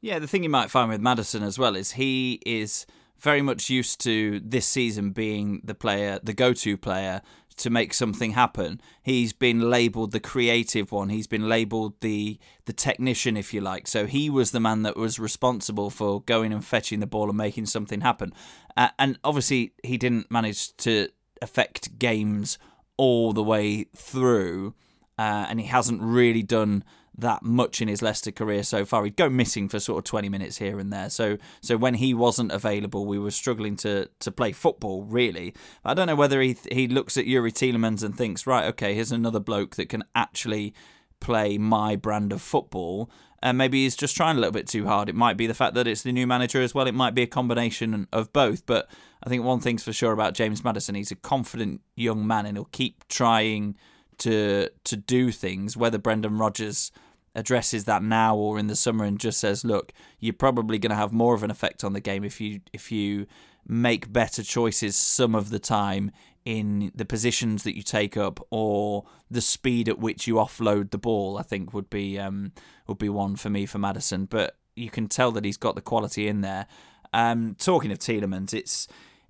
Yeah, 0.00 0.18
the 0.18 0.26
thing 0.26 0.42
you 0.42 0.48
might 0.48 0.70
find 0.70 0.88
with 0.88 1.02
Maddison 1.02 1.42
as 1.42 1.58
well 1.58 1.76
is 1.76 1.92
he 1.92 2.40
is 2.46 2.86
very 3.20 3.42
much 3.42 3.70
used 3.70 4.00
to 4.02 4.40
this 4.40 4.66
season 4.66 5.10
being 5.10 5.60
the 5.62 5.74
player, 5.74 6.18
the 6.22 6.32
go-to 6.32 6.76
player 6.76 7.20
to 7.60 7.70
make 7.70 7.92
something 7.92 8.32
happen. 8.32 8.80
He's 9.02 9.32
been 9.32 9.68
labelled 9.68 10.12
the 10.12 10.20
creative 10.20 10.92
one. 10.92 11.10
He's 11.10 11.26
been 11.26 11.48
labelled 11.48 12.00
the 12.00 12.38
the 12.64 12.72
technician, 12.72 13.36
if 13.36 13.52
you 13.52 13.60
like. 13.60 13.86
So 13.86 14.06
he 14.06 14.30
was 14.30 14.50
the 14.50 14.60
man 14.60 14.82
that 14.82 14.96
was 14.96 15.18
responsible 15.18 15.90
for 15.90 16.22
going 16.22 16.52
and 16.52 16.64
fetching 16.64 17.00
the 17.00 17.06
ball 17.06 17.28
and 17.28 17.36
making 17.36 17.66
something 17.66 18.00
happen. 18.00 18.32
Uh, 18.76 18.88
and 18.98 19.18
obviously, 19.22 19.74
he 19.82 19.98
didn't 19.98 20.30
manage 20.30 20.74
to 20.78 21.08
affect 21.42 21.98
games 21.98 22.58
all 22.96 23.32
the 23.32 23.42
way 23.42 23.84
through, 23.94 24.74
uh, 25.18 25.46
and 25.48 25.60
he 25.60 25.66
hasn't 25.66 26.00
really 26.00 26.42
done 26.42 26.84
that 27.20 27.42
much 27.42 27.80
in 27.80 27.88
his 27.88 28.02
Leicester 28.02 28.30
career 28.30 28.62
so 28.62 28.84
far. 28.84 29.04
He'd 29.04 29.16
go 29.16 29.28
missing 29.28 29.68
for 29.68 29.80
sort 29.80 29.98
of 29.98 30.04
20 30.04 30.28
minutes 30.28 30.58
here 30.58 30.78
and 30.78 30.92
there. 30.92 31.10
So 31.10 31.38
so 31.60 31.76
when 31.76 31.94
he 31.94 32.14
wasn't 32.14 32.52
available, 32.52 33.06
we 33.06 33.18
were 33.18 33.30
struggling 33.30 33.76
to 33.76 34.08
to 34.20 34.30
play 34.30 34.52
football 34.52 35.04
really. 35.04 35.54
I 35.84 35.94
don't 35.94 36.06
know 36.06 36.16
whether 36.16 36.40
he 36.40 36.56
he 36.70 36.88
looks 36.88 37.16
at 37.16 37.26
Youri 37.26 37.52
Tielemans 37.52 38.02
and 38.02 38.16
thinks, 38.16 38.46
right, 38.46 38.64
okay, 38.66 38.94
here's 38.94 39.12
another 39.12 39.40
bloke 39.40 39.76
that 39.76 39.88
can 39.88 40.04
actually 40.14 40.74
play 41.20 41.58
my 41.58 41.96
brand 41.96 42.32
of 42.32 42.42
football. 42.42 43.10
And 43.42 43.56
maybe 43.56 43.84
he's 43.84 43.96
just 43.96 44.16
trying 44.16 44.36
a 44.36 44.40
little 44.40 44.52
bit 44.52 44.66
too 44.66 44.86
hard. 44.86 45.08
It 45.08 45.14
might 45.14 45.36
be 45.36 45.46
the 45.46 45.54
fact 45.54 45.74
that 45.74 45.86
it's 45.86 46.02
the 46.02 46.12
new 46.12 46.26
manager 46.26 46.60
as 46.60 46.74
well. 46.74 46.86
It 46.86 46.94
might 46.94 47.14
be 47.14 47.22
a 47.22 47.26
combination 47.26 48.06
of 48.12 48.32
both. 48.32 48.66
But 48.66 48.90
I 49.22 49.28
think 49.30 49.44
one 49.44 49.60
thing's 49.60 49.82
for 49.82 49.94
sure 49.94 50.12
about 50.12 50.34
James 50.34 50.62
Maddison, 50.62 50.94
he's 50.94 51.10
a 51.10 51.16
confident 51.16 51.80
young 51.96 52.26
man, 52.26 52.44
and 52.44 52.56
he'll 52.56 52.66
keep 52.66 53.06
trying 53.08 53.76
to 54.18 54.68
to 54.84 54.96
do 54.96 55.32
things. 55.32 55.76
Whether 55.76 55.96
Brendan 55.98 56.36
Rodgers 56.36 56.92
addresses 57.34 57.84
that 57.84 58.02
now 58.02 58.36
or 58.36 58.58
in 58.58 58.66
the 58.66 58.76
summer 58.76 59.04
and 59.04 59.20
just 59.20 59.38
says, 59.38 59.64
look, 59.64 59.92
you're 60.18 60.32
probably 60.32 60.78
going 60.78 60.90
to 60.90 60.96
have 60.96 61.12
more 61.12 61.34
of 61.34 61.42
an 61.42 61.50
effect 61.50 61.84
on 61.84 61.92
the 61.92 62.00
game 62.00 62.24
if 62.24 62.40
you 62.40 62.60
if 62.72 62.90
you 62.90 63.26
make 63.66 64.12
better 64.12 64.42
choices 64.42 64.96
some 64.96 65.34
of 65.34 65.50
the 65.50 65.58
time 65.58 66.10
in 66.44 66.90
the 66.94 67.04
positions 67.04 67.62
that 67.62 67.76
you 67.76 67.82
take 67.82 68.16
up 68.16 68.40
or 68.50 69.04
the 69.30 69.40
speed 69.40 69.88
at 69.88 69.98
which 69.98 70.26
you 70.26 70.34
offload 70.34 70.90
the 70.90 70.98
ball. 70.98 71.38
I 71.38 71.42
think 71.42 71.72
would 71.72 71.90
be 71.90 72.18
um, 72.18 72.52
would 72.86 72.98
be 72.98 73.08
one 73.08 73.36
for 73.36 73.50
me 73.50 73.66
for 73.66 73.78
Maddison, 73.78 74.24
but 74.24 74.56
you 74.74 74.90
can 74.90 75.08
tell 75.08 75.30
that 75.32 75.44
he's 75.44 75.56
got 75.56 75.74
the 75.74 75.82
quality 75.82 76.28
in 76.28 76.40
there. 76.40 76.66
Um, 77.12 77.56
talking 77.58 77.92
of 77.92 77.98
Tielemans, 77.98 78.54
it's 78.54 78.88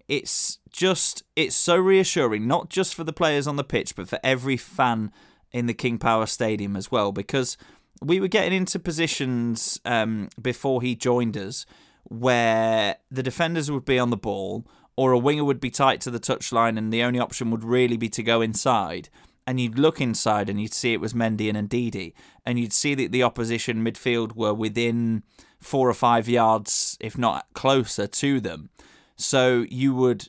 it's 0.09 0.59
just 0.71 1.23
it's 1.37 1.57
so 1.57 1.77
reassuring, 1.77 2.47
not 2.47 2.71
just 2.71 2.95
for 2.95 3.05
the 3.05 3.13
players 3.13 3.47
on 3.47 3.57
the 3.57 3.65
pitch, 3.65 3.97
but 3.97 4.09
for 4.09 4.19
every 4.23 4.57
fan 4.57 5.13
in 5.53 5.67
the 5.67 5.75
King 5.75 5.99
Power 5.99 6.27
Stadium 6.27 6.77
as 6.77 6.91
well, 6.91 7.11
because 7.11 7.57
we 8.01 8.21
were 8.21 8.29
getting 8.29 8.53
into 8.53 8.79
positions 8.79 9.81
um, 9.85 10.29
before 10.41 10.83
he 10.83 10.95
joined 10.95 11.37
us 11.37 11.67
where 12.05 12.97
the 13.11 13.23
defenders 13.23 13.71
would 13.71 13.85
be 13.85 13.99
on 13.99 14.11
the 14.11 14.17
ball 14.17 14.67
or 14.97 15.13
a 15.13 15.19
winger 15.19 15.45
would 15.45 15.61
be 15.61 15.71
tight 15.71 16.01
to 16.01 16.11
the 16.11 16.21
touchline 16.21 16.77
and 16.77 16.93
the 16.93 17.03
only 17.03 17.21
option 17.21 17.51
would 17.51 17.65
really 17.65 17.97
be 17.97 18.09
to 18.09 18.23
go 18.23 18.41
inside. 18.41 19.09
And 19.47 19.61
you'd 19.61 19.79
look 19.79 20.01
inside 20.01 20.49
and 20.49 20.61
you'd 20.61 20.75
see 20.75 20.93
it 20.93 21.01
was 21.01 21.15
Mendy 21.15 21.53
and 21.53 21.69
Ndidi. 21.69 22.13
And 22.45 22.59
you'd 22.59 22.73
see 22.73 22.95
that 22.95 23.13
the 23.13 23.23
opposition 23.23 23.85
midfield 23.85 24.35
were 24.35 24.55
within 24.55 25.23
four 25.59 25.89
or 25.89 25.95
five 25.95 26.29
yards, 26.29 26.97
if 27.01 27.17
not 27.17 27.47
closer, 27.55 28.07
to 28.07 28.41
them. 28.41 28.71
So 29.17 29.67
you 29.69 29.95
would 29.95 30.29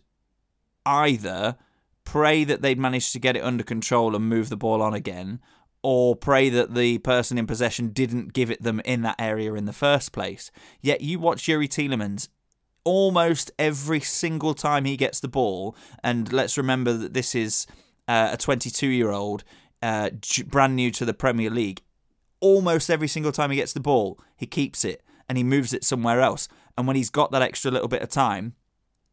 either 0.86 1.57
pray 2.03 2.43
that 2.43 2.62
they'd 2.62 2.79
managed 2.79 3.13
to 3.13 3.19
get 3.19 3.36
it 3.36 3.43
under 3.43 3.63
control 3.63 4.15
and 4.15 4.27
move 4.27 4.49
the 4.49 4.57
ball 4.57 4.81
on 4.81 4.93
again, 4.93 5.39
or 5.83 6.15
pray 6.15 6.49
that 6.49 6.75
the 6.75 6.99
person 6.99 7.37
in 7.37 7.47
possession 7.47 7.89
didn't 7.89 8.33
give 8.33 8.51
it 8.51 8.61
them 8.61 8.79
in 8.85 9.01
that 9.01 9.15
area 9.19 9.53
in 9.53 9.65
the 9.65 9.73
first 9.73 10.11
place. 10.11 10.51
Yet 10.81 11.01
you 11.01 11.19
watch 11.19 11.43
Youri 11.43 11.67
Tielemans 11.67 12.27
almost 12.83 13.51
every 13.59 13.99
single 13.99 14.53
time 14.53 14.85
he 14.85 14.97
gets 14.97 15.19
the 15.19 15.27
ball, 15.27 15.75
and 16.03 16.31
let's 16.31 16.57
remember 16.57 16.93
that 16.93 17.13
this 17.13 17.35
is 17.35 17.67
uh, 18.07 18.29
a 18.33 18.37
22 18.37 18.87
year 18.87 19.11
old, 19.11 19.43
uh, 19.81 20.09
brand 20.47 20.75
new 20.75 20.91
to 20.91 21.05
the 21.05 21.13
Premier 21.13 21.49
League. 21.49 21.81
Almost 22.39 22.89
every 22.89 23.07
single 23.07 23.31
time 23.31 23.51
he 23.51 23.57
gets 23.57 23.73
the 23.73 23.79
ball, 23.79 24.19
he 24.35 24.45
keeps 24.45 24.83
it 24.83 25.03
and 25.29 25.37
he 25.37 25.43
moves 25.43 25.73
it 25.73 25.83
somewhere 25.83 26.21
else. 26.21 26.47
And 26.77 26.87
when 26.87 26.95
he's 26.95 27.09
got 27.09 27.31
that 27.31 27.41
extra 27.41 27.71
little 27.71 27.87
bit 27.87 28.01
of 28.01 28.09
time, 28.09 28.55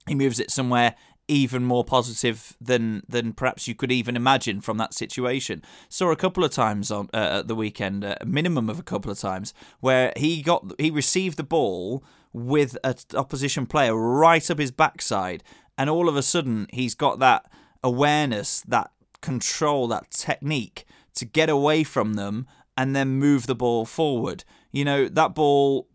he 0.07 0.15
moves 0.15 0.41
it 0.41 0.51
somewhere 0.51 0.95
even 1.29 1.65
more 1.65 1.85
positive 1.85 2.57
than 2.61 3.03
than 3.09 3.33
perhaps 3.33 3.69
you 3.69 3.75
could 3.75 3.93
even 3.93 4.17
imagine 4.17 4.61
from 4.61 4.79
that 4.79 4.95
situation. 4.95 5.63
Saw 5.89 6.11
a 6.11 6.17
couple 6.17 6.43
of 6.43 6.51
times 6.51 6.91
on 6.91 7.09
uh, 7.15 7.41
at 7.41 7.49
the 7.49 7.55
weekend, 7.55 8.03
a 8.03 8.19
minimum 8.27 8.69
of 8.69 8.79
a 8.79 8.83
couple 8.83 9.11
of 9.11 9.19
times, 9.19 9.55
where 9.81 10.13
he 10.17 10.43
got 10.43 10.73
he 10.79 10.91
received 10.91 11.37
the 11.37 11.45
ball 11.45 12.03
with 12.33 12.77
an 12.83 12.95
opposition 13.15 13.67
player 13.67 13.95
right 13.95 14.51
up 14.51 14.59
his 14.59 14.71
backside, 14.71 15.45
and 15.77 15.89
all 15.89 16.09
of 16.09 16.17
a 16.17 16.23
sudden 16.23 16.67
he's 16.73 16.95
got 16.95 17.19
that 17.19 17.51
awareness, 17.85 18.63
that 18.63 18.91
control, 19.21 19.87
that 19.89 20.11
technique 20.11 20.85
to 21.15 21.25
get 21.25 21.49
away 21.49 21.85
from 21.85 22.15
them 22.15 22.47
and 22.77 22.95
then 22.95 23.09
move 23.09 23.47
the 23.47 23.55
ball 23.55 23.85
forward. 23.85 24.45
You 24.73 24.85
know 24.85 25.09
that 25.09 25.35
ball 25.35 25.89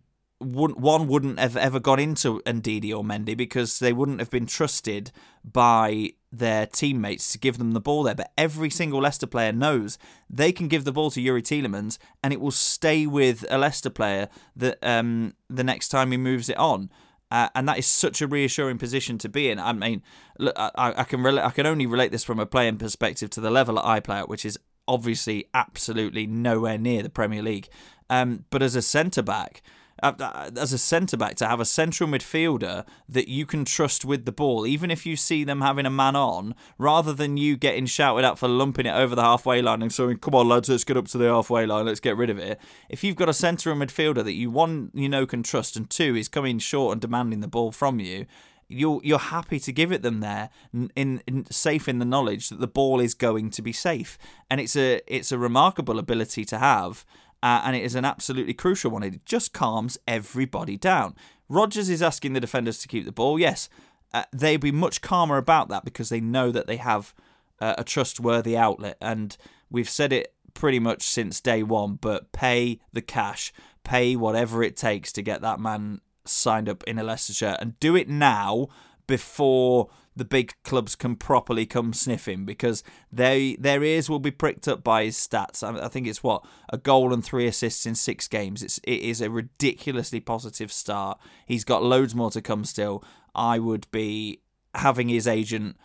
wouldn't, 0.44 0.80
one 0.80 1.08
wouldn't 1.08 1.40
have 1.40 1.58
ever 1.58 1.80
gone 1.80 2.00
into 2.00 2.42
Ndidi 2.42 2.96
or 2.96 3.04
Mendy 3.04 3.36
because 3.36 3.80
they 3.80 3.94
wouldn't 3.94 4.20
have 4.20 4.30
been 4.30 4.46
trusted 4.46 5.12
by 5.44 6.14
their 6.32 6.66
teammates 6.66 7.32
to 7.32 7.38
give 7.38 7.58
them 7.58 7.72
the 7.72 7.80
ball 7.80 8.04
there. 8.04 8.16
But 8.16 8.32
every 8.38 8.70
single 8.70 9.02
Leicester 9.02 9.28
player 9.28 9.52
knows 9.52 9.98
they 10.30 10.52
can 10.52 10.68
give 10.68 10.84
the 10.84 10.92
ball 10.92 11.12
to 11.12 11.22
Youri 11.22 11.42
Tielemans 11.42 11.98
and 12.24 12.34
it 12.34 12.42
will 12.42 12.52
stay 12.52 13.06
with 13.06 13.46
a 13.50 13.58
Leicester 13.58 13.90
player 13.90 14.30
that 14.56 14.78
um, 14.82 15.36
the 15.50 15.64
next 15.64 15.90
time 15.90 16.12
he 16.12 16.18
moves 16.18 16.50
it 16.50 16.58
on. 16.58 16.90
Uh, 17.32 17.50
and 17.56 17.68
that 17.68 17.80
is 17.80 17.88
such 17.88 18.22
a 18.22 18.28
reassuring 18.28 18.78
position 18.78 19.18
to 19.18 19.28
be 19.28 19.50
in. 19.50 19.60
I 19.60 19.74
mean, 19.74 20.04
look, 20.38 20.54
I, 20.56 20.70
I 20.76 21.04
can 21.04 21.26
I 21.26 21.50
can 21.50 21.66
only 21.66 21.88
relate 21.88 22.12
this 22.12 22.24
from 22.24 22.40
a 22.40 22.46
playing 22.46 22.78
perspective 22.78 23.32
to 23.32 23.42
the 23.42 23.50
level 23.50 23.76
that 23.76 23.86
I 23.86 24.00
play 24.02 24.20
at, 24.20 24.30
which 24.30 24.46
is 24.46 24.60
obviously 24.88 25.50
absolutely 25.54 26.28
nowhere 26.28 26.78
near 26.78 27.02
the 27.02 27.10
Premier 27.10 27.42
League. 27.42 27.70
Um, 28.10 28.46
but 28.52 28.62
as 28.62 28.76
a 28.76 28.82
centre 28.84 29.24
back, 29.24 29.64
as 30.04 30.74
a 30.74 30.78
centre 30.78 31.18
back 31.18 31.36
to 31.36 31.48
have 31.48 31.60
a 31.60 31.66
central 31.66 32.10
midfielder 32.10 32.86
that 33.08 33.28
you 33.28 33.46
can 33.46 33.64
trust 33.64 34.04
with 34.04 34.26
the 34.26 34.32
ball, 34.32 34.68
even 34.68 34.92
if 34.92 35.06
you 35.06 35.16
see 35.16 35.44
them 35.44 35.62
having 35.62 35.86
a 35.86 35.90
man 35.90 36.16
on, 36.16 36.56
rather 36.78 37.14
than 37.14 37.38
you 37.38 37.56
getting 37.56 37.86
shouted 37.86 38.26
at 38.26 38.38
for 38.38 38.48
lumping 38.48 38.86
it 38.86 38.94
over 38.94 39.16
the 39.16 39.24
halfway 39.24 39.62
line 39.62 39.82
and 39.82 39.94
saying, 39.94 40.18
"Come 40.18 40.36
on, 40.36 40.50
lads, 40.50 40.70
let's 40.70 40.84
get 40.84 40.98
up 40.98 41.08
to 41.10 41.18
the 41.18 41.26
halfway 41.26 41.66
line, 41.66 41.86
let's 41.86 42.00
get 42.00 42.18
rid 42.18 42.30
of 42.30 42.38
it." 42.38 42.60
If 42.90 43.04
you've 43.04 43.16
got 43.16 43.30
a 43.30 43.34
central 43.34 43.76
midfielder 43.76 44.24
that 44.24 44.34
you 44.34 44.52
one 44.52 44.92
you 44.94 45.08
know 45.08 45.26
can 45.26 45.44
trust, 45.44 45.76
and 45.76 45.90
two 45.90 46.16
is 46.16 46.28
coming 46.28 46.60
short 46.60 46.94
and 46.94 47.02
demanding 47.02 47.40
the 47.40 47.48
ball 47.48 47.72
from 47.72 48.00
you, 48.00 48.26
you're 48.68 49.00
you're 49.04 49.20
happy 49.20 49.60
to 49.60 49.72
give 49.72 49.92
it 49.92 50.02
them 50.02 50.20
there 50.20 50.50
in, 50.74 51.22
in, 51.26 51.46
safe 51.50 51.88
in 51.88 52.00
the 52.00 52.06
knowledge 52.06 52.50
that 52.50 52.60
the 52.60 52.68
ball 52.68 53.00
is 53.00 53.14
going 53.14 53.50
to 53.52 53.62
be 53.62 53.72
safe 53.74 54.18
and 54.50 54.60
it's 54.60 54.76
a 54.76 55.02
it's 55.08 55.32
a 55.32 55.38
remarkable 55.38 56.00
ability 56.00 56.46
to 56.46 56.58
have 56.58 57.06
uh, 57.44 57.62
and 57.66 57.76
it 57.76 57.84
is 57.84 57.94
an 57.94 58.06
absolutely 58.06 58.54
crucial 58.54 58.90
one. 58.90 59.04
It 59.04 59.26
just 59.26 59.52
calms 59.52 59.98
everybody 60.08 60.78
down. 60.78 61.14
Rodgers 61.50 61.90
is 61.90 62.02
asking 62.02 62.32
the 62.32 62.40
defenders 62.40 62.80
to 62.80 62.88
keep 62.88 63.04
the 63.04 63.12
ball. 63.12 63.38
Yes, 63.38 63.68
uh, 64.14 64.24
they'd 64.32 64.58
be 64.62 64.72
much 64.72 65.02
calmer 65.02 65.36
about 65.36 65.68
that 65.68 65.84
because 65.84 66.08
they 66.08 66.22
know 66.22 66.52
that 66.52 66.68
they 66.68 66.78
have 66.78 67.14
uh, 67.60 67.76
a 67.78 67.84
trustworthy 67.84 68.56
outlet. 68.56 68.98
And 69.02 69.36
we've 69.70 69.90
said 69.90 70.14
it 70.14 70.34
pretty 70.54 70.80
much 70.80 71.02
since 71.04 71.42
day 71.42 71.64
one, 71.64 71.96
but 71.96 72.32
pay 72.32 72.80
the 72.94 73.02
cash, 73.02 73.52
pay 73.84 74.16
whatever 74.16 74.64
it 74.64 74.78
takes 74.78 75.12
to 75.12 75.22
get 75.22 75.42
that 75.42 75.60
man 75.60 76.00
signed 76.24 76.70
up 76.70 76.82
in 76.86 76.98
a 76.98 77.04
Leicester 77.04 77.34
shirt 77.34 77.58
and 77.60 77.78
do 77.82 77.98
it 77.98 78.08
now 78.08 78.70
before 79.06 79.90
the 80.16 80.26
big 80.26 80.54
clubs 80.64 80.96
can 80.96 81.16
properly 81.16 81.66
come 81.66 81.94
sniffing 81.94 82.46
because 82.46 82.84
they 83.12 83.56
their 83.60 83.84
ears 83.84 84.10
will 84.10 84.20
be 84.20 84.32
pricked 84.32 84.68
up 84.68 84.84
by 84.84 85.06
his 85.06 85.18
stats. 85.18 85.64
I, 85.64 85.86
I 85.86 85.88
think 85.88 86.08
it's 86.08 86.24
what 86.24 86.46
a 86.70 86.78
goal 86.78 87.14
and 87.14 87.24
three 87.24 87.48
assists 87.48 87.86
in 87.86 87.96
six 87.96 88.28
games. 88.28 88.62
It's 88.64 88.80
it 88.84 89.02
is 89.02 89.22
a 89.22 89.30
ridiculously 89.30 90.20
positive 90.20 90.72
start. 90.72 91.20
He's 91.46 91.64
got 91.64 91.84
loads 91.84 92.14
more 92.14 92.32
to 92.32 92.42
come 92.42 92.66
still. 92.66 93.04
I 93.36 93.60
would 93.60 93.90
be 93.92 94.42
having 94.76 95.10
his 95.10 95.28
agent 95.28 95.78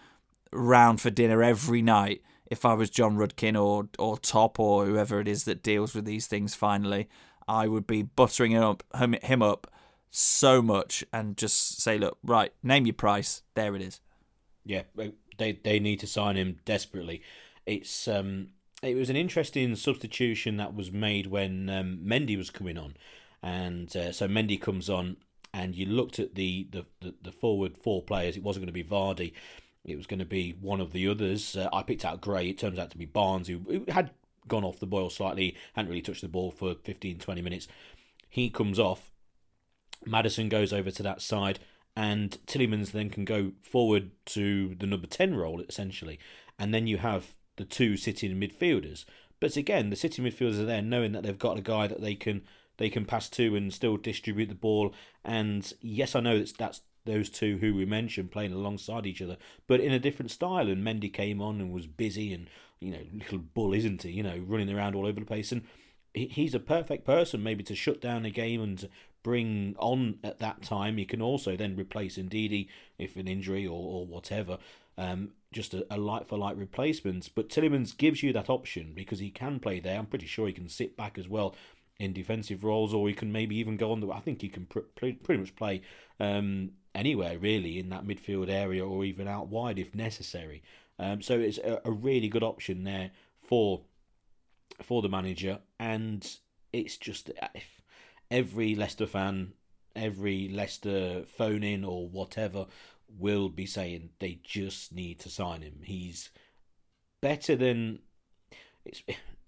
round 0.52 1.00
for 1.00 1.10
dinner 1.10 1.42
every 1.42 1.82
night 1.82 2.22
if 2.50 2.64
I 2.64 2.74
was 2.74 2.90
Jon 2.90 3.16
Rudkin 3.16 3.60
or 3.60 3.88
or 3.98 4.18
Top 4.18 4.58
or 4.58 4.86
whoever 4.86 5.20
it 5.20 5.28
is 5.28 5.44
that 5.44 5.62
deals 5.62 5.94
with 5.94 6.04
these 6.04 6.26
things. 6.26 6.54
Finally, 6.54 7.08
I 7.46 7.68
would 7.68 7.86
be 7.86 8.02
buttering 8.02 8.52
him 8.52 8.62
up 8.62 8.82
him, 8.94 9.14
him 9.22 9.42
up 9.42 9.70
so 10.10 10.62
much 10.62 11.04
and 11.12 11.36
just 11.36 11.80
say, 11.80 11.98
look, 11.98 12.18
right, 12.22 12.52
name 12.62 12.86
your 12.86 12.94
price. 12.94 13.42
There 13.54 13.74
it 13.76 13.82
is. 13.82 14.00
Yeah, 14.68 14.82
they 15.38 15.52
they 15.52 15.80
need 15.80 15.98
to 16.00 16.06
sign 16.06 16.36
him 16.36 16.58
desperately. 16.66 17.22
It's 17.64 18.06
um, 18.06 18.48
it 18.82 18.94
was 18.94 19.08
an 19.08 19.16
interesting 19.16 19.74
substitution 19.76 20.58
that 20.58 20.74
was 20.74 20.92
made 20.92 21.28
when 21.28 21.70
um, 21.70 22.00
Mendy 22.04 22.36
was 22.36 22.50
coming 22.50 22.76
on, 22.76 22.94
and 23.42 23.94
uh, 23.96 24.12
so 24.12 24.28
Mendy 24.28 24.60
comes 24.60 24.90
on, 24.90 25.16
and 25.54 25.74
you 25.74 25.86
looked 25.86 26.18
at 26.18 26.34
the, 26.34 26.68
the, 26.70 26.84
the, 27.00 27.14
the 27.22 27.32
forward 27.32 27.78
four 27.78 28.02
players. 28.02 28.36
It 28.36 28.42
wasn't 28.42 28.66
going 28.66 28.74
to 28.74 28.84
be 28.84 28.84
Vardy, 28.84 29.32
it 29.84 29.96
was 29.96 30.06
going 30.06 30.18
to 30.18 30.26
be 30.26 30.54
one 30.60 30.82
of 30.82 30.92
the 30.92 31.08
others. 31.08 31.56
Uh, 31.56 31.70
I 31.72 31.82
picked 31.82 32.04
out 32.04 32.20
Gray. 32.20 32.50
It 32.50 32.58
turns 32.58 32.78
out 32.78 32.90
to 32.90 32.98
be 32.98 33.06
Barnes, 33.06 33.48
who, 33.48 33.60
who 33.66 33.84
had 33.88 34.10
gone 34.46 34.64
off 34.64 34.80
the 34.80 34.86
boil 34.86 35.08
slightly, 35.08 35.56
hadn't 35.74 35.88
really 35.88 36.02
touched 36.02 36.20
the 36.20 36.28
ball 36.28 36.50
for 36.50 36.74
15, 36.74 37.18
20 37.18 37.42
minutes. 37.42 37.68
He 38.28 38.50
comes 38.50 38.78
off. 38.78 39.10
Maddison 40.04 40.48
goes 40.48 40.72
over 40.72 40.90
to 40.90 41.02
that 41.02 41.22
side, 41.22 41.58
and 41.98 42.38
Tielemans 42.46 42.92
then 42.92 43.10
can 43.10 43.24
go 43.24 43.50
forward 43.60 44.12
to 44.26 44.76
the 44.76 44.86
number 44.86 45.08
10 45.08 45.34
role, 45.34 45.60
essentially. 45.68 46.20
And 46.56 46.72
then 46.72 46.86
you 46.86 46.98
have 46.98 47.32
the 47.56 47.64
two 47.64 47.96
sitting 47.96 48.38
midfielders. 48.38 49.04
But 49.40 49.56
again, 49.56 49.90
the 49.90 49.96
sitting 49.96 50.24
midfielders 50.24 50.60
are 50.60 50.64
there 50.64 50.80
knowing 50.80 51.10
that 51.10 51.24
they've 51.24 51.36
got 51.36 51.58
a 51.58 51.60
guy 51.60 51.88
that 51.88 52.00
they 52.00 52.14
can 52.14 52.42
they 52.76 52.88
can 52.88 53.04
pass 53.04 53.28
to 53.30 53.56
and 53.56 53.74
still 53.74 53.96
distribute 53.96 54.48
the 54.48 54.54
ball. 54.54 54.94
And 55.24 55.72
yes, 55.80 56.14
I 56.14 56.20
know 56.20 56.38
that's 56.38 56.52
that's 56.52 56.82
those 57.04 57.30
two 57.30 57.58
who 57.58 57.74
we 57.74 57.84
mentioned 57.84 58.30
playing 58.30 58.52
alongside 58.52 59.04
each 59.04 59.20
other, 59.20 59.36
but 59.66 59.80
in 59.80 59.90
a 59.90 59.98
different 59.98 60.30
style. 60.30 60.68
And 60.68 60.86
Mendy 60.86 61.12
came 61.12 61.42
on 61.42 61.60
and 61.60 61.72
was 61.72 61.88
busy 61.88 62.32
and 62.32 62.48
you 62.78 62.92
know 62.92 63.02
little 63.12 63.38
bull, 63.38 63.74
isn't 63.74 64.04
he? 64.04 64.10
You 64.10 64.22
know, 64.22 64.40
running 64.46 64.72
around 64.72 64.94
all 64.94 65.04
over 65.04 65.18
the 65.18 65.26
place 65.26 65.50
and 65.50 65.62
he's 66.14 66.54
a 66.54 66.60
perfect 66.60 67.04
person 67.04 67.42
maybe 67.42 67.62
to 67.62 67.74
shut 67.74 68.00
down 68.00 68.24
a 68.24 68.30
game 68.30 68.62
and 68.62 68.88
bring 69.28 69.76
on 69.78 70.18
at 70.24 70.38
that 70.38 70.62
time. 70.62 70.96
You 70.96 71.04
can 71.04 71.20
also 71.20 71.54
then 71.54 71.76
replace 71.76 72.16
Ndidi 72.16 72.68
if 72.98 73.14
an 73.16 73.28
injury 73.28 73.66
or, 73.66 73.78
or 73.78 74.06
whatever. 74.06 74.56
Um, 74.96 75.32
just 75.52 75.74
a, 75.74 75.86
a 75.90 75.98
like 75.98 76.26
for 76.26 76.38
light 76.38 76.56
replacement. 76.56 77.28
But 77.34 77.50
Tielemans 77.50 77.94
gives 77.94 78.22
you 78.22 78.32
that 78.32 78.48
option 78.48 78.94
because 78.94 79.18
he 79.18 79.30
can 79.30 79.60
play 79.60 79.80
there. 79.80 79.98
I'm 79.98 80.06
pretty 80.06 80.24
sure 80.24 80.46
he 80.46 80.54
can 80.54 80.70
sit 80.70 80.96
back 80.96 81.18
as 81.18 81.28
well 81.28 81.54
in 81.98 82.14
defensive 82.14 82.64
roles, 82.64 82.94
or 82.94 83.06
he 83.06 83.12
can 83.12 83.30
maybe 83.30 83.54
even 83.56 83.76
go 83.76 83.92
on 83.92 84.00
the. 84.00 84.10
I 84.10 84.20
think 84.20 84.40
he 84.40 84.48
can 84.48 84.64
pr- 84.64 84.88
pretty 84.96 85.36
much 85.36 85.54
play 85.54 85.82
um, 86.18 86.70
anywhere 86.94 87.38
really 87.38 87.78
in 87.78 87.90
that 87.90 88.06
midfield 88.06 88.48
area, 88.48 88.82
or 88.86 89.04
even 89.04 89.28
out 89.28 89.48
wide 89.48 89.78
if 89.78 89.94
necessary. 89.94 90.62
Um, 90.98 91.20
so 91.20 91.38
it's 91.38 91.58
a, 91.58 91.82
a 91.84 91.90
really 91.90 92.28
good 92.28 92.42
option 92.42 92.84
there 92.84 93.10
for 93.36 93.82
for 94.82 95.02
the 95.02 95.10
manager, 95.10 95.58
and 95.78 96.26
it's 96.72 96.96
just 96.96 97.30
every 98.30 98.74
Leicester 98.74 99.06
fan, 99.06 99.52
every 99.94 100.48
Leicester 100.48 101.24
phone 101.26 101.62
in 101.62 101.84
or 101.84 102.08
whatever 102.08 102.66
will 103.08 103.48
be 103.48 103.66
saying 103.66 104.10
they 104.18 104.38
just 104.42 104.92
need 104.92 105.18
to 105.20 105.30
sign 105.30 105.62
him. 105.62 105.80
He's 105.82 106.30
better 107.20 107.56
than 107.56 108.00
it's 108.84 109.02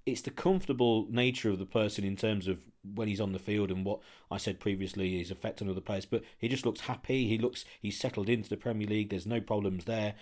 it's 0.06 0.22
the 0.22 0.30
comfortable 0.30 1.06
nature 1.10 1.50
of 1.50 1.58
the 1.58 1.66
person 1.66 2.04
in 2.04 2.16
terms 2.16 2.48
of 2.48 2.58
when 2.82 3.06
he's 3.06 3.20
on 3.20 3.32
the 3.32 3.38
field 3.38 3.70
and 3.70 3.84
what 3.84 4.00
I 4.30 4.38
said 4.38 4.58
previously 4.58 5.18
his 5.18 5.30
effect 5.30 5.60
on 5.60 5.68
other 5.68 5.82
players. 5.82 6.06
But 6.06 6.24
he 6.38 6.48
just 6.48 6.64
looks 6.64 6.80
happy. 6.80 7.28
He 7.28 7.38
looks 7.38 7.64
he's 7.80 7.98
settled 7.98 8.28
into 8.28 8.48
the 8.48 8.56
Premier 8.56 8.86
League. 8.86 9.10
There's 9.10 9.26
no 9.26 9.40
problems 9.40 9.84
there. 9.84 10.14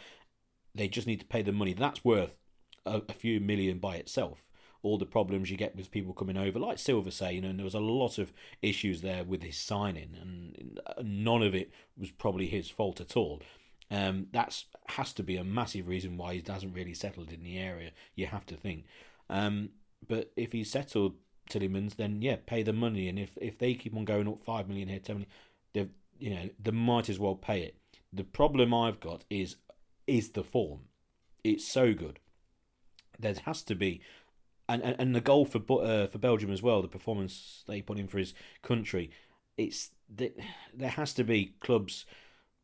They 0.74 0.88
just 0.88 1.06
need 1.06 1.20
to 1.20 1.26
pay 1.26 1.42
the 1.42 1.52
money. 1.52 1.72
That's 1.72 2.04
worth 2.04 2.34
a, 2.84 3.02
a 3.08 3.12
few 3.12 3.40
million 3.40 3.78
by 3.78 3.96
itself 3.96 4.47
all 4.88 4.98
the 4.98 5.06
problems 5.06 5.50
you 5.50 5.56
get 5.56 5.76
with 5.76 5.90
people 5.90 6.12
coming 6.12 6.36
over, 6.36 6.58
like 6.58 6.78
Silva 6.78 7.10
saying, 7.10 7.44
and 7.44 7.58
there 7.58 7.64
was 7.64 7.74
a 7.74 7.80
lot 7.80 8.18
of 8.18 8.32
issues 8.62 9.02
there 9.02 9.24
with 9.24 9.42
his 9.42 9.58
signing, 9.58 10.16
and 10.20 10.80
none 11.02 11.42
of 11.42 11.54
it 11.54 11.70
was 11.96 12.10
probably 12.10 12.46
his 12.46 12.70
fault 12.70 13.00
at 13.00 13.16
all. 13.16 13.42
Um, 13.90 14.26
that's 14.32 14.66
has 14.88 15.12
to 15.14 15.22
be 15.22 15.36
a 15.36 15.44
massive 15.44 15.88
reason 15.88 16.16
why 16.16 16.34
he 16.34 16.42
hasn't 16.46 16.74
really 16.74 16.94
settled 16.94 17.32
in 17.32 17.42
the 17.42 17.58
area. 17.58 17.90
You 18.14 18.26
have 18.26 18.46
to 18.46 18.56
think, 18.56 18.84
um, 19.30 19.70
but 20.06 20.30
if 20.36 20.52
he's 20.52 20.70
settled 20.70 21.14
Tielemans, 21.50 21.96
then 21.96 22.20
yeah, 22.20 22.36
pay 22.44 22.62
the 22.62 22.72
money, 22.72 23.08
and 23.08 23.18
if 23.18 23.36
if 23.40 23.58
they 23.58 23.74
keep 23.74 23.96
on 23.96 24.04
going 24.04 24.28
up 24.28 24.42
five 24.42 24.68
million 24.68 24.88
here, 24.88 24.98
ten 24.98 25.16
million, 25.16 25.30
they 25.72 25.88
you 26.18 26.34
know 26.34 26.48
they 26.62 26.70
might 26.70 27.08
as 27.08 27.18
well 27.18 27.34
pay 27.34 27.62
it. 27.62 27.76
The 28.12 28.24
problem 28.24 28.74
I've 28.74 29.00
got 29.00 29.24
is 29.30 29.56
is 30.06 30.30
the 30.30 30.44
form. 30.44 30.80
It's 31.44 31.66
so 31.66 31.94
good. 31.94 32.20
There 33.18 33.34
has 33.44 33.62
to 33.64 33.74
be 33.74 34.00
and, 34.68 34.82
and, 34.82 34.96
and 34.98 35.14
the 35.14 35.20
goal 35.20 35.44
for 35.44 35.60
uh, 35.82 36.06
for 36.06 36.18
Belgium 36.18 36.52
as 36.52 36.62
well, 36.62 36.82
the 36.82 36.88
performance 36.88 37.64
they 37.66 37.82
put 37.82 37.98
in 37.98 38.06
for 38.06 38.18
his 38.18 38.34
country, 38.62 39.10
it's 39.56 39.90
there 40.08 40.90
has 40.90 41.12
to 41.14 41.24
be 41.24 41.54
clubs 41.60 42.06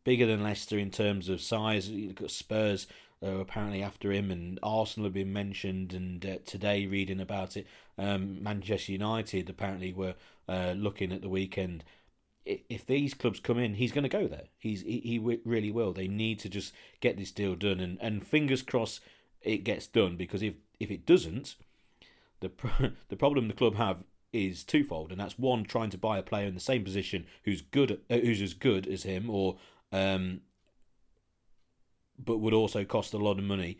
bigger 0.04 0.26
than 0.26 0.42
Leicester 0.42 0.78
in 0.78 0.90
terms 0.90 1.28
of 1.28 1.40
size. 1.40 1.88
You've 1.88 2.14
got 2.14 2.30
Spurs 2.30 2.86
uh, 3.22 3.38
apparently 3.38 3.82
after 3.82 4.12
him, 4.12 4.30
and 4.30 4.58
Arsenal 4.62 5.06
have 5.06 5.14
been 5.14 5.32
mentioned. 5.32 5.92
And 5.92 6.24
uh, 6.24 6.38
today, 6.44 6.86
reading 6.86 7.20
about 7.20 7.56
it, 7.56 7.66
um, 7.98 8.42
Manchester 8.42 8.92
United 8.92 9.48
apparently 9.48 9.92
were 9.92 10.14
uh, 10.48 10.74
looking 10.76 11.12
at 11.12 11.22
the 11.22 11.28
weekend. 11.28 11.84
If 12.44 12.84
these 12.84 13.14
clubs 13.14 13.40
come 13.40 13.58
in, 13.58 13.74
he's 13.74 13.92
going 13.92 14.02
to 14.02 14.08
go 14.10 14.26
there. 14.26 14.48
He's 14.58 14.82
he, 14.82 15.00
he 15.00 15.18
really 15.18 15.70
will. 15.70 15.94
They 15.94 16.08
need 16.08 16.38
to 16.40 16.50
just 16.50 16.74
get 17.00 17.16
this 17.16 17.30
deal 17.30 17.54
done, 17.54 17.80
and, 17.80 17.98
and 18.02 18.26
fingers 18.26 18.62
crossed 18.62 19.00
it 19.40 19.64
gets 19.64 19.86
done. 19.86 20.16
Because 20.16 20.42
if 20.42 20.54
if 20.78 20.90
it 20.90 21.06
doesn't, 21.06 21.56
the 22.40 22.49
pro- 22.49 22.90
the 23.09 23.16
problem 23.16 23.49
the 23.49 23.55
club 23.55 23.77
have 23.77 24.05
is 24.33 24.64
twofold, 24.64 25.12
and 25.12 25.20
that's 25.20 25.38
one 25.38 25.64
trying 25.64 25.90
to 25.90 25.99
buy 25.99 26.18
a 26.18 26.23
player 26.23 26.47
in 26.47 26.55
the 26.55 26.61
same 26.61 26.85
position 26.85 27.27
who's 27.44 27.61
good, 27.61 28.01
uh, 28.11 28.16
who's 28.16 28.42
as 28.42 28.55
good 28.55 28.87
as 28.87 29.05
him, 29.05 29.31
or 29.31 29.57
um, 29.92 30.40
but 32.18 32.38
would 32.38 32.55
also 32.55 32.85
cost 32.85 33.14
a 33.14 33.18
lot 33.18 33.38
of 33.38 33.44
money. 33.44 33.79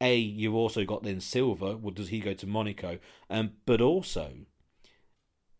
A, 0.00 0.16
you've 0.16 0.54
also 0.54 0.84
got 0.84 1.04
then 1.04 1.20
Silva. 1.20 1.76
Well, 1.76 1.94
does 1.94 2.08
he 2.08 2.18
go 2.18 2.34
to 2.34 2.46
Monaco? 2.46 2.98
Um, 3.30 3.52
but 3.66 3.80
also, 3.80 4.32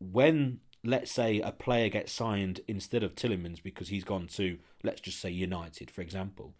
when 0.00 0.60
let's 0.84 1.12
say 1.12 1.40
a 1.40 1.52
player 1.52 1.88
gets 1.88 2.10
signed 2.10 2.60
instead 2.66 3.04
of 3.04 3.14
Tielemans 3.14 3.62
because 3.62 3.88
he's 3.88 4.02
gone 4.02 4.26
to 4.28 4.58
let's 4.82 5.00
just 5.00 5.20
say 5.20 5.30
United, 5.30 5.90
for 5.90 6.00
example, 6.00 6.54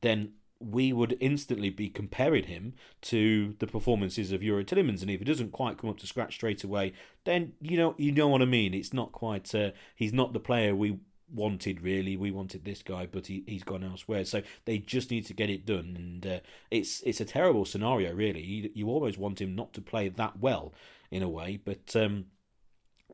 then 0.00 0.34
we 0.60 0.92
would 0.92 1.16
instantly 1.20 1.70
be 1.70 1.88
comparing 1.88 2.44
him 2.44 2.74
to 3.00 3.54
the 3.60 3.66
performances 3.66 4.32
of 4.32 4.40
Youri 4.40 4.64
Tielemans, 4.64 5.02
and 5.02 5.10
if 5.10 5.20
he 5.20 5.24
doesn't 5.24 5.52
quite 5.52 5.78
come 5.78 5.90
up 5.90 5.98
to 5.98 6.06
scratch 6.06 6.34
straight 6.34 6.64
away, 6.64 6.92
then 7.24 7.52
you 7.60 7.76
know 7.76 7.94
you 7.96 8.12
know 8.12 8.28
what 8.28 8.42
I 8.42 8.46
mean. 8.46 8.74
It's 8.74 8.92
not 8.92 9.12
quite. 9.12 9.54
Uh, 9.54 9.70
he's 9.94 10.12
not 10.12 10.32
the 10.32 10.40
player 10.40 10.74
we 10.74 10.98
wanted 11.32 11.80
really. 11.82 12.16
We 12.16 12.30
wanted 12.30 12.64
this 12.64 12.82
guy, 12.82 13.06
but 13.06 13.26
he 13.26 13.44
he's 13.46 13.62
gone 13.62 13.84
elsewhere. 13.84 14.24
So 14.24 14.42
they 14.64 14.78
just 14.78 15.10
need 15.10 15.26
to 15.26 15.34
get 15.34 15.50
it 15.50 15.64
done, 15.64 15.94
and 15.96 16.26
uh, 16.26 16.40
it's 16.70 17.02
it's 17.02 17.20
a 17.20 17.24
terrible 17.24 17.64
scenario 17.64 18.12
really. 18.12 18.42
You, 18.42 18.70
you 18.74 18.88
almost 18.88 19.18
want 19.18 19.40
him 19.40 19.54
not 19.54 19.72
to 19.74 19.80
play 19.80 20.08
that 20.08 20.40
well 20.40 20.74
in 21.10 21.22
a 21.22 21.28
way, 21.28 21.60
but 21.64 21.94
um, 21.94 22.26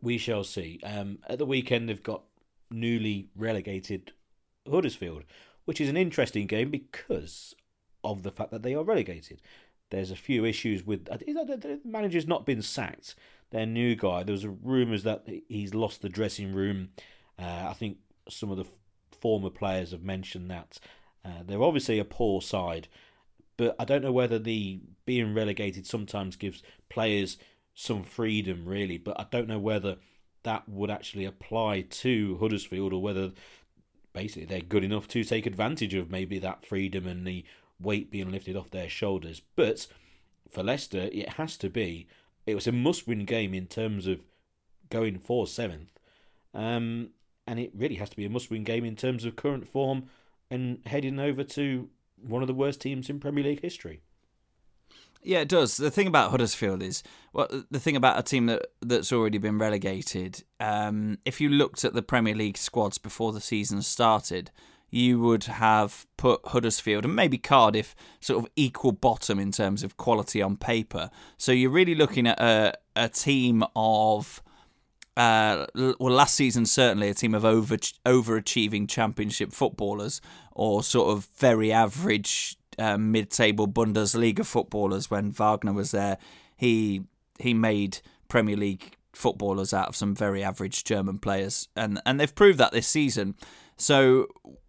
we 0.00 0.18
shall 0.18 0.44
see. 0.44 0.80
Um, 0.82 1.18
at 1.28 1.38
the 1.38 1.46
weekend, 1.46 1.88
they've 1.88 2.02
got 2.02 2.22
newly 2.70 3.28
relegated 3.36 4.12
Huddersfield 4.70 5.24
which 5.64 5.80
is 5.80 5.88
an 5.88 5.96
interesting 5.96 6.46
game 6.46 6.70
because 6.70 7.54
of 8.02 8.22
the 8.22 8.30
fact 8.30 8.50
that 8.50 8.62
they 8.62 8.74
are 8.74 8.84
relegated. 8.84 9.40
There's 9.90 10.10
a 10.10 10.16
few 10.16 10.44
issues 10.44 10.84
with 10.84 11.06
the 11.06 11.80
manager's 11.84 12.26
not 12.26 12.46
been 12.46 12.62
sacked. 12.62 13.14
Their 13.50 13.66
new 13.66 13.94
guy. 13.94 14.22
There 14.22 14.32
was 14.32 14.46
rumours 14.46 15.04
that 15.04 15.26
he's 15.48 15.74
lost 15.74 16.02
the 16.02 16.08
dressing 16.08 16.52
room. 16.52 16.88
Uh, 17.38 17.66
I 17.68 17.74
think 17.74 17.98
some 18.28 18.50
of 18.50 18.56
the 18.56 18.66
former 19.20 19.50
players 19.50 19.92
have 19.92 20.02
mentioned 20.02 20.50
that. 20.50 20.78
Uh, 21.24 21.42
they're 21.46 21.62
obviously 21.62 21.98
a 21.98 22.04
poor 22.04 22.42
side, 22.42 22.88
but 23.56 23.76
I 23.78 23.84
don't 23.84 24.02
know 24.02 24.12
whether 24.12 24.38
the 24.38 24.80
being 25.06 25.34
relegated 25.34 25.86
sometimes 25.86 26.36
gives 26.36 26.62
players 26.88 27.38
some 27.74 28.02
freedom, 28.02 28.66
really. 28.66 28.98
But 28.98 29.18
I 29.18 29.26
don't 29.30 29.48
know 29.48 29.58
whether 29.58 29.96
that 30.42 30.68
would 30.68 30.90
actually 30.90 31.24
apply 31.24 31.82
to 31.82 32.36
Huddersfield 32.38 32.92
or 32.92 33.00
whether 33.00 33.32
basically 34.14 34.46
they're 34.46 34.60
good 34.60 34.84
enough 34.84 35.06
to 35.08 35.24
take 35.24 35.44
advantage 35.44 35.92
of 35.92 36.10
maybe 36.10 36.38
that 36.38 36.64
freedom 36.64 37.06
and 37.06 37.26
the 37.26 37.44
weight 37.78 38.10
being 38.10 38.30
lifted 38.30 38.56
off 38.56 38.70
their 38.70 38.88
shoulders. 38.88 39.42
But 39.56 39.86
for 40.50 40.62
Leicester, 40.62 41.10
it 41.12 41.30
has 41.30 41.58
to 41.58 41.68
be. 41.68 42.06
It 42.46 42.54
was 42.54 42.66
a 42.66 42.72
must-win 42.72 43.26
game 43.26 43.52
in 43.52 43.66
terms 43.66 44.06
of 44.06 44.20
going 44.88 45.18
for 45.18 45.46
seventh, 45.46 45.98
um, 46.54 47.10
and 47.46 47.58
it 47.58 47.72
really 47.74 47.96
has 47.96 48.10
to 48.10 48.16
be 48.16 48.24
a 48.24 48.30
must-win 48.30 48.64
game 48.64 48.84
in 48.84 48.96
terms 48.96 49.24
of 49.24 49.36
current 49.36 49.66
form 49.66 50.04
and 50.50 50.80
heading 50.86 51.18
over 51.18 51.42
to 51.42 51.88
one 52.16 52.42
of 52.42 52.48
the 52.48 52.54
worst 52.54 52.80
teams 52.80 53.10
in 53.10 53.18
Premier 53.18 53.44
League 53.44 53.62
history. 53.62 54.00
Yeah, 55.24 55.40
it 55.40 55.48
does. 55.48 55.78
The 55.78 55.90
thing 55.90 56.06
about 56.06 56.30
Huddersfield 56.30 56.82
is, 56.82 57.02
well, 57.32 57.48
the 57.70 57.80
thing 57.80 57.96
about 57.96 58.18
a 58.18 58.22
team 58.22 58.46
that 58.46 58.66
that's 58.82 59.12
already 59.12 59.38
been 59.38 59.58
relegated. 59.58 60.44
Um, 60.60 61.18
if 61.24 61.40
you 61.40 61.48
looked 61.48 61.84
at 61.84 61.94
the 61.94 62.02
Premier 62.02 62.34
League 62.34 62.58
squads 62.58 62.98
before 62.98 63.32
the 63.32 63.40
season 63.40 63.80
started, 63.82 64.50
you 64.90 65.18
would 65.18 65.44
have 65.44 66.06
put 66.18 66.40
Huddersfield 66.48 67.04
and 67.04 67.16
maybe 67.16 67.38
Cardiff 67.38 67.96
sort 68.20 68.44
of 68.44 68.50
equal 68.54 68.92
bottom 68.92 69.40
in 69.40 69.50
terms 69.50 69.82
of 69.82 69.96
quality 69.96 70.42
on 70.42 70.56
paper. 70.56 71.10
So 71.38 71.52
you're 71.52 71.70
really 71.70 71.94
looking 71.94 72.26
at 72.26 72.40
a 72.40 72.74
a 72.94 73.08
team 73.08 73.64
of 73.74 74.42
uh, 75.16 75.66
well, 75.74 76.14
last 76.14 76.34
season 76.34 76.66
certainly 76.66 77.08
a 77.08 77.14
team 77.14 77.34
of 77.34 77.44
over 77.44 77.76
overachieving 77.76 78.88
championship 78.88 79.52
footballers, 79.52 80.20
or 80.52 80.82
sort 80.82 81.16
of 81.16 81.26
very 81.36 81.72
average 81.72 82.56
uh, 82.78 82.98
mid-table 82.98 83.68
Bundesliga 83.68 84.44
footballers 84.44 85.10
when 85.10 85.30
Wagner 85.30 85.72
was 85.72 85.90
there. 85.90 86.18
He 86.56 87.02
he 87.38 87.54
made 87.54 87.98
Premier 88.28 88.56
League 88.56 88.96
footballers 89.12 89.72
out 89.72 89.88
of 89.88 89.96
some 89.96 90.14
very 90.14 90.42
average 90.42 90.84
German 90.84 91.18
players, 91.18 91.68
and 91.76 92.00
and 92.04 92.18
they've 92.18 92.34
proved 92.34 92.58
that 92.58 92.72
this 92.72 92.88
season. 92.88 93.34
So 93.76 94.26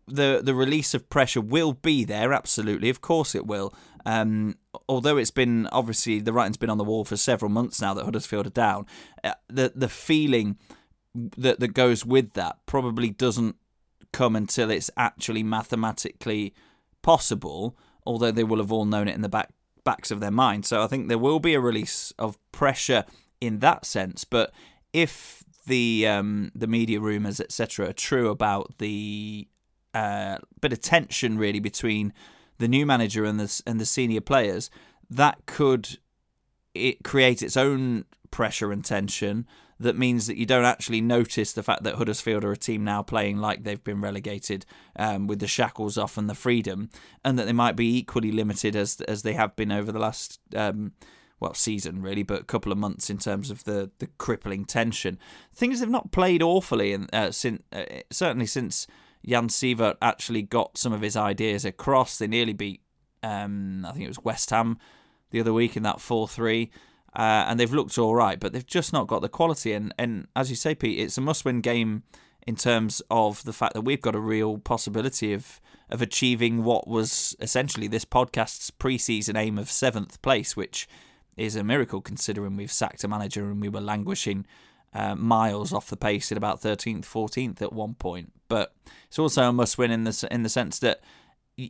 the 0.08 0.42
the 0.44 0.56
release 0.56 0.94
of 0.94 1.10
pressure 1.10 1.42
will 1.42 1.74
be 1.74 2.04
there, 2.04 2.34
absolutely, 2.34 2.90
of 2.90 3.02
course 3.02 3.36
it 3.36 3.46
will. 3.46 3.74
Um, 4.06 4.58
although 4.88 5.18
it's 5.18 5.32
been 5.32 5.68
obviously 5.72 6.20
the 6.20 6.34
writing's 6.34 6.58
been 6.58 6.70
on 6.70 6.78
the 6.78 6.84
wall 6.84 7.06
for 7.06 7.18
several 7.18 7.50
months 7.50 7.82
now 7.82 7.94
that 7.96 8.06
Huddersfield 8.06 8.48
are 8.48 8.52
down, 8.52 8.86
uh, 9.24 9.34
the 9.48 9.72
the 9.76 9.90
feeling 9.90 10.58
that 11.16 11.60
that 11.60 11.70
goes 11.70 12.06
with 12.06 12.34
that 12.34 12.58
probably 12.66 13.10
doesn't 13.10 13.56
come 14.12 14.36
until 14.36 14.70
it's 14.70 14.92
actually 14.96 15.44
mathematically 15.44 16.54
possible. 17.02 17.78
Although 18.06 18.32
they 18.32 18.44
will 18.44 18.60
have 18.60 18.72
all 18.72 18.86
known 18.86 19.08
it 19.08 19.16
in 19.16 19.22
the 19.22 19.30
back 19.30 19.50
backs 19.84 20.12
of 20.12 20.20
their 20.20 20.32
mind. 20.32 20.66
So 20.66 20.82
I 20.82 20.88
think 20.88 21.08
there 21.08 21.18
will 21.18 21.40
be 21.40 21.54
a 21.54 21.60
release 21.60 22.12
of 22.18 22.38
pressure 22.52 23.06
in 23.40 23.60
that 23.60 23.86
sense. 23.86 24.24
But 24.24 24.52
if 24.94 25.44
the 25.68 26.08
um, 26.08 26.52
the 26.54 26.68
media 26.68 27.00
rumours 27.00 27.40
etc. 27.40 27.90
are 27.90 27.94
true 27.94 28.30
about 28.30 28.78
the 28.78 29.48
uh, 29.94 30.38
bit 30.62 30.74
of 30.74 30.82
tension 30.82 31.38
really 31.38 31.60
between 31.60 32.14
the 32.58 32.68
new 32.68 32.86
manager 32.86 33.26
and 33.26 33.40
the 33.40 33.62
and 33.66 33.80
the 33.80 33.86
senior 33.86 34.22
players, 34.22 34.70
that 35.10 35.46
could 35.46 35.98
it 36.74 37.04
create 37.04 37.42
its 37.42 37.58
own 37.58 38.06
pressure 38.32 38.72
and 38.72 38.84
tension 38.84 39.48
that 39.80 39.98
means 39.98 40.28
that 40.28 40.38
you 40.38 40.46
don't 40.46 40.66
actually 40.66 41.02
notice 41.02 41.52
the 41.52 41.64
fact 41.64 41.84
that 41.84 41.96
Huddersfield 41.96 42.46
are 42.46 42.52
a 42.52 42.58
team 42.58 42.84
now 42.84 43.02
playing 43.02 43.38
like 43.38 43.64
they've 43.64 43.84
been 43.84 44.02
relegated 44.02 44.66
um, 44.96 45.28
with 45.28 45.40
the 45.40 45.48
shackles 45.48 45.98
off 45.98 46.18
and 46.18 46.30
the 46.30 46.36
freedom, 46.36 46.90
and 47.24 47.38
that 47.38 47.46
they 47.46 47.54
might 47.54 47.76
be 47.76 47.98
equally 47.98 48.32
limited 48.32 48.76
as 48.76 49.02
as 49.02 49.24
they 49.24 49.34
have 49.34 49.56
been 49.56 49.72
over 49.72 49.92
the 49.92 50.00
last 50.00 50.40
um, 50.56 50.94
well 51.40 51.54
season 51.54 52.02
really, 52.02 52.24
but 52.24 52.42
a 52.42 52.46
couple 52.46 52.72
of 52.72 52.78
months 52.78 53.10
in 53.10 53.18
terms 53.18 53.52
of 53.52 53.66
the 53.66 53.92
the 54.00 54.08
crippling 54.18 54.66
tension. 54.66 55.20
Things 55.54 55.80
have 55.82 55.90
not 55.90 56.12
played 56.12 56.42
awfully, 56.42 56.94
and 56.94 57.14
uh, 57.14 57.32
since 57.32 57.62
uh, 57.74 57.84
certainly 58.12 58.46
since 58.46 58.88
Jan 59.28 59.50
Siewert 59.50 59.98
actually 60.02 60.42
got 60.44 60.78
some 60.78 60.94
of 60.94 61.02
his 61.02 61.18
ideas 61.18 61.66
across. 61.66 62.18
They 62.18 62.28
nearly 62.28 62.54
beat 62.54 62.82
um, 63.24 63.86
I 63.86 63.92
think 63.92 64.06
it 64.06 64.10
was 64.10 64.24
West 64.24 64.52
Ham 64.52 64.78
the 65.32 65.40
other 65.42 65.54
week 65.54 65.76
in 65.76 65.84
that 65.84 66.00
four 66.00 66.28
three. 66.28 66.72
Uh, 67.16 67.46
and 67.48 67.60
they've 67.60 67.74
looked 67.74 67.98
all 67.98 68.14
right, 68.14 68.40
but 68.40 68.52
they've 68.52 68.66
just 68.66 68.92
not 68.92 69.08
got 69.08 69.22
the 69.22 69.30
quality. 69.30 69.72
And, 69.74 69.94
and 69.98 70.28
as 70.36 70.50
you 70.50 70.56
say, 70.56 70.76
Pete, 70.76 71.00
it's 71.00 71.18
a 71.18 71.22
must-win 71.22 71.62
game 71.62 72.04
in 72.46 72.56
terms 72.56 73.02
of 73.10 73.44
the 73.44 73.54
fact 73.54 73.74
that 73.74 73.82
we've 73.82 74.02
got 74.02 74.16
a 74.16 74.20
real 74.20 74.58
possibility 74.58 75.34
of 75.34 75.62
of 75.90 76.02
achieving 76.02 76.64
what 76.64 76.88
was 76.88 77.36
essentially 77.40 77.88
this 77.88 78.06
podcast's 78.06 78.72
pre-season 78.72 79.36
aim 79.36 79.60
of 79.60 79.70
seventh 79.70 80.20
place, 80.24 80.58
which 80.58 80.88
is 81.38 81.56
a 81.56 81.64
miracle 81.64 82.02
considering 82.02 82.58
we've 82.58 82.72
sacked 82.72 83.04
a 83.04 83.08
manager 83.08 83.46
and 83.52 83.62
we 83.62 83.70
were 83.70 83.82
languishing 83.82 84.46
uh, 84.94 85.14
miles 85.14 85.74
off 85.74 85.90
the 85.90 85.98
pace 85.98 86.32
at 86.32 86.38
about 86.38 86.62
13th, 86.62 87.04
14th 87.04 87.62
at 87.62 87.74
one 87.74 87.94
point. 87.94 88.32
But 88.48 88.74
it's 89.08 89.20
also 89.20 89.44
a 89.44 89.54
must-win 89.54 89.92
in 89.92 90.06
the 90.06 90.28
in 90.32 90.44
the 90.44 90.50
sense 90.50 90.80
that 90.80 91.02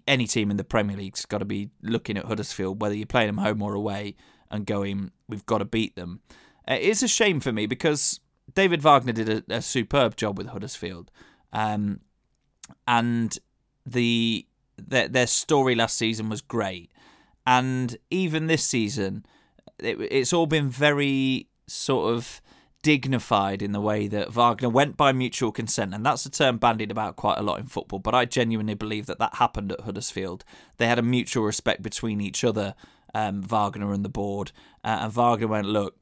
any 0.07 0.27
team 0.27 0.49
in 0.49 0.57
the 0.57 0.63
Premier 0.63 0.97
League's 0.97 1.25
got 1.25 1.39
to 1.39 1.45
be 1.45 1.69
looking 1.81 2.17
at 2.17 2.25
Huddersfield, 2.25 2.81
whether 2.81 2.95
you're 2.95 3.05
playing 3.05 3.27
them 3.27 3.37
home 3.37 3.61
or 3.61 3.73
away, 3.73 4.15
and 4.55 4.65
going, 4.65 5.11
"We've 5.27 5.45
got 5.45 5.59
to 5.59 5.65
beat 5.65 5.95
them." 5.95 6.21
Uh, 6.67 6.77
it's 6.79 7.03
a 7.03 7.07
shame 7.07 7.39
for 7.39 7.51
me 7.51 7.65
because 7.67 8.19
David 8.53 8.81
Wagner 8.81 9.13
did 9.13 9.29
a, 9.29 9.55
a 9.57 9.61
superb 9.61 10.15
job 10.15 10.37
with 10.37 10.47
Huddersfield, 10.47 11.11
um, 11.53 11.99
and 12.87 13.37
the 13.85 14.47
their, 14.77 15.07
their 15.07 15.27
story 15.27 15.75
last 15.75 15.97
season 15.97 16.29
was 16.29 16.41
great, 16.41 16.91
and 17.45 17.97
even 18.09 18.47
this 18.47 18.65
season 18.65 19.25
it, 19.79 19.99
it's 19.99 20.33
all 20.33 20.47
been 20.47 20.69
very 20.69 21.47
sort 21.67 22.13
of 22.13 22.41
dignified 22.81 23.63
in 23.63 23.71
the 23.71 23.81
way 23.81 24.07
that 24.07 24.31
Wagner 24.31 24.69
went 24.69 24.95
by 24.95 25.11
mutual 25.11 25.51
consent, 25.51 25.93
and 25.93 26.05
that's 26.05 26.25
a 26.25 26.29
term 26.29 26.57
bandied 26.57 26.91
about 26.91 27.15
quite 27.15 27.37
a 27.37 27.41
lot 27.41 27.59
in 27.59 27.65
football. 27.65 27.99
But 27.99 28.13
I 28.13 28.25
genuinely 28.25 28.75
believe 28.75 29.07
that 29.07 29.17
that 29.19 29.35
happened 29.35 29.71
at 29.71 29.81
Huddersfield. 29.81 30.45
They 30.77 30.87
had 30.87 30.99
a 30.99 31.03
mutual 31.03 31.43
respect 31.43 31.81
between 31.81 32.21
each 32.21 32.43
other, 32.43 32.75
um, 33.15 33.41
Wagner 33.41 33.91
and 33.93 34.05
the 34.05 34.09
board, 34.09 34.51
uh, 34.83 34.99
and 35.01 35.11
Wagner 35.11 35.47
went, 35.47 35.67
"Look, 35.67 35.97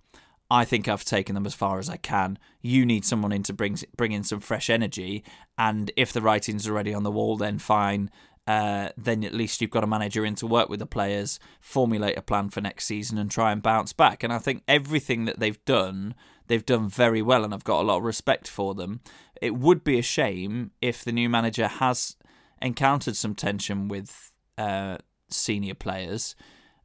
I 0.52 0.66
think 0.66 0.88
I've 0.88 1.06
taken 1.06 1.36
them 1.36 1.46
as 1.46 1.54
far 1.54 1.80
as 1.80 1.90
I 1.90 1.98
can. 1.98 2.38
You 2.62 2.86
need 2.86 3.06
someone 3.06 3.32
in 3.32 3.44
to 3.44 3.54
bring 3.54 3.78
bring 3.96 4.12
in 4.12 4.24
some 4.24 4.42
fresh 4.42 4.70
energy, 4.70 5.24
and 5.58 5.92
if 5.96 6.12
the 6.12 6.22
writing's 6.22 6.68
already 6.68 6.94
on 6.94 7.04
the 7.04 7.12
wall, 7.12 7.38
then 7.38 7.60
fine 7.60 8.10
uh, 8.46 8.90
then 8.98 9.24
at 9.24 9.34
least 9.34 9.62
you've 9.62 9.72
got 9.72 9.84
a 9.84 9.88
manager 9.88 10.26
in 10.26 10.36
to 10.36 10.48
work 10.48 10.68
with 10.68 10.80
the 10.80 10.86
players, 10.86 11.40
formulate 11.62 12.18
a 12.18 12.22
plan 12.22 12.50
for 12.50 12.60
next 12.62 12.86
season, 12.86 13.18
and 13.18 13.32
try 13.32 13.52
and 13.52 13.64
bounce 13.64 13.94
back. 13.94 14.24
And 14.24 14.34
I 14.34 14.40
think 14.40 14.64
everything 14.68 15.26
that 15.26 15.40
they've 15.40 15.64
done, 15.64 16.14
they've 16.48 16.66
done 16.66 16.90
very 16.90 17.22
well, 17.22 17.46
and 17.46 17.54
I've 17.54 17.64
got 17.64 17.82
a 17.82 17.88
lot 17.88 17.98
of 17.98 18.04
respect 18.04 18.50
for 18.50 18.74
them. 18.74 19.00
It 19.42 19.56
would 19.56 19.84
be 19.84 19.98
a 19.98 20.04
shame 20.04 20.72
if 20.82 21.04
the 21.04 21.14
new 21.14 21.30
manager 21.30 21.68
has 21.68 22.18
encountered 22.62 23.16
some 23.16 23.34
tension 23.34 23.88
with 23.88 24.34
uh, 24.58 24.98
senior 25.30 25.74
players, 25.74 26.36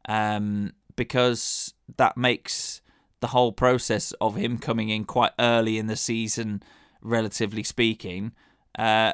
um, 0.09 0.73
because 0.97 1.75
that 1.97 2.17
makes 2.17 2.81
the 3.21 3.29
whole 3.29 3.53
process 3.53 4.13
of 4.21 4.37
him 4.37 4.59
coming 4.59 4.89
in 4.89 5.05
quite 5.05 5.33
early 5.39 5.79
in 5.79 5.87
the 5.87 5.97
season, 5.97 6.63
relatively 7.01 7.63
speaking, 7.63 8.33
uh, 8.79 9.13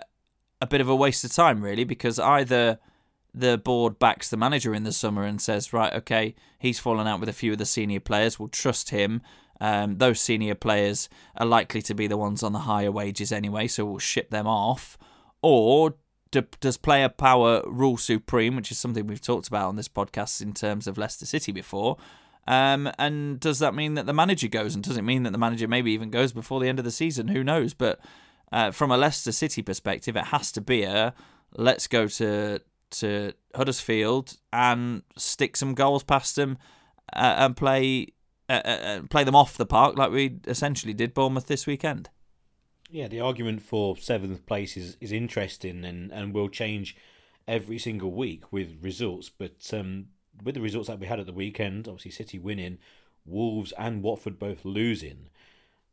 a 0.60 0.66
bit 0.66 0.80
of 0.80 0.88
a 0.88 0.96
waste 0.96 1.24
of 1.24 1.32
time, 1.32 1.62
really, 1.62 1.84
because 1.84 2.18
either 2.18 2.78
the 3.34 3.58
board 3.58 3.98
backs 3.98 4.30
the 4.30 4.36
manager 4.36 4.74
in 4.74 4.84
the 4.84 4.92
summer 4.92 5.24
and 5.24 5.40
says, 5.40 5.72
right, 5.72 5.92
okay, 5.92 6.34
he's 6.58 6.78
fallen 6.78 7.06
out 7.06 7.20
with 7.20 7.28
a 7.28 7.34
few 7.34 7.52
of 7.52 7.58
the 7.58 7.66
senior 7.66 8.00
players, 8.00 8.38
we'll 8.38 8.48
trust 8.48 8.90
him. 8.90 9.20
Um, 9.60 9.98
those 9.98 10.20
senior 10.20 10.54
players 10.54 11.08
are 11.36 11.46
likely 11.46 11.82
to 11.82 11.94
be 11.94 12.06
the 12.06 12.16
ones 12.16 12.42
on 12.42 12.52
the 12.52 12.60
higher 12.60 12.92
wages 12.92 13.32
anyway, 13.32 13.66
so 13.66 13.84
we'll 13.84 13.98
ship 13.98 14.30
them 14.30 14.46
off. 14.46 14.96
Or 15.42 15.94
do, 16.34 16.46
does 16.60 16.76
player 16.76 17.08
power 17.08 17.62
rule 17.66 17.96
supreme, 17.96 18.56
which 18.56 18.70
is 18.70 18.78
something 18.78 19.06
we've 19.06 19.20
talked 19.20 19.46
about 19.46 19.68
on 19.68 19.76
this 19.76 19.88
podcast 19.88 20.40
in 20.42 20.52
terms 20.52 20.86
of 20.86 20.98
Leicester 20.98 21.26
City 21.26 21.52
before? 21.52 21.96
Um, 22.46 22.90
and 22.98 23.38
does 23.38 23.60
that 23.60 23.74
mean 23.74 23.94
that 23.94 24.06
the 24.06 24.12
manager 24.12 24.48
goes? 24.48 24.74
And 24.74 24.82
does 24.82 24.96
it 24.96 25.02
mean 25.02 25.22
that 25.22 25.30
the 25.30 25.38
manager 25.38 25.68
maybe 25.68 25.92
even 25.92 26.10
goes 26.10 26.32
before 26.32 26.60
the 26.60 26.68
end 26.68 26.78
of 26.78 26.84
the 26.84 26.90
season? 26.90 27.28
Who 27.28 27.44
knows? 27.44 27.72
But 27.72 28.00
uh, 28.52 28.72
from 28.72 28.90
a 28.90 28.96
Leicester 28.96 29.32
City 29.32 29.62
perspective, 29.62 30.16
it 30.16 30.26
has 30.26 30.50
to 30.52 30.60
be 30.60 30.82
a 30.82 31.14
let's 31.56 31.86
go 31.86 32.08
to 32.08 32.60
to 32.90 33.32
Huddersfield 33.54 34.36
and 34.52 35.02
stick 35.16 35.56
some 35.56 35.74
goals 35.74 36.02
past 36.02 36.36
them 36.36 36.58
uh, 37.12 37.34
and 37.38 37.56
play 37.56 38.08
uh, 38.48 38.60
uh, 38.64 38.68
uh, 38.68 39.00
play 39.08 39.24
them 39.24 39.36
off 39.36 39.56
the 39.56 39.66
park 39.66 39.96
like 39.96 40.10
we 40.10 40.38
essentially 40.46 40.94
did 40.94 41.14
Bournemouth 41.14 41.46
this 41.46 41.66
weekend. 41.66 42.10
Yeah, 42.94 43.08
the 43.08 43.18
argument 43.18 43.60
for 43.60 43.96
seventh 43.96 44.46
place 44.46 44.76
is, 44.76 44.96
is 45.00 45.10
interesting 45.10 45.84
and, 45.84 46.12
and 46.12 46.32
will 46.32 46.48
change 46.48 46.96
every 47.48 47.76
single 47.76 48.12
week 48.12 48.52
with 48.52 48.78
results. 48.80 49.28
But 49.28 49.68
um, 49.72 50.10
with 50.44 50.54
the 50.54 50.60
results 50.60 50.86
that 50.86 51.00
we 51.00 51.08
had 51.08 51.18
at 51.18 51.26
the 51.26 51.32
weekend, 51.32 51.88
obviously 51.88 52.12
City 52.12 52.38
winning, 52.38 52.78
Wolves 53.26 53.72
and 53.76 54.00
Watford 54.00 54.38
both 54.38 54.64
losing, 54.64 55.28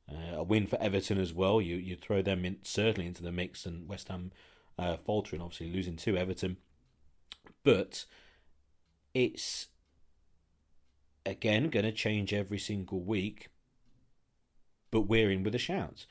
uh, 0.07 0.35
a 0.35 0.43
win 0.43 0.67
for 0.67 0.79
Everton 0.79 1.17
as 1.17 1.33
well. 1.33 1.59
You 1.59 1.75
you 1.77 1.95
throw 1.95 2.21
them 2.21 2.45
in, 2.45 2.57
certainly 2.61 3.07
into 3.07 3.23
the 3.23 3.31
mix, 3.31 3.65
and 3.65 3.89
West 3.89 4.09
Ham 4.09 4.31
uh, 4.77 4.95
faltering, 4.95 5.41
obviously 5.41 5.71
losing 5.71 5.95
to 5.95 6.17
Everton. 6.17 6.57
But 7.63 8.05
it's 9.15 9.69
again 11.25 11.71
going 11.71 11.85
to 11.85 11.91
change 11.91 12.31
every 12.31 12.59
single 12.59 13.01
week. 13.01 13.47
But 14.91 15.07
we're 15.07 15.31
in 15.31 15.41
with 15.41 15.55
a 15.55 15.57
shout, 15.57 16.05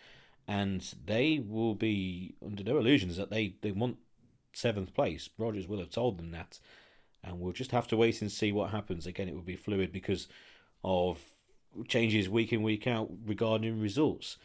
and 0.50 0.94
they 1.06 1.38
will 1.38 1.76
be 1.76 2.34
under 2.44 2.64
no 2.64 2.76
illusions 2.76 3.16
that 3.16 3.30
they 3.30 3.54
they 3.62 3.70
want 3.70 3.98
seventh 4.52 4.92
place. 4.92 5.30
Rodgers 5.38 5.68
will 5.68 5.78
have 5.78 5.90
told 5.90 6.18
them 6.18 6.32
that, 6.32 6.58
and 7.22 7.38
we'll 7.38 7.52
just 7.52 7.70
have 7.70 7.86
to 7.86 7.96
wait 7.96 8.20
and 8.20 8.32
see 8.32 8.50
what 8.50 8.70
happens. 8.70 9.06
Again, 9.06 9.28
it 9.28 9.34
will 9.34 9.42
be 9.42 9.54
fluid 9.54 9.92
because 9.92 10.26
of 10.82 11.20
changes 11.86 12.28
week 12.28 12.52
in 12.52 12.64
week 12.64 12.88
out 12.88 13.08
regarding 13.24 13.80
results. 13.80 14.38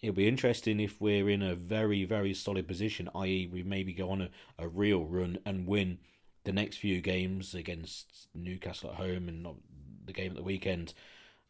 It'll 0.00 0.16
be 0.16 0.26
interesting 0.26 0.80
if 0.80 1.00
we're 1.00 1.30
in 1.30 1.40
a 1.40 1.54
very 1.54 2.04
very 2.04 2.34
solid 2.34 2.66
position, 2.66 3.08
i.e., 3.14 3.48
we 3.50 3.62
maybe 3.62 3.92
go 3.92 4.10
on 4.10 4.22
a, 4.22 4.30
a 4.58 4.66
real 4.66 5.04
run 5.04 5.38
and 5.46 5.68
win 5.68 5.98
the 6.42 6.52
next 6.52 6.78
few 6.78 7.00
games 7.00 7.54
against 7.54 8.26
Newcastle 8.34 8.90
at 8.90 8.96
home 8.96 9.28
and 9.28 9.44
not 9.44 9.54
the 10.04 10.12
game 10.12 10.32
at 10.32 10.36
the 10.36 10.42
weekend 10.42 10.94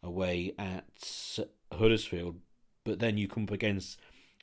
away 0.02 0.52
at 0.58 1.38
Huddersfield. 1.72 2.36
But 2.84 2.98
then 2.98 3.16
you 3.16 3.28
come 3.28 3.44
up 3.44 3.52
against 3.52 3.98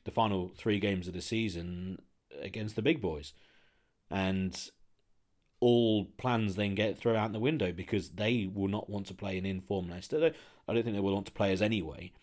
the 0.05 0.11
final 0.11 0.51
three 0.57 0.79
games 0.79 1.07
of 1.07 1.13
the 1.13 1.21
season 1.21 1.99
against 2.41 2.75
the 2.75 2.81
big 2.81 3.01
boys, 3.01 3.33
and 4.09 4.57
all 5.59 6.05
plans 6.17 6.55
then 6.55 6.73
get 6.73 6.97
thrown 6.97 7.17
out 7.17 7.33
the 7.33 7.39
window 7.39 7.71
because 7.73 8.11
they 8.11 8.49
will 8.51 8.69
not 8.69 8.89
want 8.89 9.07
to 9.07 9.13
play 9.13 9.37
an 9.37 9.45
informed 9.45 9.89
Leicester. 9.89 10.33
I 10.67 10.73
don't 10.73 10.83
think 10.83 10.95
they 10.95 11.01
will 11.01 11.13
want 11.13 11.25
to 11.25 11.33
play 11.33 11.51
us 11.51 11.61
anyway, 11.61 12.13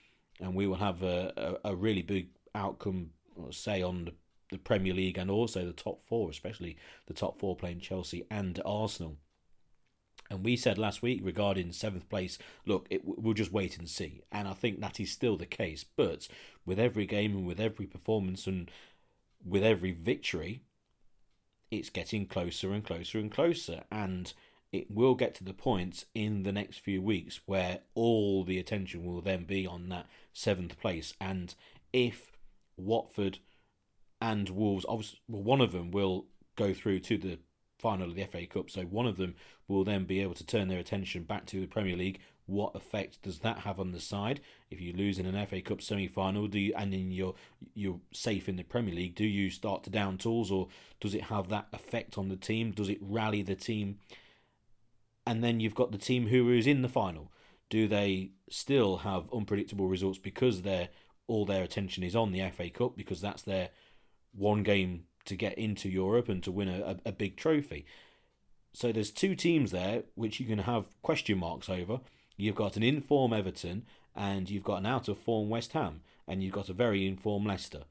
and 0.41 0.55
we 0.55 0.67
will 0.67 0.77
have 0.77 1.03
a, 1.03 1.59
a, 1.65 1.73
a 1.73 1.77
really 1.77 2.03
big 2.03 2.29
outcome, 2.55 3.11
say 3.51 3.83
on 3.83 4.07
the 4.07 4.13
the 4.51 4.59
Premier 4.59 4.95
League 4.95 5.19
and 5.19 5.31
also 5.31 5.65
the 5.65 5.73
top 5.73 6.07
four, 6.07 6.31
especially 6.31 6.77
the 7.07 7.15
top 7.15 7.39
four 7.39 7.57
playing 7.57 7.81
Chelsea 7.81 8.27
and 8.31 8.61
Arsenal. 8.65 9.17
And 10.31 10.45
we 10.45 10.57
said 10.57 10.79
last 10.79 11.03
week 11.03 11.21
regarding 11.23 11.73
seventh 11.73 12.09
place, 12.09 12.39
look, 12.65 12.87
it, 12.91 13.03
we'll 13.05 13.35
just 13.35 13.53
wait 13.53 13.79
and 13.79 13.89
see. 13.89 14.23
And 14.33 14.49
I 14.49 14.53
think 14.53 14.81
that 14.81 15.01
is 15.01 15.11
still 15.11 15.37
the 15.37 15.47
case. 15.47 15.85
But 15.85 16.29
with 16.65 16.79
every 16.79 17.07
game 17.07 17.37
and 17.37 17.47
with 17.47 17.61
every 17.61 17.87
performance 17.87 18.47
and 18.47 18.71
with 19.45 19.63
every 19.63 19.93
victory, 19.93 20.63
it's 21.71 21.91
getting 21.91 22.27
closer 22.27 22.73
and 22.73 22.85
closer 22.85 23.19
and 23.19 23.31
closer. 23.31 23.85
And 23.91 24.33
it 24.73 24.91
will 24.91 25.15
get 25.15 25.35
to 25.37 25.45
the 25.45 25.55
point 25.55 26.05
in 26.15 26.43
the 26.43 26.53
next 26.53 26.79
few 26.79 27.01
weeks 27.01 27.41
where 27.47 27.81
all 27.95 28.45
the 28.45 28.59
attention 28.59 29.05
will 29.05 29.21
then 29.21 29.45
be 29.45 29.67
on 29.67 29.89
that 29.89 30.07
seventh 30.33 30.79
place. 30.81 31.15
And 31.21 31.55
if 31.93 32.33
Watford 32.77 33.39
and 34.21 34.49
Wolves, 34.51 34.85
obviously, 34.89 35.21
well, 35.29 35.43
one 35.43 35.61
of 35.61 35.73
them 35.73 35.91
will 35.91 36.27
go 36.57 36.73
through 36.75 37.01
to 37.01 37.17
the 37.17 37.39
final 37.87 38.09
of 38.09 38.17
the 38.17 38.25
FA 38.25 38.45
Cup, 38.47 38.69
so 38.69 38.83
one 38.83 39.07
of 39.07 39.17
them 39.17 39.37
will 39.69 39.85
then 39.85 40.07
be 40.07 40.21
able 40.21 40.35
to 40.35 40.45
turn 40.45 40.67
their 40.67 40.81
attention 40.81 41.23
back 41.23 41.47
to 41.47 41.61
the 41.61 41.69
Premier 41.69 41.97
League. 41.97 42.19
What 42.47 42.75
effect 42.75 43.23
does 43.23 43.39
that 43.41 43.61
have 43.61 43.79
on 43.79 43.93
the 43.93 44.01
side? 44.01 44.41
If 44.73 44.81
you 44.81 44.93
lose 44.93 45.21
in 45.21 45.27
an 45.27 45.47
FA 45.47 45.61
Cup 45.61 45.81
semi-final, 45.81 46.49
do 46.49 46.59
you, 46.59 46.75
and 46.77 46.93
then 46.93 47.13
you're 47.13 47.37
you're 47.75 48.01
safe 48.13 48.49
in 48.49 48.57
the 48.57 48.65
Premier 48.65 48.93
League, 48.93 49.15
do 49.15 49.25
you 49.25 49.51
start 49.51 49.85
to 49.85 49.91
down 49.91 50.19
tools, 50.19 50.51
or 50.51 50.67
does 50.99 51.15
it 51.15 51.23
have 51.23 51.49
that 51.51 51.69
effect 51.73 52.19
on 52.19 52.29
the 52.29 52.35
team? 52.35 52.73
Does 52.73 52.89
it 52.89 52.99
rally 53.01 53.43
the 53.43 53.55
team? 53.55 53.99
And 55.25 55.45
then 55.45 55.61
you've 55.61 55.77
got 55.77 55.93
the 55.93 55.99
team 55.99 56.27
who 56.27 56.51
is 56.51 56.67
in 56.67 56.83
the 56.83 56.89
final. 56.89 57.31
Do 57.71 57.87
they 57.87 58.33
still 58.51 58.97
have 58.99 59.33
unpredictable 59.33 59.87
results 59.87 60.19
because 60.19 60.63
their 60.63 60.89
all 61.29 61.47
their 61.47 61.63
attention 61.63 62.03
is 62.03 62.17
on 62.17 62.33
the 62.33 62.51
FA 62.51 62.69
Cup 62.69 62.97
because 62.97 63.21
that's 63.21 63.43
their 63.43 63.71
one 64.33 64.65
game 64.65 65.05
to 65.27 65.37
get 65.37 65.59
into 65.59 65.89
Europe 65.89 66.29
and 66.29 66.43
to 66.43 66.53
win 66.53 66.69
a, 66.69 66.97
a, 67.05 67.13
big 67.13 67.37
trophy. 67.37 67.87
So 68.73 68.93
there's 68.93 69.11
two 69.11 69.35
teams 69.35 69.71
there 69.71 70.05
which 70.15 70.41
you 70.41 70.47
can 70.47 70.61
have 70.61 70.87
question 71.03 71.39
marks 71.39 71.69
over. 71.69 72.01
You've 72.37 72.55
got 72.55 72.77
an 72.77 72.83
in-form 72.83 73.33
Everton 73.33 73.87
and 74.15 74.49
you've 74.51 74.65
got 74.65 74.79
an 74.79 74.87
out-of-form 74.87 75.49
West 75.49 75.73
Ham 75.73 76.01
and 76.27 76.43
you've 76.43 76.53
got 76.53 76.69
a 76.69 76.75
very 76.75 77.07
in-form 77.07 77.45
Leicester. 77.45 77.85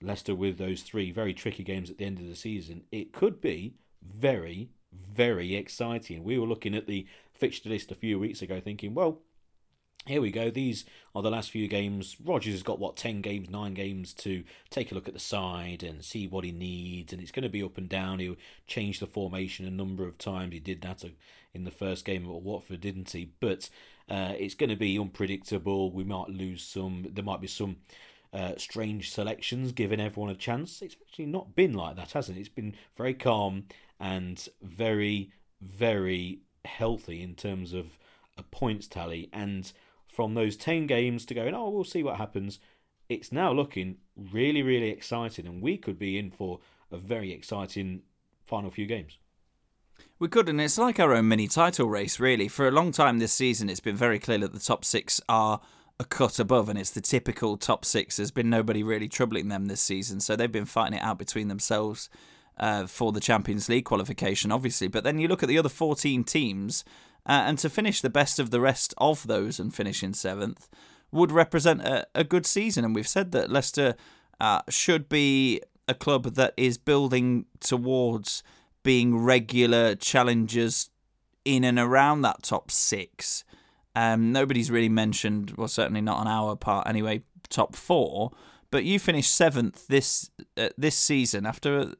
Leicester 0.00 0.34
with 0.34 0.58
those 0.58 0.82
three 0.82 1.10
very 1.10 1.32
tricky 1.32 1.62
games 1.62 1.90
at 1.90 1.98
the 1.98 2.04
end 2.04 2.18
of 2.18 2.26
the 2.26 2.36
season. 2.36 2.84
It 2.90 3.12
could 3.12 3.40
be 3.40 3.74
very, 4.02 4.70
very 4.92 5.54
exciting. 5.54 6.24
We 6.24 6.38
were 6.38 6.46
looking 6.46 6.74
at 6.74 6.86
the 6.86 7.06
fixture 7.32 7.68
list 7.68 7.90
a 7.90 7.96
few 7.96 8.18
weeks 8.18 8.42
ago 8.42 8.60
thinking, 8.60 8.94
well, 8.94 9.20
here 10.06 10.20
we 10.20 10.30
go. 10.30 10.50
These 10.50 10.84
are 11.14 11.22
the 11.22 11.30
last 11.30 11.50
few 11.50 11.68
games. 11.68 12.16
Rodgers 12.24 12.54
has 12.54 12.62
got 12.62 12.78
what 12.78 12.96
ten 12.96 13.20
games, 13.20 13.48
nine 13.48 13.74
games 13.74 14.12
to 14.14 14.42
take 14.70 14.90
a 14.90 14.94
look 14.94 15.08
at 15.08 15.14
the 15.14 15.20
side 15.20 15.82
and 15.82 16.04
see 16.04 16.26
what 16.26 16.44
he 16.44 16.52
needs, 16.52 17.12
and 17.12 17.22
it's 17.22 17.30
going 17.30 17.44
to 17.44 17.48
be 17.48 17.62
up 17.62 17.78
and 17.78 17.88
down. 17.88 18.18
He'll 18.18 18.36
change 18.66 18.98
the 18.98 19.06
formation 19.06 19.66
a 19.66 19.70
number 19.70 20.06
of 20.06 20.18
times. 20.18 20.52
He 20.52 20.60
did 20.60 20.82
that 20.82 21.04
in 21.54 21.64
the 21.64 21.70
first 21.70 22.04
game 22.04 22.24
at 22.24 22.42
Watford, 22.42 22.80
didn't 22.80 23.10
he? 23.10 23.30
But 23.40 23.70
uh, 24.08 24.32
it's 24.38 24.54
going 24.54 24.70
to 24.70 24.76
be 24.76 24.98
unpredictable. 24.98 25.92
We 25.92 26.04
might 26.04 26.28
lose 26.28 26.64
some. 26.64 27.06
There 27.10 27.24
might 27.24 27.40
be 27.40 27.46
some 27.46 27.76
uh, 28.32 28.54
strange 28.56 29.12
selections, 29.12 29.72
giving 29.72 30.00
everyone 30.00 30.30
a 30.30 30.36
chance. 30.36 30.82
It's 30.82 30.96
actually 31.00 31.26
not 31.26 31.54
been 31.54 31.74
like 31.74 31.96
that, 31.96 32.12
hasn't 32.12 32.38
it? 32.38 32.40
It's 32.40 32.48
been 32.48 32.74
very 32.96 33.14
calm 33.14 33.64
and 34.00 34.48
very, 34.62 35.30
very 35.60 36.40
healthy 36.64 37.22
in 37.22 37.34
terms 37.34 37.72
of 37.72 37.98
a 38.38 38.42
points 38.42 38.86
tally 38.86 39.28
and 39.32 39.70
from 40.12 40.34
those 40.34 40.56
10 40.56 40.86
games 40.86 41.24
to 41.26 41.34
going, 41.34 41.54
oh, 41.54 41.70
we'll 41.70 41.84
see 41.84 42.02
what 42.02 42.16
happens, 42.16 42.58
it's 43.08 43.32
now 43.32 43.50
looking 43.52 43.96
really, 44.14 44.62
really 44.62 44.90
exciting. 44.90 45.46
And 45.46 45.62
we 45.62 45.78
could 45.78 45.98
be 45.98 46.18
in 46.18 46.30
for 46.30 46.60
a 46.90 46.98
very 46.98 47.32
exciting 47.32 48.02
final 48.46 48.70
few 48.70 48.86
games. 48.86 49.18
We 50.18 50.28
could, 50.28 50.48
and 50.48 50.60
it's 50.60 50.78
like 50.78 51.00
our 51.00 51.14
own 51.14 51.28
mini 51.28 51.48
title 51.48 51.88
race, 51.88 52.20
really. 52.20 52.48
For 52.48 52.68
a 52.68 52.72
long 52.72 52.92
time 52.92 53.18
this 53.18 53.32
season, 53.32 53.70
it's 53.70 53.80
been 53.80 53.96
very 53.96 54.18
clear 54.18 54.38
that 54.38 54.52
the 54.52 54.60
top 54.60 54.84
six 54.84 55.20
are 55.28 55.60
a 55.98 56.04
cut 56.04 56.38
above, 56.38 56.68
and 56.68 56.78
it's 56.78 56.90
the 56.90 57.00
typical 57.00 57.56
top 57.56 57.84
six. 57.84 58.16
There's 58.16 58.30
been 58.30 58.50
nobody 58.50 58.82
really 58.82 59.08
troubling 59.08 59.48
them 59.48 59.66
this 59.66 59.80
season, 59.80 60.20
so 60.20 60.36
they've 60.36 60.52
been 60.52 60.66
fighting 60.66 60.98
it 60.98 61.02
out 61.02 61.18
between 61.18 61.48
themselves 61.48 62.10
uh, 62.58 62.86
for 62.86 63.12
the 63.12 63.20
Champions 63.20 63.68
League 63.68 63.84
qualification, 63.84 64.52
obviously. 64.52 64.88
But 64.88 65.04
then 65.04 65.18
you 65.18 65.28
look 65.28 65.42
at 65.42 65.48
the 65.48 65.58
other 65.58 65.68
14 65.68 66.24
teams, 66.24 66.84
uh, 67.26 67.44
and 67.46 67.58
to 67.58 67.70
finish 67.70 68.00
the 68.00 68.10
best 68.10 68.38
of 68.38 68.50
the 68.50 68.60
rest 68.60 68.94
of 68.98 69.26
those 69.26 69.60
and 69.60 69.74
finish 69.74 70.02
in 70.02 70.14
seventh 70.14 70.68
would 71.10 71.30
represent 71.30 71.82
a, 71.82 72.06
a 72.14 72.24
good 72.24 72.46
season. 72.46 72.84
And 72.84 72.94
we've 72.94 73.08
said 73.08 73.32
that 73.32 73.50
Leicester 73.50 73.94
uh, 74.40 74.62
should 74.68 75.08
be 75.08 75.60
a 75.86 75.94
club 75.94 76.34
that 76.34 76.54
is 76.56 76.78
building 76.78 77.46
towards 77.60 78.42
being 78.82 79.16
regular 79.16 79.94
challengers 79.94 80.90
in 81.44 81.64
and 81.64 81.78
around 81.78 82.22
that 82.22 82.42
top 82.42 82.70
six. 82.70 83.44
Um, 83.94 84.32
nobody's 84.32 84.70
really 84.70 84.88
mentioned, 84.88 85.52
well, 85.56 85.68
certainly 85.68 86.00
not 86.00 86.18
on 86.18 86.26
our 86.26 86.56
part 86.56 86.88
anyway, 86.88 87.22
top 87.48 87.76
four. 87.76 88.30
But 88.70 88.84
you 88.84 88.98
finished 88.98 89.34
seventh 89.34 89.86
this 89.88 90.30
uh, 90.56 90.70
this 90.78 90.96
season 90.96 91.44
after 91.44 91.92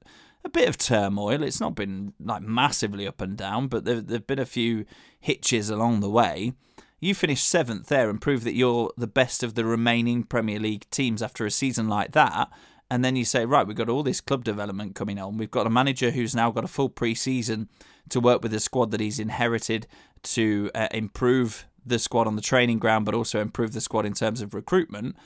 a 0.45 0.49
bit 0.49 0.69
of 0.69 0.79
turmoil. 0.79 1.43
It's 1.43 1.61
not 1.61 1.75
been 1.75 2.15
like 2.21 2.43
massively 2.43 3.07
up 3.07 3.21
and 3.21 3.37
down, 3.37 3.69
but 3.69 3.85
there 3.85 4.01
there've 4.01 4.27
been 4.27 4.39
a 4.39 4.47
few 4.47 4.85
hitches 5.21 5.71
along 5.71 6.01
the 6.01 6.11
way. 6.11 6.53
You 7.01 7.15
finished 7.15 7.49
seventh 7.49 7.89
there 7.89 8.09
and 8.09 8.21
proved 8.21 8.45
that 8.45 8.55
you're 8.55 8.93
the 8.97 9.09
best 9.09 9.43
of 9.43 9.55
the 9.55 9.65
remaining 9.65 10.23
Premier 10.23 10.61
League 10.61 10.89
teams 10.91 11.21
after 11.21 11.45
a 11.45 11.51
season 11.51 11.89
like 11.89 12.13
that. 12.13 12.49
And 12.89 13.05
then 13.05 13.17
you 13.17 13.25
say, 13.25 13.45
right, 13.45 13.67
we've 13.67 13.77
got 13.77 13.89
all 13.89 14.03
this 14.03 14.21
club 14.21 14.45
development 14.45 14.95
coming 14.95 15.19
on. 15.19 15.39
We've 15.39 15.51
got 15.51 15.67
a 15.67 15.71
manager 15.71 16.11
who's 16.11 16.35
now 16.35 16.51
got 16.51 16.63
a 16.63 16.69
full 16.69 16.91
pre-season 16.91 17.69
to 18.11 18.21
work 18.21 18.43
with 18.43 18.53
the 18.53 18.61
squad 18.61 18.91
that 18.91 19.01
he's 19.01 19.19
inherited 19.19 19.87
to 20.25 20.71
uh, 20.75 20.89
improve 20.93 21.67
the 21.85 21.99
squad 21.99 22.27
on 22.27 22.37
the 22.37 22.43
training 22.43 22.79
ground, 22.79 23.05
but 23.05 23.15
also 23.15 23.41
improve 23.41 23.73
the 23.73 23.81
squad 23.81 24.07
in 24.07 24.13
terms 24.13 24.43
of 24.43 24.55
recruitment. 24.55 25.17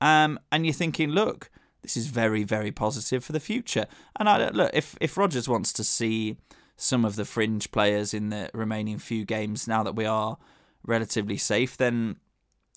Um, 0.00 0.38
and 0.52 0.66
you're 0.66 0.74
thinking, 0.74 1.10
look, 1.10 1.50
this 1.84 1.98
is 1.98 2.06
very, 2.06 2.44
very 2.44 2.72
positive 2.72 3.22
for 3.22 3.32
the 3.32 3.40
future. 3.40 3.86
And 4.18 4.26
I 4.28 4.48
look 4.48 4.70
if 4.72 4.96
if 5.00 5.18
Rodgers 5.18 5.48
wants 5.48 5.72
to 5.74 5.84
see 5.84 6.36
some 6.76 7.04
of 7.04 7.14
the 7.14 7.26
fringe 7.26 7.70
players 7.70 8.14
in 8.14 8.30
the 8.30 8.50
remaining 8.54 8.98
few 8.98 9.24
games 9.24 9.68
now 9.68 9.82
that 9.82 9.94
we 9.94 10.06
are 10.06 10.38
relatively 10.82 11.36
safe, 11.36 11.76
then 11.76 12.16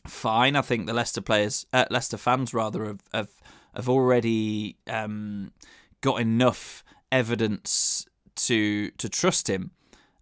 fine. 0.06 0.58
I 0.58 0.62
think 0.62 0.86
the 0.86 0.94
Leicester 0.94 1.22
players, 1.22 1.66
uh, 1.72 1.86
Leicester 1.90 2.18
fans 2.18 2.54
rather, 2.54 2.86
have 2.86 3.02
have, 3.14 3.30
have 3.74 3.90
already 3.90 4.76
um, 4.88 5.54
got 6.02 6.20
enough 6.20 6.84
evidence 7.10 8.06
to 8.36 8.92
to 8.92 9.08
trust 9.08 9.50
him. 9.50 9.72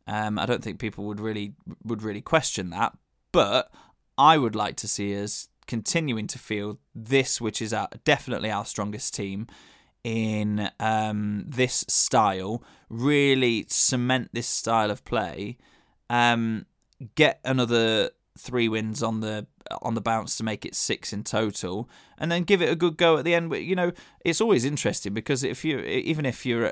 Um, 0.07 0.38
I 0.38 0.45
don't 0.45 0.63
think 0.63 0.77
people 0.77 1.05
would 1.05 1.19
really 1.19 1.53
would 1.83 2.03
really 2.03 2.21
question 2.21 2.69
that, 2.69 2.95
but 3.31 3.71
I 4.15 4.38
would 4.38 4.55
like 4.55 4.75
to 4.77 4.88
see 4.88 5.19
us 5.19 5.49
continuing 5.68 6.28
to 6.28 6.39
feel 6.39 6.80
this, 6.93 7.41
which 7.41 7.61
is 7.61 7.74
our, 7.74 7.89
definitely 8.03 8.51
our 8.51 8.66
strongest 8.66 9.13
team 9.13 9.47
in 10.03 10.70
um, 10.80 11.45
this 11.47 11.84
style, 11.88 12.63
really 12.89 13.66
cement 13.68 14.30
this 14.34 14.47
style 14.47 14.91
of 14.91 15.03
play, 15.03 15.57
um, 16.09 16.66
get 17.16 17.39
another 17.43 18.11
three 18.38 18.68
wins 18.70 19.01
on 19.01 19.22
the 19.22 19.47
on 19.82 19.95
the 19.95 20.01
bounce 20.01 20.38
to 20.38 20.43
make 20.43 20.63
it 20.63 20.76
six 20.76 21.11
in 21.11 21.24
total, 21.24 21.89
and 22.20 22.32
then 22.32 22.43
give 22.43 22.61
it 22.61 22.70
a 22.70 22.76
good 22.76 22.97
go 22.97 23.18
at 23.18 23.26
the 23.26 23.34
end. 23.34 23.51
You 23.55 23.76
know, 23.76 23.91
it's 24.24 24.41
always 24.41 24.63
interesting 24.63 25.13
because 25.13 25.43
if 25.43 25.66
you 25.66 25.80
even 25.80 26.26
if 26.26 26.45
you're 26.45 26.72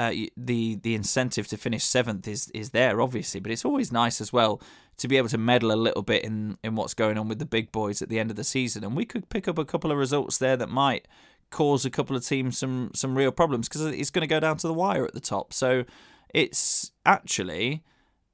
uh, 0.00 0.12
the 0.34 0.76
the 0.76 0.94
incentive 0.94 1.46
to 1.46 1.58
finish 1.58 1.84
seventh 1.84 2.26
is 2.26 2.48
is 2.54 2.70
there 2.70 3.02
obviously, 3.02 3.38
but 3.38 3.52
it's 3.52 3.66
always 3.66 3.92
nice 3.92 4.18
as 4.18 4.32
well 4.32 4.62
to 4.96 5.06
be 5.06 5.18
able 5.18 5.28
to 5.28 5.36
meddle 5.36 5.72
a 5.72 5.74
little 5.74 6.02
bit 6.02 6.24
in 6.24 6.56
in 6.64 6.74
what's 6.74 6.94
going 6.94 7.18
on 7.18 7.28
with 7.28 7.38
the 7.38 7.44
big 7.44 7.70
boys 7.70 8.00
at 8.00 8.08
the 8.08 8.18
end 8.18 8.30
of 8.30 8.36
the 8.36 8.42
season, 8.42 8.82
and 8.82 8.96
we 8.96 9.04
could 9.04 9.28
pick 9.28 9.46
up 9.46 9.58
a 9.58 9.64
couple 9.64 9.92
of 9.92 9.98
results 9.98 10.38
there 10.38 10.56
that 10.56 10.70
might 10.70 11.06
cause 11.50 11.84
a 11.84 11.90
couple 11.90 12.16
of 12.16 12.24
teams 12.24 12.56
some 12.56 12.90
some 12.94 13.14
real 13.14 13.30
problems 13.30 13.68
because 13.68 13.84
it's 13.84 14.08
going 14.08 14.22
to 14.22 14.34
go 14.34 14.40
down 14.40 14.56
to 14.56 14.66
the 14.66 14.72
wire 14.72 15.04
at 15.04 15.12
the 15.12 15.20
top. 15.20 15.52
So 15.52 15.84
it's 16.32 16.92
actually 17.04 17.84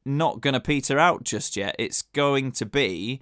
not 0.05 0.41
going 0.41 0.55
to 0.55 0.61
peter 0.61 1.01
out 1.01 1.25
just 1.25 1.57
yet. 1.57 1.75
It's 1.81 2.01
going 2.01 2.53
to 2.53 2.67
be 2.67 3.21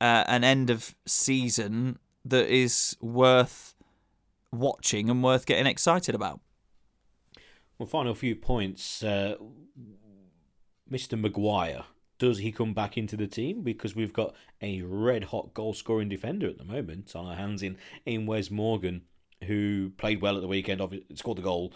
uh, 0.00 0.22
an 0.28 0.44
end 0.44 0.70
of 0.70 0.94
season 1.08 1.98
that 2.24 2.46
is 2.46 2.96
worth 3.00 3.74
watching 4.52 5.10
and 5.10 5.24
worth 5.24 5.44
getting 5.44 5.66
excited 5.66 6.14
about. 6.14 6.40
Well, 7.80 7.86
final 7.86 8.14
few 8.14 8.36
points. 8.36 9.02
Uh, 9.02 9.36
Mr. 10.92 11.18
Maguire, 11.18 11.84
does 12.18 12.36
he 12.36 12.52
come 12.52 12.74
back 12.74 12.98
into 12.98 13.16
the 13.16 13.26
team? 13.26 13.62
Because 13.62 13.96
we've 13.96 14.12
got 14.12 14.34
a 14.60 14.82
red 14.82 15.24
hot 15.24 15.54
goal 15.54 15.72
scoring 15.72 16.10
defender 16.10 16.46
at 16.46 16.58
the 16.58 16.64
moment 16.64 17.16
on 17.16 17.24
our 17.24 17.36
hands 17.36 17.62
in, 17.62 17.78
in 18.04 18.26
Wes 18.26 18.50
Morgan, 18.50 19.06
who 19.46 19.92
played 19.96 20.20
well 20.20 20.36
at 20.36 20.42
the 20.42 20.46
weekend, 20.46 20.82
scored 21.14 21.38
the 21.38 21.42
goal 21.42 21.72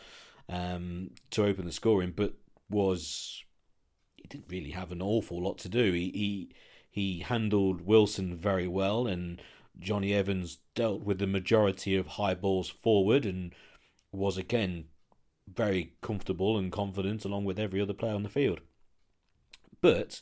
um, 0.51 1.13
to 1.31 1.47
open 1.47 1.65
the 1.65 1.73
scoring, 1.73 2.13
but 2.15 2.35
was 2.69 3.43
he 4.15 4.29
didn't 4.29 4.51
really 4.51 4.73
have 4.73 4.93
an 4.93 5.01
awful 5.01 5.43
lot 5.43 5.57
to 5.61 5.71
do. 5.71 5.93
He 5.93 6.11
he, 6.11 6.51
he 6.91 7.21
handled 7.21 7.81
Wilson 7.81 8.37
very 8.37 8.69
well, 8.69 9.07
and 9.07 9.41
Jonny 9.79 10.13
Evans 10.13 10.59
dealt 10.75 11.01
with 11.01 11.19
the 11.19 11.27
majority 11.27 11.97
of 11.97 12.09
high 12.09 12.35
balls 12.35 12.69
forward 12.69 13.25
and 13.25 13.55
was 14.13 14.37
again 14.37 14.89
very 15.53 15.95
comfortable 16.01 16.57
and 16.57 16.73
confident 16.73 17.25
along 17.25 17.45
with 17.45 17.59
every 17.59 17.81
other 17.81 17.93
player 17.93 18.15
on 18.15 18.23
the 18.23 18.29
field. 18.29 18.61
But 19.81 20.21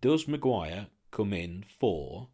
does 0.00 0.28
Maguire 0.28 0.88
come 1.10 1.32
in 1.32 1.64
for 1.78 2.28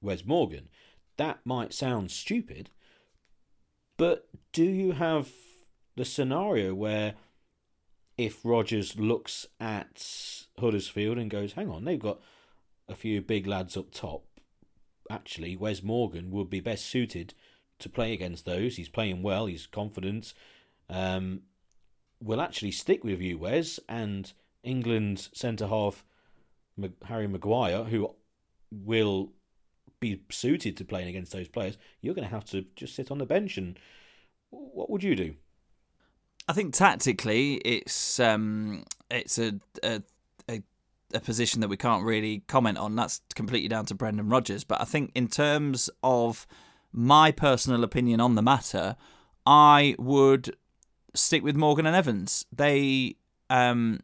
Wes 0.00 0.24
Morgan? 0.24 0.68
That 1.16 1.40
might 1.44 1.74
sound 1.74 2.10
stupid, 2.10 2.70
but 3.96 4.28
do 4.52 4.64
you 4.64 4.92
have 4.92 5.28
the 5.96 6.04
scenario 6.04 6.74
where 6.74 7.14
if 8.16 8.40
Rodgers 8.44 8.98
looks 8.98 9.46
at 9.60 10.46
Huddersfield 10.58 11.18
and 11.18 11.30
goes, 11.30 11.52
hang 11.52 11.68
on, 11.68 11.84
they've 11.84 11.98
got 11.98 12.20
a 12.88 12.94
few 12.94 13.20
big 13.20 13.46
lads 13.46 13.76
up 13.76 13.90
top. 13.90 14.24
Actually, 15.10 15.56
Wes 15.56 15.82
Morgan 15.82 16.30
would 16.30 16.50
be 16.50 16.60
best 16.60 16.86
suited 16.86 17.34
to 17.78 17.88
play 17.88 18.12
against 18.12 18.44
those. 18.44 18.76
He's 18.76 18.88
playing 18.88 19.22
well, 19.22 19.46
he's 19.46 19.66
confident. 19.66 20.34
Um, 20.92 21.42
will 22.20 22.40
actually 22.40 22.70
stick 22.70 23.02
with 23.02 23.20
you, 23.20 23.38
Wes, 23.38 23.80
and 23.88 24.32
England 24.62 25.28
centre 25.32 25.66
half 25.66 26.04
Harry 27.04 27.26
Maguire, 27.26 27.84
who 27.84 28.14
will 28.70 29.32
be 30.00 30.22
suited 30.30 30.76
to 30.76 30.84
playing 30.84 31.08
against 31.08 31.32
those 31.32 31.48
players, 31.48 31.78
you're 32.00 32.14
going 32.14 32.26
to 32.26 32.34
have 32.34 32.44
to 32.46 32.64
just 32.76 32.94
sit 32.94 33.10
on 33.10 33.18
the 33.18 33.26
bench. 33.26 33.56
And 33.56 33.78
what 34.50 34.90
would 34.90 35.02
you 35.02 35.14
do? 35.14 35.34
I 36.48 36.52
think 36.52 36.74
tactically, 36.74 37.54
it's 37.56 38.18
um, 38.18 38.84
it's 39.10 39.38
a, 39.38 39.60
a, 39.82 40.02
a 40.48 40.62
a 41.14 41.20
position 41.20 41.60
that 41.60 41.68
we 41.68 41.76
can't 41.76 42.04
really 42.04 42.42
comment 42.48 42.78
on. 42.78 42.96
That's 42.96 43.20
completely 43.34 43.68
down 43.68 43.86
to 43.86 43.94
Brendan 43.94 44.28
Rodgers. 44.28 44.64
But 44.64 44.80
I 44.80 44.84
think 44.84 45.12
in 45.14 45.28
terms 45.28 45.88
of 46.02 46.46
my 46.92 47.30
personal 47.30 47.84
opinion 47.84 48.20
on 48.20 48.34
the 48.34 48.42
matter, 48.42 48.96
I 49.46 49.94
would 49.98 50.56
stick 51.14 51.42
with 51.42 51.56
Morgan 51.56 51.86
and 51.86 51.96
Evans. 51.96 52.46
They 52.52 53.16
um, 53.50 54.00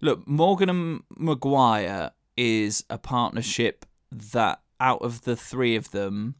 look 0.00 0.26
Morgan 0.26 0.68
and 0.68 1.02
Maguire 1.16 2.10
is 2.36 2.84
a 2.90 2.98
partnership 2.98 3.86
that 4.10 4.60
out 4.80 5.02
of 5.02 5.22
the 5.22 5.36
three 5.36 5.76
of 5.76 5.90
them 5.90 6.34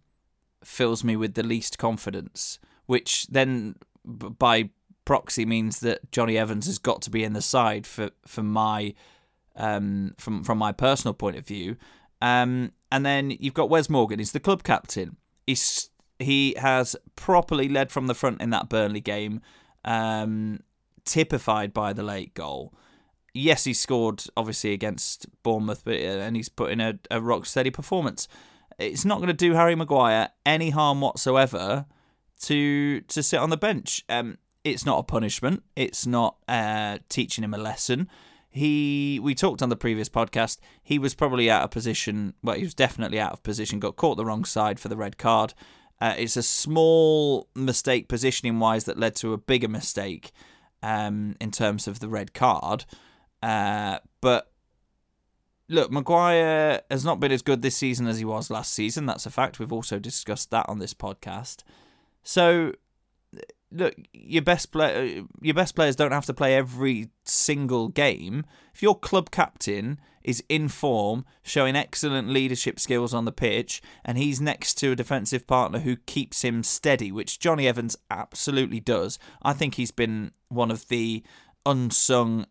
fills 0.64 1.04
me 1.04 1.16
with 1.16 1.34
the 1.34 1.42
least 1.42 1.78
confidence, 1.78 2.58
which 2.86 3.26
then 3.28 3.76
by 4.04 4.70
proxy 5.04 5.44
means 5.44 5.80
that 5.80 6.10
Jonny 6.12 6.38
Evans 6.38 6.66
has 6.66 6.78
got 6.78 7.02
to 7.02 7.10
be 7.10 7.24
in 7.24 7.32
the 7.32 7.42
side 7.42 7.86
for 7.86 8.10
for 8.26 8.42
my 8.42 8.94
um, 9.56 10.14
from 10.18 10.44
from 10.44 10.58
my 10.58 10.72
personal 10.72 11.14
point 11.14 11.36
of 11.36 11.46
view. 11.46 11.76
Um, 12.20 12.72
and 12.90 13.04
then 13.04 13.30
you've 13.30 13.54
got 13.54 13.70
Wes 13.70 13.88
Morgan. 13.88 14.18
He's 14.18 14.32
the 14.32 14.40
club 14.40 14.62
captain. 14.62 15.16
He's 15.46 15.90
he 16.18 16.54
has 16.58 16.94
properly 17.16 17.68
led 17.68 17.90
from 17.90 18.06
the 18.06 18.14
front 18.14 18.40
in 18.40 18.50
that 18.50 18.68
Burnley 18.68 19.00
game, 19.00 19.40
um, 19.84 20.60
typified 21.04 21.72
by 21.72 21.92
the 21.92 22.02
late 22.02 22.34
goal. 22.34 22.72
Yes, 23.34 23.64
he 23.64 23.72
scored 23.72 24.24
obviously 24.36 24.72
against 24.72 25.26
Bournemouth, 25.42 25.82
but 25.84 25.94
uh, 25.94 26.20
and 26.20 26.36
he's 26.36 26.48
put 26.48 26.70
in 26.70 26.80
a, 26.80 26.98
a 27.10 27.20
rock 27.20 27.46
steady 27.46 27.70
performance. 27.70 28.28
It's 28.78 29.04
not 29.04 29.18
going 29.18 29.28
to 29.28 29.34
do 29.34 29.54
Harry 29.54 29.74
Maguire 29.74 30.30
any 30.44 30.70
harm 30.70 31.00
whatsoever 31.00 31.86
to 32.42 33.00
to 33.00 33.22
sit 33.22 33.38
on 33.38 33.50
the 33.50 33.56
bench. 33.56 34.04
Um, 34.08 34.38
it's 34.64 34.86
not 34.86 34.98
a 34.98 35.02
punishment. 35.02 35.62
It's 35.76 36.06
not 36.06 36.36
uh, 36.46 36.98
teaching 37.08 37.44
him 37.44 37.54
a 37.54 37.58
lesson. 37.58 38.08
He, 38.50 39.18
we 39.22 39.34
talked 39.34 39.62
on 39.62 39.70
the 39.70 39.76
previous 39.76 40.10
podcast. 40.10 40.58
He 40.82 40.98
was 40.98 41.14
probably 41.14 41.50
out 41.50 41.62
of 41.62 41.70
position. 41.70 42.34
Well, 42.42 42.56
he 42.56 42.64
was 42.64 42.74
definitely 42.74 43.18
out 43.18 43.32
of 43.32 43.42
position. 43.42 43.80
Got 43.80 43.96
caught 43.96 44.16
the 44.16 44.26
wrong 44.26 44.44
side 44.44 44.78
for 44.78 44.88
the 44.88 44.96
red 44.96 45.16
card. 45.16 45.54
Uh, 46.02 46.16
it's 46.18 46.36
a 46.36 46.42
small 46.42 47.46
mistake 47.54 48.08
positioning 48.08 48.58
wise 48.58 48.86
that 48.86 48.98
led 48.98 49.14
to 49.14 49.32
a 49.32 49.38
bigger 49.38 49.68
mistake 49.68 50.32
um, 50.82 51.36
in 51.40 51.52
terms 51.52 51.86
of 51.86 52.00
the 52.00 52.08
red 52.08 52.34
card. 52.34 52.84
Uh, 53.40 54.00
but 54.20 54.50
look, 55.68 55.92
Maguire 55.92 56.80
has 56.90 57.04
not 57.04 57.20
been 57.20 57.30
as 57.30 57.40
good 57.40 57.62
this 57.62 57.76
season 57.76 58.08
as 58.08 58.18
he 58.18 58.24
was 58.24 58.50
last 58.50 58.72
season. 58.72 59.06
That's 59.06 59.26
a 59.26 59.30
fact. 59.30 59.60
We've 59.60 59.72
also 59.72 60.00
discussed 60.00 60.50
that 60.50 60.68
on 60.68 60.80
this 60.80 60.92
podcast. 60.92 61.62
So 62.24 62.72
look, 63.72 63.94
your 64.12 64.42
best 64.42 64.72
play, 64.72 65.22
your 65.40 65.54
best 65.54 65.74
players 65.74 65.96
don't 65.96 66.12
have 66.12 66.26
to 66.26 66.34
play 66.34 66.54
every 66.54 67.10
single 67.24 67.88
game. 67.88 68.44
If 68.74 68.82
your 68.82 68.98
club 68.98 69.30
captain 69.30 70.00
is 70.22 70.42
in 70.48 70.68
form, 70.68 71.24
showing 71.42 71.74
excellent 71.74 72.28
leadership 72.28 72.78
skills 72.78 73.12
on 73.12 73.24
the 73.24 73.32
pitch, 73.32 73.82
and 74.04 74.16
he's 74.16 74.40
next 74.40 74.74
to 74.74 74.92
a 74.92 74.96
defensive 74.96 75.46
partner 75.46 75.80
who 75.80 75.96
keeps 75.96 76.42
him 76.42 76.62
steady, 76.62 77.10
which 77.10 77.38
Jonny 77.38 77.66
Evans 77.66 77.96
absolutely 78.10 78.80
does. 78.80 79.18
I 79.42 79.52
think 79.52 79.74
he's 79.74 79.90
been 79.90 80.32
one 80.48 80.70
of 80.70 80.88
the 80.88 81.22
unsung 81.66 82.46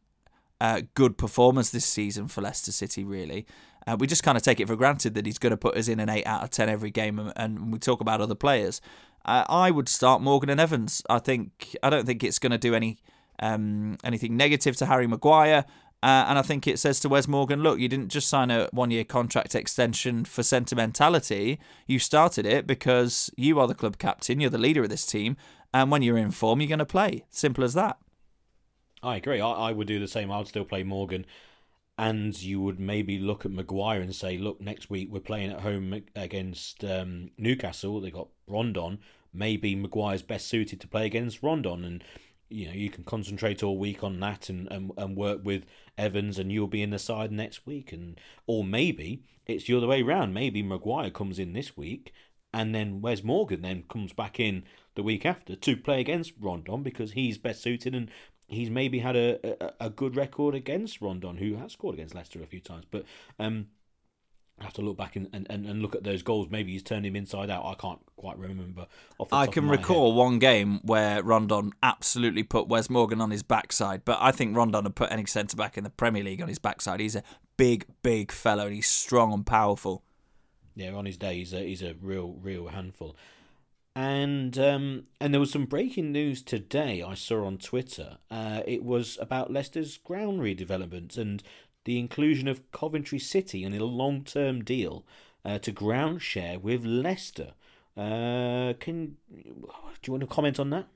uh, 0.59 0.82
good 0.93 1.17
performers 1.17 1.72
this 1.72 1.86
season 1.86 2.28
for 2.28 2.41
Leicester 2.41 2.72
City. 2.72 3.03
Really, 3.03 3.47
uh, 3.88 3.95
we 3.97 4.05
just 4.05 4.24
kind 4.24 4.38
of 4.38 4.43
take 4.43 4.59
it 4.59 4.67
for 4.67 4.76
granted 4.76 5.15
that 5.15 5.26
he's 5.26 5.39
going 5.39 5.51
to 5.51 5.57
put 5.57 5.76
us 5.76 5.88
in 5.88 5.99
an 5.99 6.09
eight 6.09 6.28
out 6.28 6.43
of 6.43 6.49
ten 6.49 6.69
every 6.69 6.91
game, 6.91 7.19
and, 7.19 7.34
and 7.36 7.72
we 7.72 7.80
talk 7.80 8.01
about 8.01 8.22
other 8.22 8.36
players. 8.36 8.82
Uh, 9.26 9.45
I 9.47 9.72
would 9.72 9.89
start 9.89 10.22
Morgan 10.22 10.49
and 10.49 10.59
Evans. 10.59 11.03
I 11.09 11.19
think 11.19 11.76
I 11.84 11.89
don't 11.89 12.05
think 12.05 12.24
it's 12.24 12.39
going 12.39 12.51
to 12.51 12.57
do 12.57 12.74
any 12.74 12.97
um, 13.39 13.97
anything 14.03 14.38
negative 14.38 14.76
to 14.78 14.86
Harry 14.86 15.07
Maguire. 15.07 15.65
Uh, 16.03 16.26
and 16.28 16.39
I 16.39 16.41
think 16.41 16.65
it 16.65 16.80
says 16.80 16.99
to 17.01 17.09
Wes 17.09 17.28
Morgan, 17.28 17.61
look, 17.61 17.80
you 17.80 17.88
didn't 17.88 18.09
just 18.09 18.28
sign 18.28 18.49
a 18.49 18.67
one 18.72 18.89
year 18.89 19.03
contract 19.03 19.53
extension 19.53 20.26
for 20.26 20.41
sentimentality. 20.41 21.59
You 21.86 21.99
started 21.99 22.45
it 22.45 22.65
because 22.65 23.30
you 23.38 23.59
are 23.59 23.67
the 23.67 23.76
club 23.76 23.99
captain, 23.99 24.39
you're 24.39 24.49
the 24.49 24.57
leader 24.57 24.82
of 24.82 24.89
this 24.89 25.05
team, 25.05 25.38
and 25.74 25.91
when 25.91 26.01
you're 26.01 26.17
in 26.17 26.32
form, 26.32 26.59
you're 26.59 26.69
going 26.69 26.80
to 26.80 26.86
play. 26.86 27.26
Simple 27.30 27.63
as 27.63 27.76
that. 27.76 27.97
I 29.03 29.17
agree. 29.17 29.39
I, 29.39 29.49
I 29.51 29.72
would 29.74 29.88
do 29.88 29.99
the 29.99 30.07
same. 30.07 30.32
I 30.32 30.39
would 30.39 30.47
still 30.47 30.65
play 30.65 30.82
Morgan 30.82 31.26
and 32.01 32.41
you 32.41 32.59
would 32.59 32.79
maybe 32.79 33.19
look 33.19 33.45
at 33.45 33.51
Maguire 33.51 34.01
and 34.01 34.13
say, 34.15 34.35
look, 34.35 34.59
next 34.59 34.89
week 34.89 35.09
we're 35.11 35.19
playing 35.19 35.51
at 35.51 35.59
home 35.59 36.01
against 36.15 36.83
um, 36.83 37.29
Newcastle. 37.37 38.01
They 38.01 38.09
got 38.09 38.29
Rondon. 38.47 38.97
Maybe 39.31 39.75
Maguire's 39.75 40.23
best 40.23 40.47
suited 40.47 40.81
to 40.81 40.87
play 40.87 41.05
against 41.05 41.43
Rondon, 41.43 41.85
and 41.85 42.03
you 42.49 42.65
know 42.65 42.73
you 42.73 42.89
can 42.89 43.03
concentrate 43.03 43.61
all 43.61 43.77
week 43.77 44.03
on 44.03 44.19
that 44.19 44.49
and, 44.49 44.67
and, 44.71 44.91
and 44.97 45.15
work 45.15 45.41
with 45.43 45.63
Evans, 45.95 46.39
and 46.39 46.51
you'll 46.51 46.65
be 46.65 46.81
in 46.81 46.89
the 46.89 46.97
side 46.97 47.31
next 47.31 47.67
week. 47.67 47.93
And 47.93 48.19
or 48.47 48.63
maybe 48.63 49.21
it's 49.45 49.65
the 49.65 49.77
other 49.77 49.87
way 49.87 50.01
around. 50.01 50.33
Maybe 50.33 50.63
Maguire 50.63 51.11
comes 51.11 51.37
in 51.37 51.53
this 51.53 51.77
week, 51.77 52.13
and 52.51 52.73
then 52.73 53.01
Wes 53.01 53.23
Morgan 53.23 53.61
then 53.61 53.83
comes 53.87 54.11
back 54.11 54.39
in 54.39 54.63
the 54.95 55.03
week 55.03 55.23
after 55.23 55.55
to 55.55 55.77
play 55.77 56.01
against 56.01 56.33
Rondon 56.39 56.81
because 56.81 57.11
he's 57.11 57.37
best 57.37 57.61
suited 57.61 57.93
and 57.93 58.09
he's 58.51 58.69
maybe 58.69 58.99
had 58.99 59.15
a, 59.15 59.63
a, 59.63 59.85
a 59.85 59.89
good 59.89 60.15
record 60.15 60.53
against 60.53 61.01
Rondon, 61.01 61.37
who 61.37 61.55
has 61.55 61.71
scored 61.71 61.95
against 61.95 62.13
Leicester 62.13 62.43
a 62.43 62.45
few 62.45 62.59
times. 62.59 62.85
But 62.89 63.05
um, 63.39 63.67
I 64.59 64.65
have 64.65 64.73
to 64.73 64.81
look 64.81 64.97
back 64.97 65.15
and, 65.15 65.27
and, 65.33 65.47
and 65.49 65.81
look 65.81 65.95
at 65.95 66.03
those 66.03 66.21
goals. 66.21 66.49
Maybe 66.49 66.73
he's 66.73 66.83
turned 66.83 67.05
him 67.05 67.15
inside 67.15 67.49
out. 67.49 67.65
I 67.65 67.73
can't 67.73 67.99
quite 68.15 68.37
remember. 68.37 68.87
I 69.31 69.47
can 69.47 69.67
recall 69.67 70.11
head. 70.11 70.17
one 70.17 70.39
game 70.39 70.79
where 70.83 71.23
Rondon 71.23 71.71
absolutely 71.81 72.43
put 72.43 72.67
Wes 72.67 72.89
Morgan 72.89 73.21
on 73.21 73.31
his 73.31 73.41
backside, 73.41 74.05
but 74.05 74.17
I 74.21 74.31
think 74.31 74.55
Rondon 74.55 74.83
had 74.83 74.95
put 74.95 75.11
any 75.11 75.25
centre 75.25 75.57
back 75.57 75.77
in 75.77 75.83
the 75.83 75.89
Premier 75.89 76.23
League 76.23 76.41
on 76.41 76.47
his 76.47 76.59
backside. 76.59 76.99
He's 76.99 77.15
a 77.15 77.23
big, 77.57 77.85
big 78.03 78.31
fellow, 78.31 78.65
and 78.65 78.75
he's 78.75 78.89
strong 78.89 79.33
and 79.33 79.45
powerful. 79.45 80.03
Yeah, 80.75 80.93
on 80.93 81.05
his 81.05 81.17
day, 81.17 81.35
he's 81.35 81.53
a, 81.53 81.59
he's 81.59 81.81
a 81.81 81.95
real, 82.01 82.35
real 82.41 82.67
handful 82.67 83.15
and 83.95 84.57
um, 84.57 85.03
and 85.19 85.33
there 85.33 85.39
was 85.39 85.51
some 85.51 85.65
breaking 85.65 86.11
news 86.11 86.41
today 86.41 87.03
I 87.03 87.15
saw 87.15 87.45
on 87.45 87.57
Twitter. 87.57 88.17
Uh, 88.29 88.61
it 88.65 88.83
was 88.83 89.17
about 89.19 89.51
Leicester's 89.51 89.97
ground 89.97 90.39
redevelopment 90.39 91.17
and 91.17 91.43
the 91.83 91.99
inclusion 91.99 92.47
of 92.47 92.71
Coventry 92.71 93.19
City 93.19 93.63
in 93.63 93.73
a 93.73 93.83
long 93.83 94.23
term 94.23 94.63
deal 94.63 95.05
uh, 95.43 95.59
to 95.59 95.71
ground 95.71 96.21
share 96.21 96.57
with 96.59 96.85
Leicester. 96.85 97.53
Uh, 97.97 98.73
can 98.79 99.17
do 99.29 99.43
you 100.05 100.11
want 100.13 100.21
to 100.21 100.27
comment 100.27 100.59
on 100.59 100.69
that? 100.69 100.87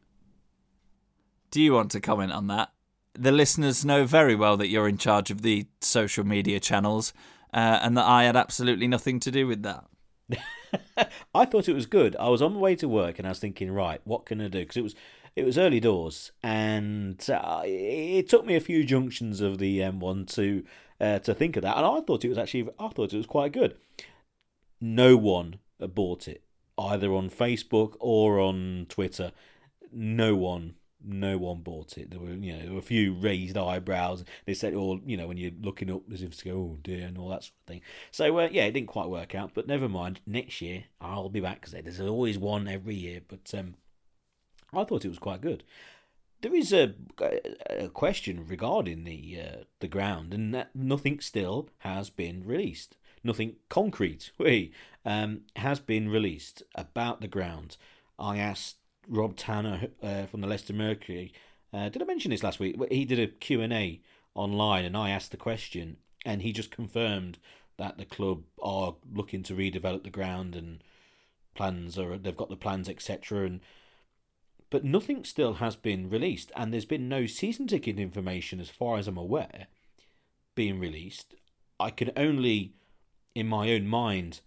Do 1.52 1.62
you 1.62 1.74
want 1.74 1.92
to 1.92 2.00
comment 2.00 2.32
on 2.32 2.48
that? 2.48 2.72
The 3.14 3.32
listeners 3.32 3.86
know 3.86 4.06
very 4.06 4.36
well 4.36 4.58
that 4.58 4.68
you're 4.68 4.88
in 4.88 4.98
charge 4.98 5.32
of 5.32 5.42
the 5.42 5.68
social 5.82 6.26
media 6.26 6.60
channels, 6.60 7.14
uh, 7.54 7.80
and 7.82 7.98
that 7.98 8.06
I 8.06 8.24
had 8.24 8.36
absolutely 8.36 8.88
nothing 8.88 9.20
to 9.22 9.32
do 9.32 9.48
with 9.48 9.64
that. 9.64 9.86
I 11.36 11.46
thought 11.46 11.70
it 11.70 11.74
was 11.74 11.86
good. 11.86 12.16
I 12.18 12.30
was 12.30 12.42
on 12.42 12.54
my 12.54 12.60
way 12.60 12.76
to 12.78 12.88
work 12.88 13.20
and 13.20 13.28
I 13.28 13.32
was 13.32 13.40
thinking, 13.40 13.72
right, 13.72 14.02
what 14.04 14.26
can 14.26 14.42
I 14.42 14.48
do? 14.48 14.60
Because 14.60 14.78
it 14.78 14.84
was 14.84 14.96
it 15.36 15.46
was 15.46 15.58
early 15.58 15.82
doors, 15.82 16.32
and 16.42 17.30
uh, 17.30 17.62
it 17.66 18.30
took 18.30 18.46
me 18.46 18.56
a 18.56 18.62
few 18.62 18.86
junctions 18.86 19.42
of 19.42 19.58
the 19.58 19.80
M1 19.80 20.34
to 20.36 20.64
uh, 21.02 21.20
to 21.20 21.34
think 21.34 21.58
of 21.58 21.64
that. 21.64 21.76
And 21.76 21.86
I 21.86 22.00
thought 22.02 22.24
it 22.24 22.30
was 22.30 22.38
actually 22.38 22.70
I 22.80 22.88
thought 22.90 23.14
it 23.14 23.18
was 23.18 23.26
quite 23.26 23.52
good. 23.52 23.76
No 24.80 25.18
one 25.18 25.60
bought 25.80 26.28
it 26.28 26.44
either 26.78 27.14
on 27.14 27.30
Facebook 27.30 27.96
or 28.00 28.40
on 28.40 28.86
Twitter. 28.90 29.32
No 29.92 30.36
one 30.36 30.76
no 31.06 31.38
one 31.38 31.62
bought 31.62 31.98
it. 31.98 32.12
There 32.12 32.20
were, 32.20 32.34
you 32.34 32.54
know, 32.54 32.64
there 32.64 32.74
were 32.74 32.80
a 32.80 32.84
few 32.84 33.14
raised 33.14 33.58
eyebrows. 33.58 34.24
They 34.46 34.54
said, 34.54 34.74
"Oh, 34.74 35.00
you 35.06 35.18
know, 35.18 35.28
when 35.28 35.38
you're 35.38 35.52
looking 35.62 35.92
up 35.92 36.02
as 36.12 36.22
if 36.22 36.38
to 36.38 36.46
go, 36.46 36.56
oh 36.56 36.78
dear," 36.82 37.06
and 37.08 37.18
all 37.18 37.30
that 37.30 37.44
sort 37.44 37.54
of 37.62 37.68
thing. 37.68 37.82
So, 38.12 38.40
uh, 38.40 38.50
yeah, 38.52 38.66
it 38.66 38.72
didn't 38.72 38.88
quite 38.88 39.10
work 39.10 39.36
out, 39.36 39.52
but 39.54 39.68
never 39.68 39.88
mind. 39.88 40.22
Next 40.26 40.62
year, 40.62 40.86
I'll 41.00 41.30
be 41.30 41.40
back 41.40 41.62
because 41.62 41.74
there's 41.74 42.00
always 42.00 42.38
one 42.38 42.68
every 42.68 42.96
year. 42.96 43.22
But 43.28 43.54
um, 43.58 43.76
I 44.74 44.84
thought 44.84 45.06
it 45.06 45.10
was 45.10 45.20
quite 45.20 45.42
good. 45.42 45.64
There 46.42 46.54
is 46.54 46.74
a, 46.74 46.94
a 47.70 47.90
question 47.90 48.46
regarding 48.48 49.04
the 49.04 49.40
uh, 49.40 49.64
the 49.80 49.88
ground, 49.88 50.34
and 50.34 50.54
that 50.54 50.76
nothing 50.76 51.20
still 51.20 51.70
has 51.80 52.10
been 52.10 52.44
released. 52.46 52.98
Nothing 53.24 53.56
concrete, 53.70 54.32
we 54.38 54.72
um, 55.06 55.42
has 55.56 55.80
been 55.80 56.10
released 56.10 56.64
about 56.76 57.22
the 57.22 57.28
ground. 57.28 57.78
I 58.18 58.38
asked 58.38 58.78
Rob 59.08 59.36
Tanner 59.36 59.88
uh, 60.02 60.26
from 60.26 60.42
the 60.42 60.48
Leicester 60.48 60.74
Mercury. 60.74 61.34
Uh, 61.74 61.90
did 61.90 62.02
I 62.02 62.06
mention 62.06 62.32
this 62.32 62.44
last 62.44 62.60
week? 62.60 62.76
He 62.92 63.06
did 63.06 63.20
a 63.20 63.28
Q 63.28 63.62
and 63.62 63.74
A 63.74 64.02
online, 64.34 64.86
and 64.86 64.96
I 64.96 65.10
asked 65.10 65.32
the 65.32 65.38
question, 65.38 65.98
and 66.26 66.42
he 66.42 66.52
just 66.52 66.72
confirmed 66.72 67.38
that 67.78 67.98
the 67.98 68.06
club 68.06 68.44
are 68.62 68.96
looking 69.14 69.44
to 69.44 69.54
redevelop 69.54 70.04
the 70.04 70.10
ground 70.10 70.56
and 70.56 70.82
plans 71.56 71.98
are 71.98 72.18
they've 72.18 72.36
got 72.36 72.50
the 72.50 72.56
plans 72.56 72.88
etc. 72.88 73.46
And 73.46 73.62
but 74.70 74.84
nothing 74.84 75.24
still 75.24 75.56
has 75.56 75.76
been 75.76 76.10
released, 76.10 76.52
and 76.56 76.74
there's 76.74 76.86
been 76.86 77.08
no 77.08 77.26
season 77.26 77.68
ticket 77.68 78.00
information 78.00 78.60
as 78.60 78.70
far 78.70 78.98
as 78.98 79.08
I'm 79.08 79.18
aware 79.18 79.68
being 80.56 80.80
released. 80.80 81.36
I 81.80 81.90
can 81.90 82.12
only, 82.16 82.74
in 83.36 83.48
my 83.48 83.72
own 83.72 83.88
mind, 83.88 84.40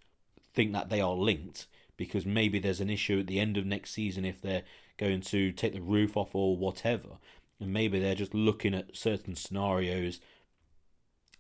think 0.55 0.73
that 0.73 0.89
they 0.89 1.01
are 1.01 1.13
linked 1.13 1.67
because 1.99 2.25
maybe 2.25 2.59
there's 2.59 2.81
an 2.81 2.89
issue 2.89 3.19
at 3.19 3.27
the 3.27 3.41
end 3.41 3.59
of 3.59 3.67
next 3.67 3.91
season 3.91 4.25
if 4.25 4.41
they're 4.41 4.63
going 4.97 5.21
to 5.21 5.53
take 5.53 5.75
the 5.75 5.83
roof 5.83 6.17
off 6.17 6.35
or 6.35 6.57
whatever. 6.57 7.19
And 7.61 7.73
maybe 7.73 7.99
they're 7.99 8.15
just 8.15 8.33
looking 8.33 8.73
at 8.73 8.97
certain 8.97 9.35
scenarios 9.35 10.21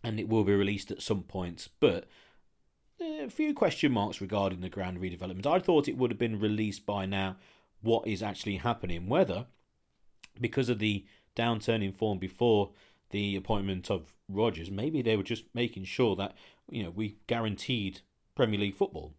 and 0.04 0.20
it 0.20 0.28
will 0.28 0.44
be 0.44 0.54
released 0.54 0.90
at 0.90 1.00
some 1.00 1.22
point. 1.22 1.68
But 1.80 2.06
eh, 3.00 3.24
a 3.24 3.30
few 3.30 3.54
question 3.54 3.92
marks 3.92 4.20
regarding 4.20 4.60
the 4.60 4.68
ground 4.68 5.00
redevelopment. 5.00 5.46
I 5.46 5.60
thought 5.60 5.88
it 5.88 5.96
would 5.96 6.10
have 6.10 6.18
been 6.18 6.40
released 6.40 6.84
by 6.84 7.06
now. 7.06 7.36
What 7.80 8.06
is 8.06 8.22
actually 8.22 8.56
happening? 8.56 9.08
Whether 9.08 9.46
because 10.40 10.68
of 10.68 10.80
the 10.80 11.06
downturn 11.36 11.84
in 11.84 11.92
form 11.92 12.18
before 12.18 12.70
the 13.10 13.36
appointment 13.36 13.90
of 13.90 14.12
Rodgers, 14.28 14.70
maybe 14.70 15.02
they 15.02 15.16
were 15.16 15.22
just 15.22 15.44
making 15.54 15.84
sure 15.84 16.16
that 16.16 16.34
you 16.68 16.82
know 16.82 16.90
we 16.90 17.18
guaranteed 17.28 18.00
Premier 18.34 18.58
League 18.58 18.74
football. 18.74 19.14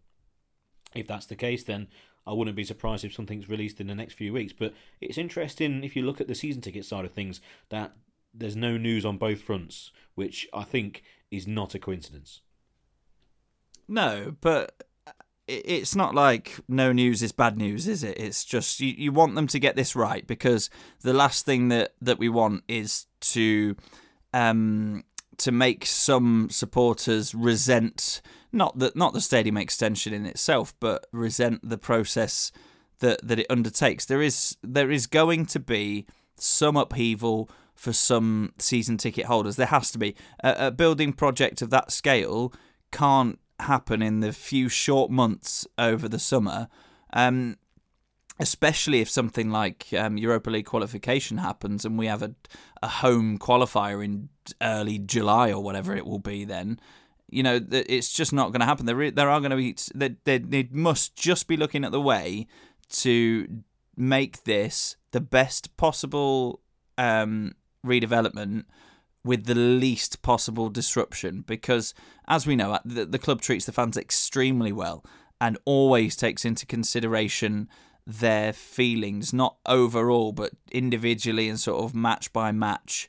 If 0.94 1.06
that's 1.06 1.26
the 1.26 1.36
case, 1.36 1.64
then 1.64 1.88
I 2.26 2.32
wouldn't 2.32 2.56
be 2.56 2.64
surprised 2.64 3.04
if 3.04 3.14
something's 3.14 3.48
released 3.48 3.80
in 3.80 3.86
the 3.86 3.94
next 3.94 4.14
few 4.14 4.32
weeks. 4.32 4.52
But 4.52 4.74
it's 5.00 5.18
interesting 5.18 5.84
if 5.84 5.96
you 5.96 6.02
look 6.02 6.20
at 6.20 6.28
the 6.28 6.34
season 6.34 6.62
ticket 6.62 6.84
side 6.84 7.04
of 7.04 7.12
things 7.12 7.40
that 7.70 7.92
there's 8.32 8.56
no 8.56 8.76
news 8.76 9.04
on 9.04 9.18
both 9.18 9.40
fronts, 9.40 9.90
which 10.14 10.48
I 10.52 10.64
think 10.64 11.02
is 11.30 11.46
not 11.46 11.74
a 11.74 11.78
coincidence. 11.78 12.42
No, 13.88 14.36
but 14.40 14.84
it's 15.48 15.96
not 15.96 16.14
like 16.14 16.60
no 16.68 16.92
news 16.92 17.22
is 17.22 17.32
bad 17.32 17.56
news, 17.56 17.88
is 17.88 18.04
it? 18.04 18.18
It's 18.18 18.44
just 18.44 18.80
you, 18.80 18.94
you 18.96 19.10
want 19.10 19.34
them 19.34 19.48
to 19.48 19.58
get 19.58 19.74
this 19.74 19.96
right 19.96 20.24
because 20.26 20.70
the 21.00 21.12
last 21.12 21.44
thing 21.44 21.68
that, 21.68 21.94
that 22.00 22.18
we 22.18 22.28
want 22.28 22.62
is 22.68 23.06
to 23.20 23.76
um, 24.32 25.02
to 25.40 25.52
make 25.52 25.86
some 25.86 26.48
supporters 26.50 27.34
resent 27.34 28.20
not 28.52 28.78
the 28.78 28.92
not 28.94 29.12
the 29.12 29.20
stadium 29.20 29.56
extension 29.56 30.12
in 30.12 30.26
itself, 30.26 30.74
but 30.80 31.06
resent 31.12 31.68
the 31.68 31.78
process 31.78 32.52
that 32.98 33.26
that 33.26 33.38
it 33.38 33.46
undertakes. 33.50 34.04
There 34.04 34.22
is 34.22 34.56
there 34.62 34.90
is 34.90 35.06
going 35.06 35.46
to 35.46 35.60
be 35.60 36.06
some 36.36 36.76
upheaval 36.76 37.50
for 37.74 37.92
some 37.92 38.52
season 38.58 38.98
ticket 38.98 39.26
holders. 39.26 39.56
There 39.56 39.66
has 39.66 39.90
to 39.92 39.98
be 39.98 40.14
a, 40.44 40.66
a 40.66 40.70
building 40.70 41.12
project 41.12 41.62
of 41.62 41.70
that 41.70 41.90
scale 41.90 42.52
can't 42.92 43.38
happen 43.60 44.02
in 44.02 44.20
the 44.20 44.32
few 44.32 44.68
short 44.68 45.10
months 45.10 45.66
over 45.78 46.08
the 46.08 46.18
summer. 46.18 46.68
Um, 47.12 47.56
especially 48.40 49.00
if 49.00 49.08
something 49.08 49.50
like 49.50 49.86
um, 49.96 50.16
Europa 50.16 50.50
League 50.50 50.66
qualification 50.66 51.38
happens 51.38 51.84
and 51.84 51.98
we 51.98 52.06
have 52.06 52.22
a, 52.22 52.34
a 52.82 52.88
home 52.88 53.38
qualifier 53.38 54.04
in 54.04 54.30
early 54.62 54.98
July 54.98 55.52
or 55.52 55.62
whatever 55.62 55.94
it 55.94 56.06
will 56.06 56.18
be 56.18 56.44
then 56.44 56.80
you 57.30 57.42
know 57.42 57.60
it's 57.70 58.12
just 58.12 58.32
not 58.32 58.48
going 58.48 58.60
to 58.60 58.66
happen. 58.66 58.86
There 58.86 59.10
there 59.10 59.30
are 59.30 59.40
going 59.40 59.50
to 59.50 59.56
be 59.56 59.76
they, 59.94 60.16
they, 60.24 60.38
they 60.38 60.68
must 60.72 61.16
just 61.16 61.46
be 61.46 61.56
looking 61.56 61.84
at 61.84 61.92
the 61.92 62.00
way 62.00 62.46
to 62.90 63.62
make 63.96 64.44
this 64.44 64.96
the 65.12 65.20
best 65.20 65.76
possible 65.76 66.60
um, 66.98 67.52
redevelopment 67.86 68.64
with 69.24 69.44
the 69.44 69.54
least 69.54 70.22
possible 70.22 70.68
disruption 70.70 71.42
because 71.46 71.94
as 72.26 72.46
we 72.46 72.56
know 72.56 72.78
the, 72.84 73.04
the 73.04 73.18
club 73.18 73.40
treats 73.40 73.66
the 73.66 73.72
fans 73.72 73.96
extremely 73.96 74.72
well 74.72 75.04
and 75.40 75.58
always 75.64 76.16
takes 76.16 76.44
into 76.44 76.66
consideration 76.66 77.68
their 78.06 78.52
feelings 78.52 79.32
not 79.32 79.56
overall 79.66 80.32
but 80.32 80.52
individually 80.72 81.48
and 81.48 81.60
sort 81.60 81.82
of 81.82 81.94
match 81.94 82.32
by 82.32 82.50
match 82.50 83.08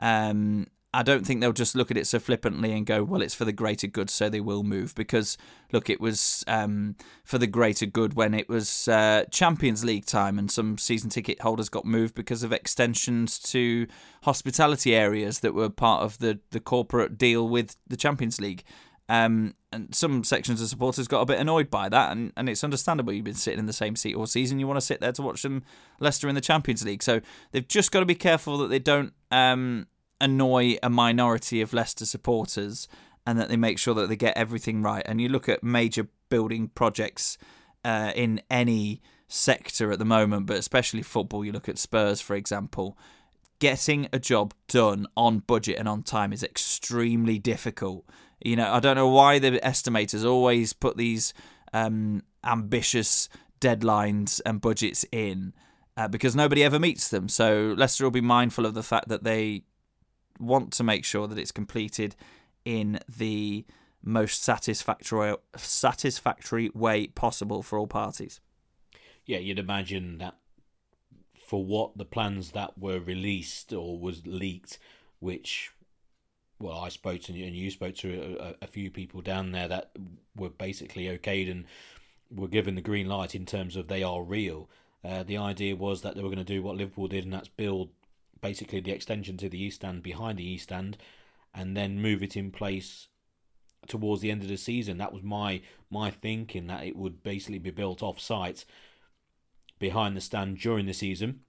um, 0.00 0.66
I 0.94 1.02
don't 1.02 1.26
think 1.26 1.40
they'll 1.40 1.52
just 1.52 1.74
look 1.74 1.90
at 1.90 1.98
it 1.98 2.06
so 2.06 2.18
flippantly 2.18 2.72
and 2.72 2.86
go, 2.86 3.04
well, 3.04 3.20
it's 3.20 3.34
for 3.34 3.44
the 3.44 3.52
greater 3.52 3.86
good, 3.86 4.08
so 4.08 4.30
they 4.30 4.40
will 4.40 4.62
move. 4.62 4.94
Because, 4.94 5.36
look, 5.70 5.90
it 5.90 6.00
was 6.00 6.44
um, 6.48 6.96
for 7.24 7.36
the 7.36 7.46
greater 7.46 7.84
good 7.84 8.14
when 8.14 8.32
it 8.32 8.48
was 8.48 8.88
uh, 8.88 9.24
Champions 9.30 9.84
League 9.84 10.06
time 10.06 10.38
and 10.38 10.50
some 10.50 10.78
season 10.78 11.10
ticket 11.10 11.42
holders 11.42 11.68
got 11.68 11.84
moved 11.84 12.14
because 12.14 12.42
of 12.42 12.54
extensions 12.54 13.38
to 13.38 13.86
hospitality 14.22 14.94
areas 14.94 15.40
that 15.40 15.52
were 15.52 15.68
part 15.68 16.02
of 16.02 16.18
the, 16.18 16.40
the 16.52 16.60
corporate 16.60 17.18
deal 17.18 17.46
with 17.46 17.76
the 17.86 17.96
Champions 17.96 18.40
League. 18.40 18.64
Um, 19.08 19.54
and 19.72 19.94
some 19.94 20.24
sections 20.24 20.60
of 20.60 20.68
supporters 20.68 21.08
got 21.08 21.20
a 21.20 21.26
bit 21.26 21.38
annoyed 21.38 21.70
by 21.70 21.88
that, 21.88 22.12
and, 22.12 22.32
and 22.36 22.48
it's 22.48 22.64
understandable. 22.64 23.12
You've 23.12 23.24
been 23.24 23.34
sitting 23.34 23.58
in 23.58 23.66
the 23.66 23.72
same 23.72 23.96
seat 23.96 24.14
all 24.14 24.26
season. 24.26 24.58
You 24.58 24.66
want 24.66 24.78
to 24.78 24.86
sit 24.86 25.00
there 25.00 25.12
to 25.12 25.22
watch 25.22 25.42
them 25.42 25.62
Leicester 26.00 26.28
in 26.28 26.34
the 26.34 26.40
Champions 26.40 26.84
League. 26.84 27.02
So 27.02 27.20
they've 27.52 27.66
just 27.66 27.90
got 27.90 28.00
to 28.00 28.06
be 28.06 28.14
careful 28.14 28.58
that 28.58 28.68
they 28.68 28.78
don't. 28.78 29.12
Um, 29.30 29.86
annoy 30.20 30.76
a 30.82 30.90
minority 30.90 31.60
of 31.60 31.72
Leicester 31.72 32.06
supporters 32.06 32.88
and 33.26 33.38
that 33.38 33.48
they 33.48 33.56
make 33.56 33.78
sure 33.78 33.94
that 33.94 34.08
they 34.08 34.16
get 34.16 34.36
everything 34.36 34.82
right. 34.82 35.02
And 35.06 35.20
you 35.20 35.28
look 35.28 35.48
at 35.48 35.62
major 35.62 36.08
building 36.28 36.68
projects 36.68 37.38
uh, 37.84 38.12
in 38.14 38.40
any 38.50 39.02
sector 39.28 39.92
at 39.92 39.98
the 39.98 40.04
moment, 40.04 40.46
but 40.46 40.56
especially 40.56 41.02
football, 41.02 41.44
you 41.44 41.52
look 41.52 41.68
at 41.68 41.78
Spurs, 41.78 42.20
for 42.20 42.34
example. 42.34 42.96
Getting 43.58 44.08
a 44.12 44.18
job 44.18 44.54
done 44.68 45.06
on 45.16 45.40
budget 45.40 45.78
and 45.78 45.88
on 45.88 46.04
time 46.04 46.32
is 46.32 46.42
extremely 46.42 47.38
difficult. 47.38 48.04
You 48.40 48.56
know, 48.56 48.72
I 48.72 48.80
don't 48.80 48.96
know 48.96 49.08
why 49.08 49.38
the 49.38 49.52
estimators 49.60 50.24
always 50.24 50.72
put 50.72 50.96
these 50.96 51.34
um, 51.72 52.22
ambitious 52.44 53.28
deadlines 53.60 54.40
and 54.46 54.60
budgets 54.60 55.04
in. 55.12 55.54
Uh, 55.96 56.06
because 56.06 56.36
nobody 56.36 56.62
ever 56.62 56.78
meets 56.78 57.08
them. 57.08 57.28
So 57.28 57.74
Leicester 57.76 58.04
will 58.04 58.12
be 58.12 58.20
mindful 58.20 58.64
of 58.64 58.74
the 58.74 58.84
fact 58.84 59.08
that 59.08 59.24
they 59.24 59.64
want 60.38 60.72
to 60.74 60.84
make 60.84 61.04
sure 61.04 61.26
that 61.26 61.38
it's 61.38 61.50
completed 61.50 62.14
in 62.64 63.00
the 63.08 63.64
most 64.02 64.44
satisfactory 64.44 65.34
satisfactory 65.56 66.70
way 66.72 67.08
possible 67.08 67.62
for 67.62 67.78
all 67.78 67.88
parties. 67.88 68.40
Yeah, 69.26 69.38
you'd 69.38 69.58
imagine 69.58 70.18
that 70.18 70.36
for 71.34 71.64
what 71.64 71.98
the 71.98 72.04
plans 72.04 72.52
that 72.52 72.78
were 72.78 73.00
released 73.00 73.72
or 73.72 73.98
was 73.98 74.26
leaked, 74.26 74.78
which 75.18 75.72
well, 76.60 76.78
I 76.78 76.88
spoke 76.88 77.20
to 77.22 77.32
and 77.32 77.54
you 77.54 77.70
spoke 77.70 77.94
to 77.96 78.36
a, 78.40 78.64
a 78.64 78.66
few 78.66 78.90
people 78.90 79.20
down 79.20 79.52
there 79.52 79.68
that 79.68 79.90
were 80.36 80.50
basically 80.50 81.04
okayed 81.04 81.50
and 81.50 81.64
were 82.30 82.48
given 82.48 82.74
the 82.74 82.80
green 82.80 83.08
light 83.08 83.34
in 83.34 83.46
terms 83.46 83.76
of 83.76 83.88
they 83.88 84.02
are 84.02 84.22
real. 84.22 84.68
Uh, 85.04 85.22
the 85.22 85.36
idea 85.36 85.76
was 85.76 86.02
that 86.02 86.16
they 86.16 86.22
were 86.22 86.28
going 86.28 86.38
to 86.38 86.44
do 86.44 86.62
what 86.62 86.76
Liverpool 86.76 87.08
did, 87.08 87.24
and 87.24 87.32
that's 87.32 87.48
build 87.48 87.90
basically 88.40 88.80
the 88.80 88.90
extension 88.90 89.36
to 89.36 89.48
the 89.48 89.62
east 89.62 89.84
End 89.84 90.02
behind 90.02 90.38
the 90.38 90.48
east 90.48 90.72
End, 90.72 90.98
and 91.54 91.76
then 91.76 92.02
move 92.02 92.22
it 92.22 92.36
in 92.36 92.50
place 92.50 93.08
towards 93.86 94.20
the 94.20 94.30
end 94.30 94.42
of 94.42 94.48
the 94.48 94.56
season. 94.56 94.98
That 94.98 95.12
was 95.12 95.22
my 95.22 95.62
my 95.90 96.10
thinking 96.10 96.66
that 96.66 96.84
it 96.84 96.96
would 96.96 97.22
basically 97.22 97.58
be 97.58 97.70
built 97.70 98.02
off 98.02 98.20
site 98.20 98.64
behind 99.78 100.16
the 100.16 100.20
stand 100.20 100.58
during 100.58 100.86
the 100.86 100.92
season. 100.92 101.40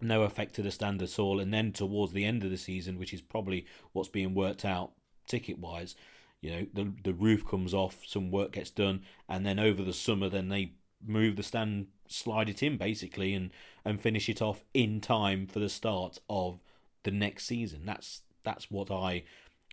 No 0.00 0.22
effect 0.22 0.54
to 0.54 0.62
the 0.62 0.70
stand 0.70 1.02
at 1.02 1.18
all, 1.18 1.40
and 1.40 1.52
then 1.52 1.72
towards 1.72 2.12
the 2.12 2.24
end 2.24 2.44
of 2.44 2.50
the 2.50 2.56
season, 2.56 2.98
which 2.98 3.12
is 3.12 3.20
probably 3.20 3.66
what's 3.92 4.08
being 4.08 4.34
worked 4.34 4.64
out 4.64 4.92
ticket 5.26 5.58
wise, 5.58 5.94
you 6.40 6.50
know, 6.50 6.66
the 6.72 6.92
the 7.04 7.14
roof 7.14 7.46
comes 7.46 7.74
off, 7.74 7.98
some 8.06 8.30
work 8.30 8.52
gets 8.52 8.70
done, 8.70 9.02
and 9.28 9.44
then 9.44 9.58
over 9.58 9.82
the 9.82 9.92
summer, 9.92 10.28
then 10.28 10.48
they 10.48 10.72
move 11.06 11.36
the 11.36 11.42
stand 11.42 11.86
slide 12.08 12.48
it 12.48 12.62
in 12.62 12.76
basically 12.76 13.34
and 13.34 13.50
and 13.84 14.00
finish 14.00 14.28
it 14.28 14.42
off 14.42 14.64
in 14.74 15.00
time 15.00 15.46
for 15.46 15.60
the 15.60 15.68
start 15.68 16.18
of 16.28 16.60
the 17.04 17.10
next 17.10 17.46
season. 17.46 17.82
That's 17.84 18.22
that's 18.42 18.70
what 18.70 18.90
I 18.90 19.24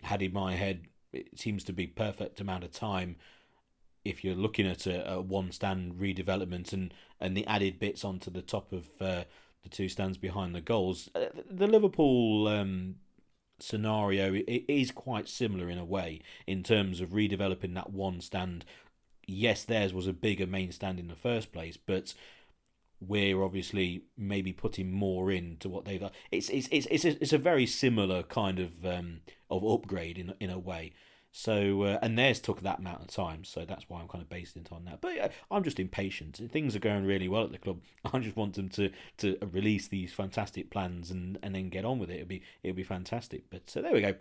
had 0.04 0.22
in 0.22 0.34
my 0.34 0.56
head. 0.56 0.86
It 1.14 1.40
seems 1.40 1.64
to 1.66 1.74
be 1.74 1.88
perfect 1.88 2.40
amount 2.40 2.64
of 2.64 2.72
time 2.72 3.16
if 4.06 4.24
you're 4.24 4.36
looking 4.36 4.68
at 4.68 4.86
a, 4.88 5.14
a 5.14 5.22
one 5.22 5.52
stand 5.52 5.96
redevelopment 5.96 6.74
and 6.74 6.94
and 7.20 7.36
the 7.36 7.48
added 7.48 7.80
bits 7.80 8.06
onto 8.06 8.30
the 8.30 8.42
top 8.42 8.72
of 8.72 8.88
uh, 9.02 9.24
the 9.70 9.76
two 9.76 9.90
stands 9.90 10.18
behind 10.18 10.56
the 10.56 10.62
goals. 10.62 11.10
Uh, 11.14 11.26
the 11.50 11.68
Liverpool 11.68 12.48
um, 12.48 12.96
scenario 13.60 14.34
is 14.48 14.92
quite 14.92 15.28
similar 15.28 15.70
in 15.70 15.78
a 15.78 15.86
way 15.86 16.22
in 16.46 16.64
terms 16.64 17.02
of 17.02 17.10
redeveloping 17.10 17.74
that 17.76 17.92
one 17.92 18.22
stand 18.22 18.66
yes, 19.28 19.66
theirs 19.66 19.94
was 19.94 20.08
a 20.08 20.14
bigger 20.14 20.48
main 20.48 20.72
stand 20.72 21.00
in 21.00 21.08
the 21.08 21.16
first 21.16 21.52
place, 21.52 21.78
but 21.78 22.14
we're 23.00 23.44
obviously 23.44 24.04
maybe 24.18 24.54
putting 24.54 24.92
more 24.92 25.32
into 25.32 25.70
what 25.70 25.86
they've. 25.86 26.02
It's 26.32 26.50
it's 26.50 26.68
it's 26.72 26.88
it's 26.90 27.06
a, 27.06 27.22
it's 27.22 27.34
a 27.34 27.38
very 27.38 27.68
similar 27.68 28.24
kind 28.24 28.60
of 28.60 28.86
um, 28.86 29.20
of 29.50 29.64
upgrade 29.64 30.18
in 30.18 30.34
in 30.40 30.50
a 30.50 30.58
way. 30.58 30.94
So 31.40 31.84
uh, 31.84 32.00
and 32.02 32.18
theirs 32.18 32.40
took 32.40 32.62
that 32.62 32.80
amount 32.80 33.02
of 33.02 33.10
time, 33.10 33.44
so 33.44 33.64
that's 33.64 33.88
why 33.88 34.02
I'm 34.02 34.08
kind 34.08 34.24
of 34.24 34.28
basing 34.30 34.64
it 34.64 34.72
on 34.72 34.86
that. 34.86 35.02
But 35.02 35.20
uh, 35.20 35.30
I'm 35.52 35.64
just 35.64 35.80
impatient. 35.80 36.42
Things 36.52 36.76
are 36.76 36.80
going 36.80 37.06
really 37.06 37.28
well 37.28 37.44
at 37.44 37.52
the 37.52 37.60
club. 37.60 37.82
I 38.12 38.18
just 38.18 38.36
want 38.36 38.56
them 38.56 38.70
to 38.70 38.90
to 39.18 39.38
release 39.52 39.88
these 39.88 40.12
fantastic 40.12 40.72
plans 40.72 41.12
and 41.12 41.38
and 41.44 41.54
then 41.54 41.70
get 41.70 41.86
on 41.86 42.00
with 42.00 42.10
it. 42.10 42.16
It'll 42.16 42.28
be 42.28 42.42
it'll 42.64 42.76
be 42.76 42.82
fantastic. 42.82 43.52
But 43.52 43.70
so 43.70 43.84
there 43.84 43.94
we 43.94 44.02
go. 44.02 44.16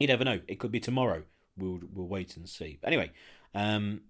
You 0.00 0.08
never 0.08 0.24
know. 0.24 0.40
It 0.48 0.58
could 0.58 0.72
be 0.72 0.80
tomorrow. 0.80 1.22
We'll 1.56 1.78
we'll 1.94 2.08
wait 2.08 2.36
and 2.36 2.48
see. 2.48 2.80
Anyway, 2.82 3.12
um, 3.54 4.00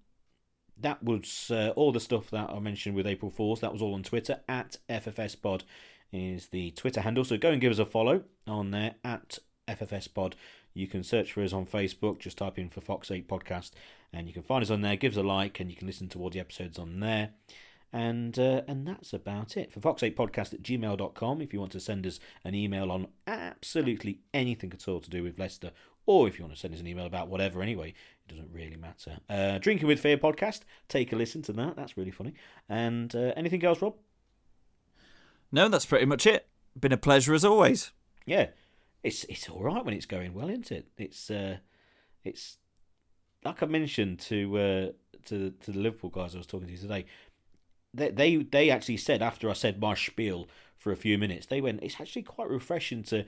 that 0.80 1.04
was 1.04 1.50
uh, 1.50 1.74
all 1.76 1.92
the 1.92 2.00
stuff 2.00 2.30
that 2.30 2.48
I 2.48 2.58
mentioned 2.60 2.96
with 2.96 3.06
April 3.06 3.30
Fools. 3.30 3.60
That 3.60 3.74
was 3.74 3.82
all 3.82 3.92
on 3.92 4.04
Twitter 4.04 4.40
at 4.48 4.78
FFSPod 4.88 5.64
is 6.10 6.48
the 6.48 6.70
Twitter 6.70 7.02
handle. 7.02 7.24
So 7.24 7.36
go 7.36 7.50
and 7.50 7.60
give 7.60 7.72
us 7.72 7.78
a 7.78 7.84
follow 7.84 8.22
on 8.46 8.70
there 8.70 8.94
at 9.04 9.38
FFSPod. 9.68 10.32
You 10.74 10.86
can 10.86 11.02
search 11.02 11.32
for 11.32 11.42
us 11.42 11.52
on 11.52 11.66
Facebook. 11.66 12.18
Just 12.18 12.38
type 12.38 12.58
in 12.58 12.68
for 12.68 12.80
Fox 12.80 13.10
8 13.10 13.28
Podcast, 13.28 13.72
and 14.12 14.26
you 14.26 14.34
can 14.34 14.42
find 14.42 14.62
us 14.62 14.70
on 14.70 14.80
there. 14.80 14.96
Give 14.96 15.12
us 15.12 15.18
a 15.18 15.22
like, 15.22 15.60
and 15.60 15.70
you 15.70 15.76
can 15.76 15.86
listen 15.86 16.08
to 16.10 16.20
all 16.20 16.30
the 16.30 16.40
episodes 16.40 16.78
on 16.78 17.00
there. 17.00 17.30
And 17.92 18.38
uh, 18.38 18.62
and 18.66 18.88
that's 18.88 19.12
about 19.12 19.56
it 19.58 19.70
for 19.70 19.80
fox8podcast 19.80 20.54
at 20.54 20.62
gmail.com. 20.62 21.42
If 21.42 21.52
you 21.52 21.60
want 21.60 21.72
to 21.72 21.80
send 21.80 22.06
us 22.06 22.20
an 22.42 22.54
email 22.54 22.90
on 22.90 23.08
absolutely 23.26 24.20
anything 24.32 24.72
at 24.72 24.88
all 24.88 25.00
to 25.00 25.10
do 25.10 25.22
with 25.22 25.38
Leicester, 25.38 25.72
or 26.06 26.26
if 26.26 26.38
you 26.38 26.44
want 26.44 26.54
to 26.54 26.60
send 26.60 26.72
us 26.72 26.80
an 26.80 26.86
email 26.86 27.04
about 27.04 27.28
whatever 27.28 27.60
anyway, 27.60 27.90
it 27.90 28.30
doesn't 28.30 28.50
really 28.50 28.76
matter. 28.76 29.18
Uh, 29.28 29.58
Drinking 29.58 29.88
with 29.88 30.00
Fear 30.00 30.16
podcast, 30.16 30.60
take 30.88 31.12
a 31.12 31.16
listen 31.16 31.42
to 31.42 31.52
that. 31.52 31.76
That's 31.76 31.98
really 31.98 32.10
funny. 32.10 32.32
And 32.66 33.14
uh, 33.14 33.32
anything 33.36 33.62
else, 33.62 33.82
Rob? 33.82 33.94
No, 35.52 35.68
that's 35.68 35.86
pretty 35.86 36.06
much 36.06 36.26
it. 36.26 36.48
Been 36.78 36.92
a 36.92 36.96
pleasure 36.96 37.34
as 37.34 37.44
always. 37.44 37.92
Yeah, 38.24 38.48
it's 39.02 39.24
it's 39.24 39.48
all 39.48 39.62
right 39.62 39.84
when 39.84 39.94
it's 39.94 40.06
going 40.06 40.34
well, 40.34 40.48
isn't 40.48 40.72
it? 40.72 40.88
It's 40.96 41.30
uh, 41.30 41.58
it's 42.24 42.58
like 43.44 43.62
I 43.62 43.66
mentioned 43.66 44.20
to 44.20 44.58
uh, 44.58 44.86
to 45.26 45.50
to 45.50 45.72
the 45.72 45.78
Liverpool 45.78 46.10
guys 46.10 46.34
I 46.34 46.38
was 46.38 46.46
talking 46.46 46.68
to 46.68 46.76
today. 46.76 47.06
They, 47.94 48.10
they 48.10 48.36
they 48.36 48.70
actually 48.70 48.96
said 48.96 49.22
after 49.22 49.50
I 49.50 49.54
said 49.54 49.80
my 49.80 49.94
spiel 49.94 50.48
for 50.76 50.92
a 50.92 50.96
few 50.96 51.18
minutes, 51.18 51.46
they 51.46 51.60
went. 51.60 51.82
It's 51.82 52.00
actually 52.00 52.22
quite 52.22 52.48
refreshing 52.48 53.02
to 53.04 53.24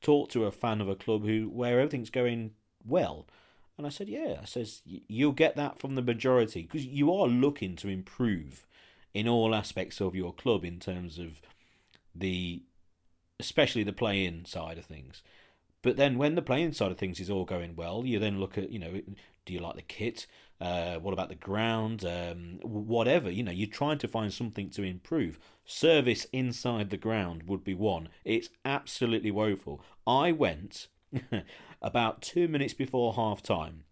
talk 0.00 0.28
to 0.30 0.44
a 0.44 0.52
fan 0.52 0.80
of 0.80 0.88
a 0.88 0.96
club 0.96 1.24
who 1.24 1.48
where 1.52 1.78
everything's 1.80 2.10
going 2.10 2.52
well. 2.84 3.26
And 3.78 3.86
I 3.86 3.90
said, 3.90 4.08
yeah. 4.08 4.38
I 4.42 4.44
says 4.44 4.82
you'll 4.84 5.32
get 5.32 5.56
that 5.56 5.78
from 5.78 5.94
the 5.94 6.02
majority 6.02 6.62
because 6.62 6.84
you 6.84 7.12
are 7.12 7.26
looking 7.26 7.74
to 7.76 7.88
improve 7.88 8.66
in 9.14 9.28
all 9.28 9.54
aspects 9.54 10.00
of 10.00 10.14
your 10.14 10.32
club 10.32 10.64
in 10.64 10.78
terms 10.78 11.18
of 11.18 11.40
the 12.14 12.62
especially 13.42 13.82
the 13.82 13.92
playing 13.92 14.44
side 14.44 14.78
of 14.78 14.84
things. 14.84 15.20
But 15.82 15.96
then 15.96 16.16
when 16.16 16.36
the 16.36 16.42
playing 16.42 16.72
side 16.74 16.92
of 16.92 16.98
things 16.98 17.18
is 17.18 17.28
all 17.28 17.44
going 17.44 17.74
well, 17.74 18.06
you 18.06 18.20
then 18.20 18.38
look 18.38 18.56
at, 18.56 18.70
you 18.70 18.78
know, 18.78 19.00
do 19.44 19.52
you 19.52 19.58
like 19.58 19.74
the 19.74 19.82
kit? 19.82 20.28
Uh, 20.60 20.94
what 20.98 21.12
about 21.12 21.28
the 21.28 21.34
ground? 21.34 22.04
Um, 22.04 22.60
whatever, 22.62 23.28
you 23.28 23.42
know, 23.42 23.50
you're 23.50 23.66
trying 23.66 23.98
to 23.98 24.06
find 24.06 24.32
something 24.32 24.70
to 24.70 24.84
improve. 24.84 25.40
Service 25.64 26.24
inside 26.32 26.90
the 26.90 26.96
ground 26.96 27.42
would 27.48 27.64
be 27.64 27.74
one. 27.74 28.08
It's 28.24 28.48
absolutely 28.64 29.32
woeful. 29.32 29.82
I 30.06 30.30
went 30.30 30.86
about 31.82 32.22
two 32.22 32.46
minutes 32.46 32.74
before 32.74 33.14
half 33.14 33.42
time 33.42 33.82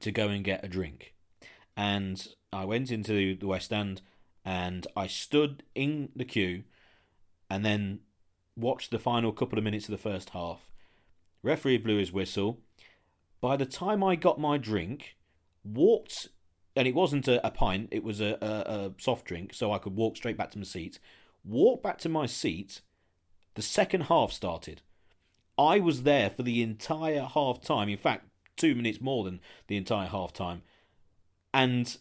to 0.00 0.12
go 0.12 0.28
and 0.28 0.44
get 0.44 0.62
a 0.62 0.68
drink. 0.68 1.14
And 1.74 2.28
I 2.52 2.66
went 2.66 2.90
into 2.90 3.34
the 3.34 3.46
West 3.46 3.72
End 3.72 4.02
and 4.44 4.86
I 4.94 5.06
stood 5.06 5.62
in 5.74 6.10
the 6.14 6.26
queue 6.26 6.64
and 7.48 7.64
then 7.64 8.00
watched 8.58 8.90
the 8.90 8.98
final 8.98 9.32
couple 9.32 9.58
of 9.58 9.64
minutes 9.64 9.86
of 9.86 9.92
the 9.92 9.98
first 9.98 10.30
half. 10.30 10.70
Referee 11.42 11.78
blew 11.78 11.98
his 11.98 12.12
whistle. 12.12 12.60
By 13.40 13.56
the 13.56 13.66
time 13.66 14.02
I 14.02 14.16
got 14.16 14.40
my 14.40 14.58
drink, 14.58 15.16
walked, 15.64 16.28
and 16.74 16.88
it 16.88 16.94
wasn't 16.94 17.28
a, 17.28 17.46
a 17.46 17.50
pint, 17.50 17.88
it 17.90 18.02
was 18.02 18.20
a, 18.20 18.36
a, 18.40 18.46
a 18.46 18.92
soft 18.98 19.24
drink, 19.26 19.54
so 19.54 19.72
I 19.72 19.78
could 19.78 19.94
walk 19.94 20.16
straight 20.16 20.36
back 20.36 20.50
to 20.52 20.58
my 20.58 20.64
seat. 20.64 20.98
Walked 21.44 21.82
back 21.82 21.98
to 21.98 22.08
my 22.08 22.26
seat, 22.26 22.80
the 23.54 23.62
second 23.62 24.02
half 24.02 24.32
started. 24.32 24.82
I 25.56 25.80
was 25.80 26.02
there 26.02 26.30
for 26.30 26.42
the 26.42 26.62
entire 26.62 27.22
half 27.22 27.60
time. 27.60 27.88
In 27.88 27.98
fact, 27.98 28.26
two 28.56 28.74
minutes 28.74 29.00
more 29.00 29.24
than 29.24 29.40
the 29.68 29.76
entire 29.76 30.08
half 30.08 30.32
time. 30.32 30.62
And 31.54 31.96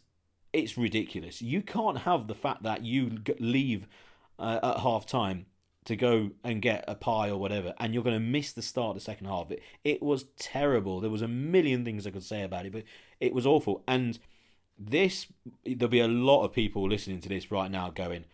it's 0.53 0.77
ridiculous. 0.77 1.41
You 1.41 1.61
can't 1.61 1.99
have 1.99 2.27
the 2.27 2.35
fact 2.35 2.63
that 2.63 2.83
you 2.83 3.19
leave 3.39 3.87
uh, 4.39 4.59
at 4.61 4.79
half 4.79 5.05
time 5.05 5.45
to 5.87 5.95
go 5.95 6.31
and 6.43 6.61
get 6.61 6.83
a 6.87 6.95
pie 6.95 7.29
or 7.29 7.37
whatever, 7.37 7.73
and 7.79 7.93
you're 7.93 8.03
going 8.03 8.15
to 8.15 8.19
miss 8.19 8.51
the 8.51 8.61
start 8.61 8.89
of 8.89 8.95
the 8.95 9.01
second 9.01 9.27
half. 9.27 9.49
It, 9.51 9.61
it 9.83 10.03
was 10.03 10.25
terrible. 10.37 10.99
There 10.99 11.09
was 11.09 11.21
a 11.21 11.27
million 11.27 11.85
things 11.85 12.05
I 12.05 12.11
could 12.11 12.23
say 12.23 12.43
about 12.43 12.65
it, 12.65 12.73
but 12.73 12.83
it 13.21 13.33
was 13.33 13.45
awful. 13.45 13.83
And 13.87 14.19
this, 14.77 15.27
there'll 15.65 15.87
be 15.87 16.01
a 16.01 16.07
lot 16.07 16.43
of 16.43 16.51
people 16.51 16.87
listening 16.87 17.21
to 17.21 17.29
this 17.29 17.51
right 17.51 17.71
now 17.71 17.89
going, 17.89 18.25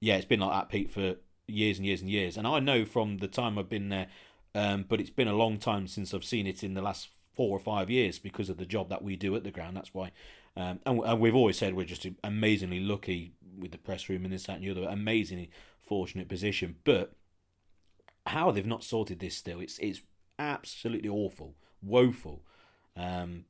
yeah, 0.00 0.16
it's 0.16 0.24
been 0.24 0.40
like 0.40 0.52
that, 0.52 0.68
Pete, 0.70 0.90
for 0.90 1.16
years 1.46 1.76
and 1.76 1.86
years 1.86 2.00
and 2.00 2.08
years. 2.08 2.38
And 2.38 2.46
I 2.46 2.58
know 2.58 2.86
from 2.86 3.18
the 3.18 3.28
time 3.28 3.58
I've 3.58 3.68
been 3.68 3.90
there, 3.90 4.06
um, 4.54 4.86
but 4.88 4.98
it's 4.98 5.10
been 5.10 5.28
a 5.28 5.36
long 5.36 5.58
time 5.58 5.86
since 5.86 6.14
I've 6.14 6.24
seen 6.24 6.46
it 6.46 6.64
in 6.64 6.72
the 6.72 6.82
last 6.82 7.08
four 7.34 7.54
or 7.54 7.60
five 7.60 7.90
years 7.90 8.18
because 8.18 8.48
of 8.48 8.56
the 8.56 8.64
job 8.64 8.88
that 8.88 9.02
we 9.02 9.14
do 9.14 9.36
at 9.36 9.44
the 9.44 9.50
ground. 9.50 9.76
That's 9.76 9.92
why. 9.92 10.12
Um, 10.56 10.80
and, 10.86 11.00
and, 11.04 11.20
we've 11.20 11.34
always 11.34 11.58
said 11.58 11.74
we're 11.74 11.84
just 11.84 12.06
amazingly 12.22 12.80
lucky 12.80 13.33
with 13.58 13.72
the 13.72 13.78
press 13.78 14.08
room 14.08 14.24
and 14.24 14.32
this, 14.32 14.44
that, 14.44 14.56
and 14.56 14.64
the 14.64 14.70
other. 14.70 14.88
Amazingly 14.88 15.50
fortunate 15.80 16.28
position. 16.28 16.76
But 16.84 17.12
how 18.26 18.50
they've 18.50 18.66
not 18.66 18.84
sorted 18.84 19.20
this 19.20 19.36
still, 19.36 19.60
it's 19.60 19.78
it's 19.78 20.02
absolutely 20.38 21.08
awful, 21.08 21.54
woeful. 21.82 22.42
Um, 22.96 23.44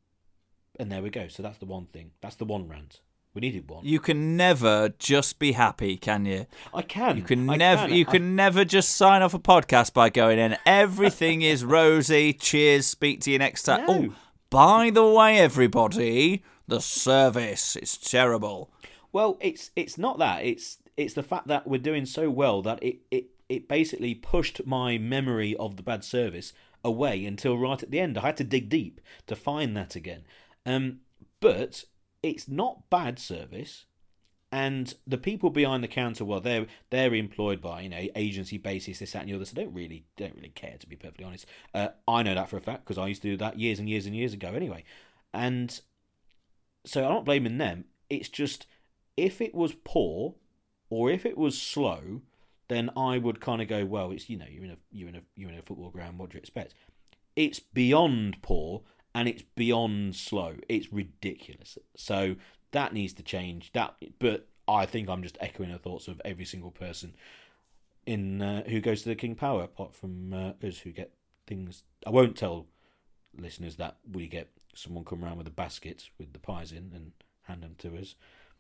and 0.79 0.91
there 0.91 1.03
we 1.03 1.11
go. 1.11 1.29
So 1.29 1.43
that's 1.43 1.59
the 1.59 1.67
one 1.67 1.87
thing. 1.87 2.13
That's 2.21 2.37
the 2.37 2.45
one 2.45 2.69
rant. 2.69 3.01
We 3.35 3.41
needed 3.41 3.69
one. 3.69 3.85
You 3.85 3.99
can 3.99 4.37
never 4.37 4.91
just 4.99 5.41
be 5.41 5.53
happy, 5.53 5.97
can 5.97 6.25
you? 6.25 6.47
I 6.73 6.83
can. 6.83 7.17
You 7.17 7.25
can 7.25 7.51
I 7.51 7.57
never. 7.57 7.87
Can. 7.89 7.97
You 7.97 8.05
can 8.07 8.23
I... 8.23 8.35
never 8.35 8.65
just 8.65 8.91
sign 8.91 9.23
off 9.23 9.35
a 9.35 9.41
podcast 9.41 9.93
by 9.93 10.09
going 10.09 10.39
in. 10.39 10.57
Everything 10.65 11.43
is 11.43 11.65
rosy. 11.65 12.33
Cheers. 12.33 12.87
Speak 12.87 13.21
to 13.23 13.33
you 13.33 13.39
next 13.39 13.65
time. 13.65 13.87
No. 13.87 13.93
Oh, 13.93 14.15
by 14.51 14.91
the 14.91 15.05
way, 15.05 15.39
everybody, 15.39 16.45
the 16.69 16.81
service 16.81 17.75
is 17.75 17.97
terrible. 17.97 18.71
Well, 19.15 19.39
it's 19.41 19.71
it's 19.77 19.97
not 19.97 20.19
that. 20.19 20.45
It's 20.45 20.79
it's 20.97 21.15
the 21.15 21.23
fact 21.23 21.47
that 21.47 21.69
we're 21.69 21.79
doing 21.79 22.05
so 22.05 22.29
well 22.29 22.63
that 22.63 22.83
it, 22.83 22.99
it, 23.13 23.27
it 23.49 23.69
basically 23.69 24.13
pushed 24.13 24.67
my 24.67 24.99
memory 24.99 25.55
of 25.55 25.77
the 25.77 25.85
bad 25.85 26.03
service 26.03 26.53
away 26.83 27.25
until 27.25 27.57
right 27.57 27.81
at 27.81 27.93
the 27.93 28.01
end. 28.01 28.19
I 28.19 28.23
had 28.23 28.37
to 28.39 28.45
dig 28.45 28.69
deep 28.69 29.01
to 29.29 29.37
find 29.37 29.77
that 29.77 29.95
again. 29.95 30.25
Um, 30.67 30.99
but 31.39 31.85
it's 32.25 32.49
not 32.49 32.91
bad 32.91 33.21
service. 33.21 33.85
And 34.51 34.93
the 35.07 35.19
people 35.19 35.51
behind 35.51 35.85
the 35.85 35.89
counter, 35.89 36.25
well, 36.25 36.41
they're 36.41 36.67
they're 36.91 37.15
employed 37.15 37.61
by 37.61 37.83
you 37.83 37.91
know 37.91 38.09
agency 38.17 38.59
basis, 38.59 38.99
this 38.99 39.13
that 39.13 39.23
and 39.23 39.31
the 39.31 39.37
other. 39.37 39.45
So 39.45 39.55
don't 39.55 39.73
really 39.73 40.07
don't 40.17 40.35
really 40.35 40.49
care 40.49 40.77
to 40.81 40.89
be 40.89 40.97
perfectly 40.97 41.25
honest. 41.25 41.47
Uh, 41.73 41.89
I 42.09 42.25
know 42.25 42.35
that 42.35 42.49
for 42.49 42.57
a 42.57 42.61
fact 42.61 42.85
because 42.85 42.99
I 42.99 43.07
used 43.07 43.23
to 43.23 43.31
do 43.31 43.37
that 43.37 43.61
years 43.61 43.79
and 43.79 43.89
years 43.89 44.07
and 44.07 44.17
years 44.17 44.33
ago 44.33 44.49
anyway. 44.49 44.83
And 45.33 45.81
so 46.85 47.05
I'm 47.05 47.15
not 47.15 47.25
blaming 47.25 47.59
them. 47.59 47.85
It's 48.11 48.29
just 48.29 48.67
if 49.17 49.41
it 49.41 49.55
was 49.55 49.75
poor, 49.85 50.35
or 50.91 51.11
if 51.11 51.25
it 51.27 51.37
was 51.37 51.61
slow, 51.61 52.23
then 52.69 52.91
I 52.97 53.19
would 53.19 53.41
kind 53.41 53.61
of 53.61 53.69
go, 53.69 53.85
well, 53.85 54.11
it's 54.11 54.29
you 54.29 54.37
know 54.37 54.47
you're 54.49 54.65
in 54.65 54.71
a 54.71 54.77
you're 54.91 55.09
in 55.09 55.17
a 55.17 55.23
you're 55.37 55.51
in 55.51 55.59
a 55.59 55.63
football 55.63 55.91
ground. 55.91 56.19
What 56.19 56.31
do 56.31 56.37
you 56.37 56.41
expect? 56.41 56.75
It's 57.37 57.59
beyond 57.59 58.43
poor 58.43 58.83
and 59.15 59.29
it's 59.29 59.43
beyond 59.55 60.17
slow. 60.17 60.57
It's 60.69 60.93
ridiculous. 60.93 61.79
So 61.97 62.37
that 62.73 62.93
needs 62.93 63.13
to 63.15 63.23
change. 63.23 63.73
That, 63.73 63.95
but 64.19 64.49
I 64.67 64.87
think 64.87 65.09
I'm 65.09 65.23
just 65.23 65.39
echoing 65.41 65.71
the 65.71 65.79
thoughts 65.79 66.09
of 66.09 66.21
every 66.25 66.45
single 66.45 66.71
person 66.71 67.15
in 68.07 68.43
uh, 68.43 68.65
who 68.65 68.81
goes 68.81 69.03
to 69.03 69.09
the 69.09 69.15
King 69.15 69.35
Power, 69.35 69.63
apart 69.63 69.95
from 69.95 70.33
uh, 70.33 70.53
us 70.67 70.79
who 70.79 70.91
get 70.91 71.13
things. 71.47 71.85
I 72.07 72.11
won't 72.11 72.37
tell 72.37 72.67
listeners 73.39 73.77
that 73.77 73.97
we 74.11 74.27
get 74.27 74.51
someone 74.75 75.05
come 75.05 75.25
around 75.25 75.39
with 75.39 75.47
a 75.47 75.51
basket 75.51 76.09
with 76.19 76.33
the 76.33 76.39
pies 76.39 76.73
in 76.73 76.91
and 76.95 77.13
hand 77.43 77.63
them 77.63 77.75
to 77.79 77.97
us. 77.97 78.15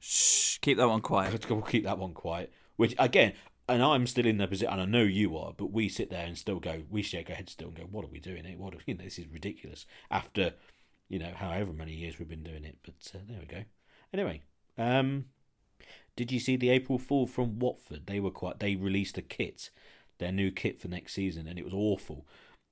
Shh, 0.06 0.58
keep 0.58 0.76
that 0.76 0.88
one 0.88 1.00
quiet. 1.00 1.48
We'll 1.48 1.62
keep 1.62 1.84
that 1.84 1.96
one 1.96 2.12
quiet. 2.12 2.52
Which 2.76 2.94
again, 2.98 3.32
and 3.66 3.82
I'm 3.82 4.06
still 4.06 4.26
in 4.26 4.36
the 4.36 4.46
position, 4.46 4.70
and 4.70 4.82
I 4.82 4.84
know 4.84 5.02
you 5.02 5.34
are, 5.38 5.54
but 5.56 5.72
we 5.72 5.88
sit 5.88 6.10
there 6.10 6.26
and 6.26 6.36
still 6.36 6.60
go, 6.60 6.82
we 6.90 7.00
shake 7.00 7.30
our 7.30 7.36
heads 7.36 7.52
still 7.52 7.68
and 7.68 7.76
go, 7.78 7.84
what 7.84 8.04
are 8.04 8.08
we 8.08 8.20
doing? 8.20 8.44
It, 8.44 8.58
what 8.58 8.74
are, 8.74 8.80
you 8.86 8.94
know, 8.94 9.04
this 9.04 9.18
is 9.18 9.26
ridiculous. 9.28 9.86
After, 10.10 10.52
you 11.08 11.18
know, 11.18 11.32
however 11.34 11.72
many 11.72 11.94
years 11.94 12.18
we've 12.18 12.28
been 12.28 12.42
doing 12.42 12.64
it, 12.64 12.76
but 12.82 13.12
uh, 13.14 13.18
there 13.26 13.38
we 13.40 13.46
go. 13.46 13.64
Anyway, 14.12 14.42
um, 14.76 15.24
did 16.16 16.30
you 16.30 16.38
see 16.38 16.56
the 16.56 16.68
April 16.68 16.98
Fool 16.98 17.26
from 17.26 17.58
Watford? 17.58 18.06
They 18.06 18.20
were 18.20 18.30
quite. 18.30 18.60
They 18.60 18.76
released 18.76 19.16
a 19.16 19.22
kit, 19.22 19.70
their 20.18 20.32
new 20.32 20.50
kit 20.50 20.78
for 20.82 20.88
next 20.88 21.14
season, 21.14 21.48
and 21.48 21.58
it 21.58 21.64
was 21.64 21.74
awful. 21.74 22.26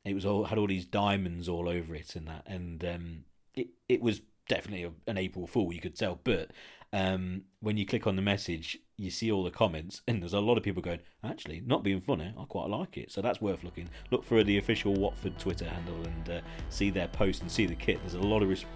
It 0.04 0.14
was 0.14 0.26
all 0.26 0.44
had 0.44 0.58
all 0.58 0.66
these 0.66 0.84
diamonds 0.84 1.48
all 1.48 1.66
over 1.66 1.94
it 1.94 2.14
and 2.14 2.28
that, 2.28 2.42
and 2.46 2.84
um, 2.84 3.24
it 3.54 3.68
it 3.88 4.02
was 4.02 4.20
definitely 4.48 4.92
an 5.06 5.16
April 5.16 5.46
Fool. 5.46 5.72
You 5.72 5.80
could 5.80 5.96
tell, 5.96 6.20
but 6.22 6.50
um, 6.92 7.42
when 7.60 7.76
you 7.76 7.86
click 7.86 8.06
on 8.06 8.16
the 8.16 8.22
message, 8.22 8.78
you 8.98 9.10
see 9.10 9.32
all 9.32 9.42
the 9.42 9.50
comments, 9.50 10.02
and 10.06 10.22
there's 10.22 10.34
a 10.34 10.40
lot 10.40 10.58
of 10.58 10.62
people 10.62 10.82
going, 10.82 11.00
actually, 11.24 11.62
not 11.64 11.82
being 11.82 12.00
funny, 12.00 12.34
I 12.38 12.44
quite 12.44 12.68
like 12.68 12.98
it. 12.98 13.10
So 13.10 13.22
that's 13.22 13.40
worth 13.40 13.64
looking. 13.64 13.88
Look 14.10 14.24
for 14.24 14.44
the 14.44 14.58
official 14.58 14.92
Watford 14.92 15.38
Twitter 15.38 15.64
handle 15.64 15.96
and 16.04 16.28
uh, 16.28 16.40
see 16.68 16.90
their 16.90 17.08
post 17.08 17.40
and 17.40 17.50
see 17.50 17.64
the 17.64 17.74
kit. 17.74 17.98
There's 18.02 18.14
a 18.14 18.20
lot 18.20 18.42
of 18.42 18.50
res- 18.50 18.66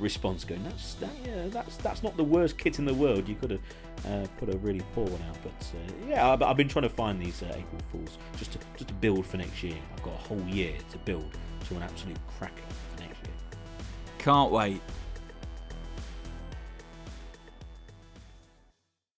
response 0.00 0.44
going, 0.44 0.64
that's 0.64 0.94
that, 0.94 1.10
yeah, 1.24 1.48
that's 1.48 1.76
that's 1.78 2.02
not 2.02 2.16
the 2.16 2.24
worst 2.24 2.56
kit 2.56 2.78
in 2.78 2.86
the 2.86 2.94
world. 2.94 3.28
You 3.28 3.34
could 3.34 3.50
have 3.50 3.60
uh, 4.06 4.26
put 4.38 4.52
a 4.52 4.56
really 4.58 4.82
poor 4.94 5.06
one 5.06 5.22
out, 5.28 5.36
but 5.42 5.72
uh, 5.74 6.08
yeah, 6.08 6.30
I've, 6.30 6.42
I've, 6.42 6.56
been 6.56 6.68
trying 6.68 6.84
to 6.84 6.88
find 6.88 7.20
these 7.20 7.42
uh, 7.42 7.46
April 7.50 7.82
Fools 7.92 8.18
just 8.38 8.52
to 8.52 8.58
just 8.76 8.88
to 8.88 8.94
build 8.94 9.26
for 9.26 9.36
next 9.36 9.62
year. 9.62 9.76
I've 9.94 10.02
got 10.02 10.14
a 10.14 10.28
whole 10.28 10.42
year 10.48 10.72
to 10.92 10.98
build 10.98 11.36
to 11.68 11.76
an 11.76 11.82
absolute 11.82 12.18
cracker 12.38 12.62
for 12.94 13.02
next 13.02 13.18
year. 13.18 13.34
Can't 14.18 14.50
wait. 14.50 14.80